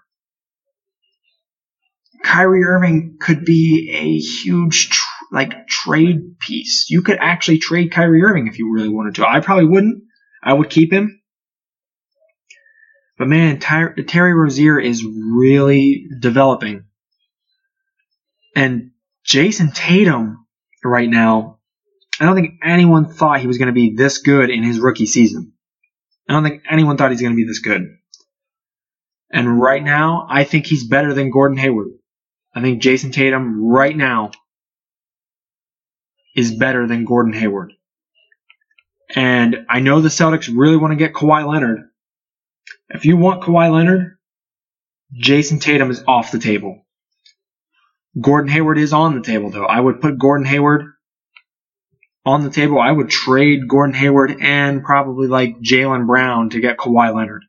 Kyrie 2.22 2.62
Irving 2.62 3.16
could 3.20 3.44
be 3.44 3.90
a 3.92 4.18
huge 4.18 4.90
tr- 4.90 5.24
like 5.32 5.66
trade 5.66 6.38
piece. 6.38 6.86
You 6.88 7.02
could 7.02 7.18
actually 7.20 7.58
trade 7.58 7.90
Kyrie 7.90 8.22
Irving 8.22 8.46
if 8.46 8.60
you 8.60 8.72
really 8.72 8.88
wanted 8.88 9.16
to. 9.16 9.28
I 9.28 9.40
probably 9.40 9.66
wouldn't. 9.66 10.04
I 10.44 10.52
would 10.52 10.70
keep 10.70 10.92
him. 10.92 11.20
But 13.18 13.26
man, 13.26 13.58
Ty- 13.58 13.94
Terry 14.06 14.32
Rozier 14.32 14.78
is 14.78 15.04
really 15.04 16.06
developing. 16.20 16.84
And 18.54 18.91
Jayson 19.26 19.72
Tatum 19.74 20.46
right 20.84 21.08
now, 21.08 21.58
I 22.20 22.26
don't 22.26 22.34
think 22.34 22.60
anyone 22.62 23.06
thought 23.06 23.40
he 23.40 23.46
was 23.46 23.58
going 23.58 23.68
to 23.68 23.72
be 23.72 23.94
this 23.94 24.18
good 24.18 24.50
in 24.50 24.62
his 24.62 24.80
rookie 24.80 25.06
season. 25.06 25.52
I 26.28 26.32
don't 26.32 26.44
think 26.44 26.62
anyone 26.70 26.96
thought 26.96 27.10
he's 27.10 27.20
going 27.20 27.32
to 27.32 27.36
be 27.36 27.46
this 27.46 27.60
good. 27.60 27.86
And 29.32 29.60
right 29.60 29.82
now, 29.82 30.26
I 30.28 30.44
think 30.44 30.66
he's 30.66 30.86
better 30.86 31.14
than 31.14 31.30
Gordon 31.30 31.56
Hayward. 31.56 31.88
I 32.54 32.60
think 32.60 32.82
Jayson 32.82 33.12
Tatum 33.12 33.64
right 33.64 33.96
now 33.96 34.30
is 36.36 36.54
better 36.54 36.86
than 36.86 37.04
Gordon 37.04 37.32
Hayward. 37.32 37.72
And 39.14 39.66
I 39.68 39.80
know 39.80 40.00
the 40.00 40.08
Celtics 40.08 40.50
really 40.54 40.76
want 40.76 40.92
to 40.92 40.96
get 40.96 41.14
Kawhi 41.14 41.46
Leonard. 41.46 41.80
If 42.90 43.04
you 43.04 43.16
want 43.16 43.42
Kawhi 43.42 43.72
Leonard, 43.72 44.16
Jayson 45.14 45.60
Tatum 45.60 45.90
is 45.90 46.02
off 46.06 46.32
the 46.32 46.38
table. 46.38 46.86
Gordon 48.20 48.50
Hayward 48.50 48.78
is 48.78 48.92
on 48.92 49.14
the 49.14 49.22
table, 49.22 49.50
though. 49.50 49.64
I 49.64 49.80
would 49.80 50.00
put 50.00 50.18
Gordon 50.18 50.46
Hayward 50.46 50.84
on 52.24 52.42
the 52.42 52.50
table. 52.50 52.80
I 52.80 52.92
would 52.92 53.08
trade 53.08 53.68
Gordon 53.68 53.94
Hayward 53.94 54.36
and 54.40 54.84
probably 54.84 55.28
like 55.28 55.60
Jaylen 55.60 56.06
Brown 56.06 56.50
to 56.50 56.60
get 56.60 56.76
Kawhi 56.76 57.14
Leonard. 57.14 57.44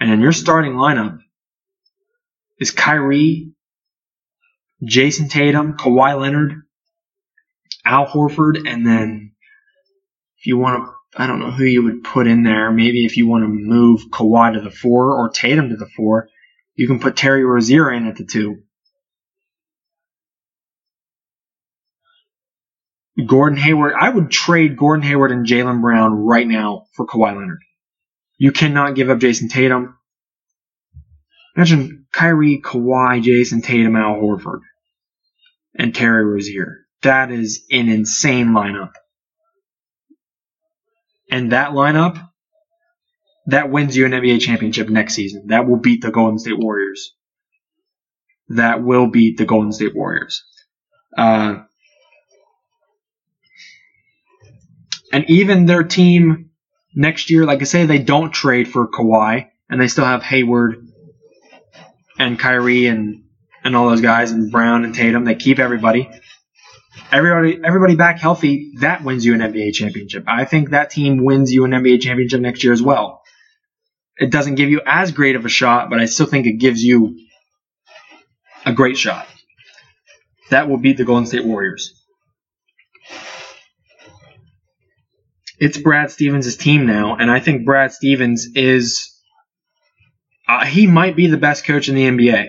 And 0.00 0.10
in 0.10 0.20
your 0.20 0.32
starting 0.32 0.72
lineup 0.72 1.18
is 2.58 2.70
Kyrie, 2.70 3.52
Jayson 4.82 5.30
Tatum, 5.30 5.76
Kawhi 5.76 6.20
Leonard, 6.20 6.62
Al 7.84 8.06
Horford, 8.06 8.68
and 8.68 8.86
then 8.86 9.32
if 10.38 10.46
you 10.46 10.58
want 10.58 10.84
to, 10.84 11.22
I 11.22 11.26
don't 11.26 11.38
know 11.38 11.52
who 11.52 11.64
you 11.64 11.84
would 11.84 12.04
put 12.04 12.26
in 12.26 12.42
there. 12.42 12.70
Maybe 12.70 13.06
if 13.06 13.16
you 13.16 13.26
want 13.26 13.44
to 13.44 13.48
move 13.48 14.02
Kawhi 14.10 14.54
to 14.54 14.60
the 14.60 14.70
four 14.70 15.12
or 15.12 15.30
Tatum 15.30 15.70
to 15.70 15.76
the 15.76 15.88
four, 15.96 16.28
you 16.74 16.86
can 16.86 17.00
put 17.00 17.16
Terry 17.16 17.44
Rozier 17.44 17.90
in 17.90 18.06
at 18.06 18.16
the 18.16 18.24
two. 18.24 18.64
Gordon 23.26 23.58
Hayward. 23.58 23.94
I 23.98 24.08
would 24.08 24.30
trade 24.30 24.76
Gordon 24.76 25.02
Hayward 25.06 25.32
and 25.32 25.46
Jaylen 25.46 25.80
Brown 25.80 26.12
right 26.12 26.46
now 26.46 26.86
for 26.94 27.06
Kawhi 27.06 27.36
Leonard. 27.36 27.60
You 28.38 28.52
cannot 28.52 28.94
give 28.94 29.10
up 29.10 29.18
Jayson 29.18 29.48
Tatum. 29.48 29.96
Imagine 31.56 32.06
Kyrie, 32.12 32.60
Kawhi, 32.60 33.22
Jayson 33.22 33.62
Tatum, 33.62 33.96
Al 33.96 34.16
Horford, 34.16 34.60
and 35.74 35.94
Terry 35.94 36.24
Rozier. 36.24 36.86
That 37.02 37.30
is 37.30 37.64
an 37.70 37.88
insane 37.88 38.48
lineup. 38.48 38.92
And 41.30 41.52
that 41.52 41.70
lineup, 41.70 42.28
that 43.46 43.70
wins 43.70 43.96
you 43.96 44.06
an 44.06 44.12
NBA 44.12 44.40
championship 44.40 44.88
next 44.88 45.14
season. 45.14 45.46
That 45.48 45.66
will 45.66 45.78
beat 45.78 46.02
the 46.02 46.10
Golden 46.10 46.38
State 46.38 46.58
Warriors. 46.58 47.14
That 48.48 48.82
will 48.82 49.08
beat 49.08 49.38
the 49.38 49.44
Golden 49.44 49.72
State 49.72 49.94
Warriors. 49.94 50.42
Uh, 51.16 51.62
and 55.16 55.30
even 55.30 55.64
their 55.64 55.82
team 55.82 56.50
next 56.94 57.30
year, 57.30 57.46
like 57.46 57.62
I 57.62 57.64
say, 57.64 57.86
they 57.86 57.98
don't 57.98 58.32
trade 58.32 58.68
for 58.68 58.86
Kawhi, 58.86 59.48
and 59.70 59.80
they 59.80 59.88
still 59.88 60.04
have 60.04 60.22
Hayward 60.22 60.76
and 62.18 62.38
Kyrie 62.38 62.86
and 62.86 63.22
and 63.64 63.74
all 63.74 63.88
those 63.88 64.02
guys 64.02 64.30
and 64.32 64.52
Brown 64.52 64.84
and 64.84 64.94
Tatum. 64.94 65.24
They 65.24 65.34
keep 65.34 65.58
everybody. 65.58 66.10
Everybody 67.10 67.58
everybody 67.64 67.94
back 67.94 68.18
healthy, 68.18 68.72
that 68.80 69.04
wins 69.04 69.24
you 69.24 69.32
an 69.32 69.40
NBA 69.40 69.72
championship. 69.72 70.24
I 70.26 70.44
think 70.44 70.68
that 70.72 70.90
team 70.90 71.24
wins 71.24 71.50
you 71.50 71.64
an 71.64 71.70
NBA 71.70 72.02
championship 72.02 72.42
next 72.42 72.62
year 72.62 72.74
as 72.74 72.82
well. 72.82 73.22
It 74.18 74.30
doesn't 74.30 74.56
give 74.56 74.68
you 74.68 74.82
as 74.84 75.12
great 75.12 75.36
of 75.36 75.46
a 75.46 75.48
shot, 75.48 75.88
but 75.88 75.98
I 75.98 76.04
still 76.04 76.26
think 76.26 76.46
it 76.46 76.58
gives 76.58 76.84
you 76.84 77.18
a 78.66 78.72
great 78.74 78.98
shot. 78.98 79.26
That 80.50 80.68
will 80.68 80.76
beat 80.76 80.98
the 80.98 81.06
Golden 81.06 81.24
State 81.24 81.46
Warriors. 81.46 81.94
It's 85.58 85.78
Brad 85.78 86.10
Stevens' 86.10 86.56
team 86.56 86.86
now, 86.86 87.16
and 87.16 87.30
I 87.30 87.40
think 87.40 87.64
Brad 87.64 87.92
Stevens 87.92 88.48
is 88.54 89.16
uh, 90.48 90.64
he 90.64 90.86
might 90.86 91.16
be 91.16 91.28
the 91.28 91.38
best 91.38 91.64
coach 91.64 91.88
in 91.88 91.94
the 91.94 92.06
NBA. 92.06 92.48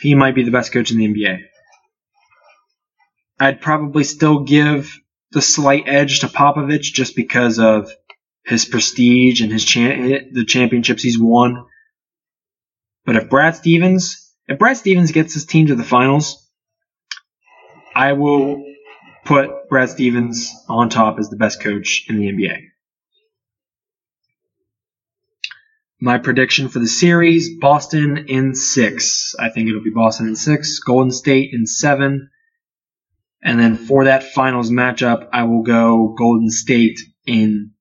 He 0.00 0.14
might 0.14 0.34
be 0.34 0.42
the 0.42 0.50
best 0.50 0.72
coach 0.72 0.90
in 0.90 0.98
the 0.98 1.06
NBA. 1.06 1.38
I'd 3.38 3.60
probably 3.60 4.04
still 4.04 4.40
give 4.40 4.98
the 5.30 5.42
slight 5.42 5.84
edge 5.86 6.20
to 6.20 6.28
Popovich 6.28 6.92
just 6.92 7.16
because 7.16 7.58
of 7.58 7.90
his 8.44 8.64
prestige 8.64 9.40
and 9.40 9.50
his 9.52 9.64
the 9.64 10.44
championships 10.46 11.02
he's 11.02 11.18
won. 11.18 11.64
But 13.04 13.16
if 13.16 13.28
Brad 13.30 13.56
Stevens, 13.56 14.32
if 14.48 14.58
Brad 14.58 14.76
Stevens 14.76 15.12
gets 15.12 15.34
his 15.34 15.46
team 15.46 15.68
to 15.68 15.74
the 15.74 15.84
finals, 15.84 16.48
I 17.94 18.12
will 18.14 18.64
put 19.24 19.68
Brad 19.68 19.90
Stevens 19.90 20.52
on 20.68 20.88
top 20.88 21.18
as 21.18 21.28
the 21.28 21.36
best 21.36 21.62
coach 21.62 22.04
in 22.08 22.16
the 22.16 22.30
NBA. 22.30 22.56
My 26.00 26.18
prediction 26.18 26.68
for 26.68 26.80
the 26.80 26.86
series 26.86 27.58
Boston 27.58 28.26
in 28.28 28.54
six. 28.54 29.34
I 29.38 29.48
think 29.48 29.68
it'll 29.68 29.82
be 29.82 29.90
Boston 29.90 30.28
in 30.28 30.36
six, 30.36 30.78
Golden 30.80 31.10
State 31.10 31.54
in 31.54 31.66
seven. 31.66 32.30
And 33.42 33.58
then 33.58 33.76
for 33.76 34.04
that 34.04 34.22
finals 34.22 34.70
matchup, 34.70 35.28
I 35.32 35.44
will 35.44 35.62
go 35.62 36.14
Golden 36.18 36.50
State 36.50 37.00
in. 37.26 37.72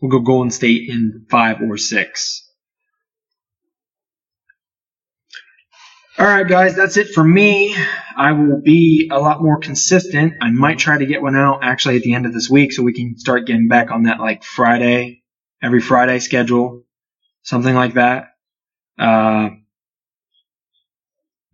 We'll 0.00 0.10
go 0.10 0.20
Golden 0.20 0.50
State 0.50 0.88
in 0.90 1.26
five 1.30 1.62
or 1.62 1.76
six. 1.76 2.41
All 6.18 6.26
right, 6.26 6.46
guys, 6.46 6.76
that's 6.76 6.98
it 6.98 7.08
for 7.08 7.24
me. 7.24 7.74
I 8.16 8.32
will 8.32 8.60
be 8.60 9.08
a 9.10 9.18
lot 9.18 9.42
more 9.42 9.58
consistent. 9.58 10.34
I 10.42 10.50
might 10.50 10.78
try 10.78 10.98
to 10.98 11.06
get 11.06 11.22
one 11.22 11.34
out 11.34 11.60
actually 11.62 11.96
at 11.96 12.02
the 12.02 12.14
end 12.14 12.26
of 12.26 12.34
this 12.34 12.50
week 12.50 12.72
so 12.72 12.82
we 12.82 12.92
can 12.92 13.18
start 13.18 13.46
getting 13.46 13.66
back 13.66 13.90
on 13.90 14.02
that 14.02 14.20
like 14.20 14.44
Friday 14.44 15.22
every 15.62 15.80
Friday 15.80 16.18
schedule, 16.18 16.82
something 17.42 17.74
like 17.74 17.94
that. 17.94 18.26
Uh, 18.98 19.50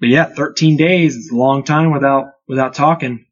but 0.00 0.08
yeah, 0.08 0.24
13 0.24 0.76
days 0.76 1.14
is 1.14 1.30
a 1.30 1.36
long 1.36 1.62
time 1.62 1.92
without 1.92 2.26
without 2.48 2.74
talking. 2.74 3.26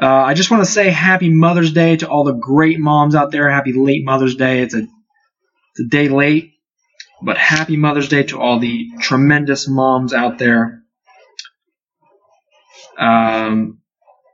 Uh, 0.00 0.06
I 0.06 0.34
just 0.34 0.50
want 0.50 0.64
to 0.64 0.70
say 0.70 0.90
Happy 0.90 1.30
Mother's 1.30 1.72
Day 1.72 1.96
to 1.98 2.08
all 2.08 2.24
the 2.24 2.32
great 2.32 2.80
moms 2.80 3.14
out 3.14 3.30
there. 3.30 3.48
Happy 3.48 3.72
late 3.72 4.04
Mother's 4.04 4.34
Day. 4.34 4.62
It's 4.62 4.74
a 4.74 4.78
it's 4.78 5.80
a 5.80 5.88
day 5.88 6.08
late, 6.08 6.51
but 7.22 7.38
Happy 7.38 7.76
Mother's 7.76 8.08
Day 8.08 8.24
to 8.24 8.40
all 8.40 8.58
the 8.58 8.90
tremendous 9.00 9.68
moms 9.68 10.12
out 10.12 10.38
there. 10.38 10.82
Um, 12.98 13.78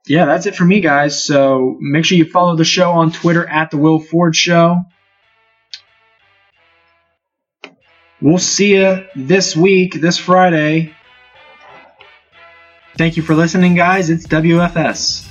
yeah, 0.06 0.24
that's 0.24 0.46
it 0.46 0.56
for 0.56 0.64
me, 0.64 0.80
guys. 0.80 1.22
So 1.22 1.76
make 1.80 2.04
sure 2.04 2.18
you 2.18 2.24
follow 2.24 2.56
the 2.56 2.64
show 2.64 2.92
on 2.92 3.12
Twitter 3.12 3.46
at 3.46 3.70
the 3.70 3.76
Will 3.76 4.00
Ford 4.00 4.34
Show. 4.34 4.76
We'll 8.20 8.38
see 8.38 8.74
you 8.74 9.06
this 9.14 9.54
week, 9.54 10.00
this 10.00 10.18
Friday. 10.18 10.94
Thank 12.96 13.16
you 13.16 13.22
for 13.22 13.34
listening, 13.34 13.76
guys. 13.76 14.10
It's 14.10 14.26
WFS. 14.26 15.27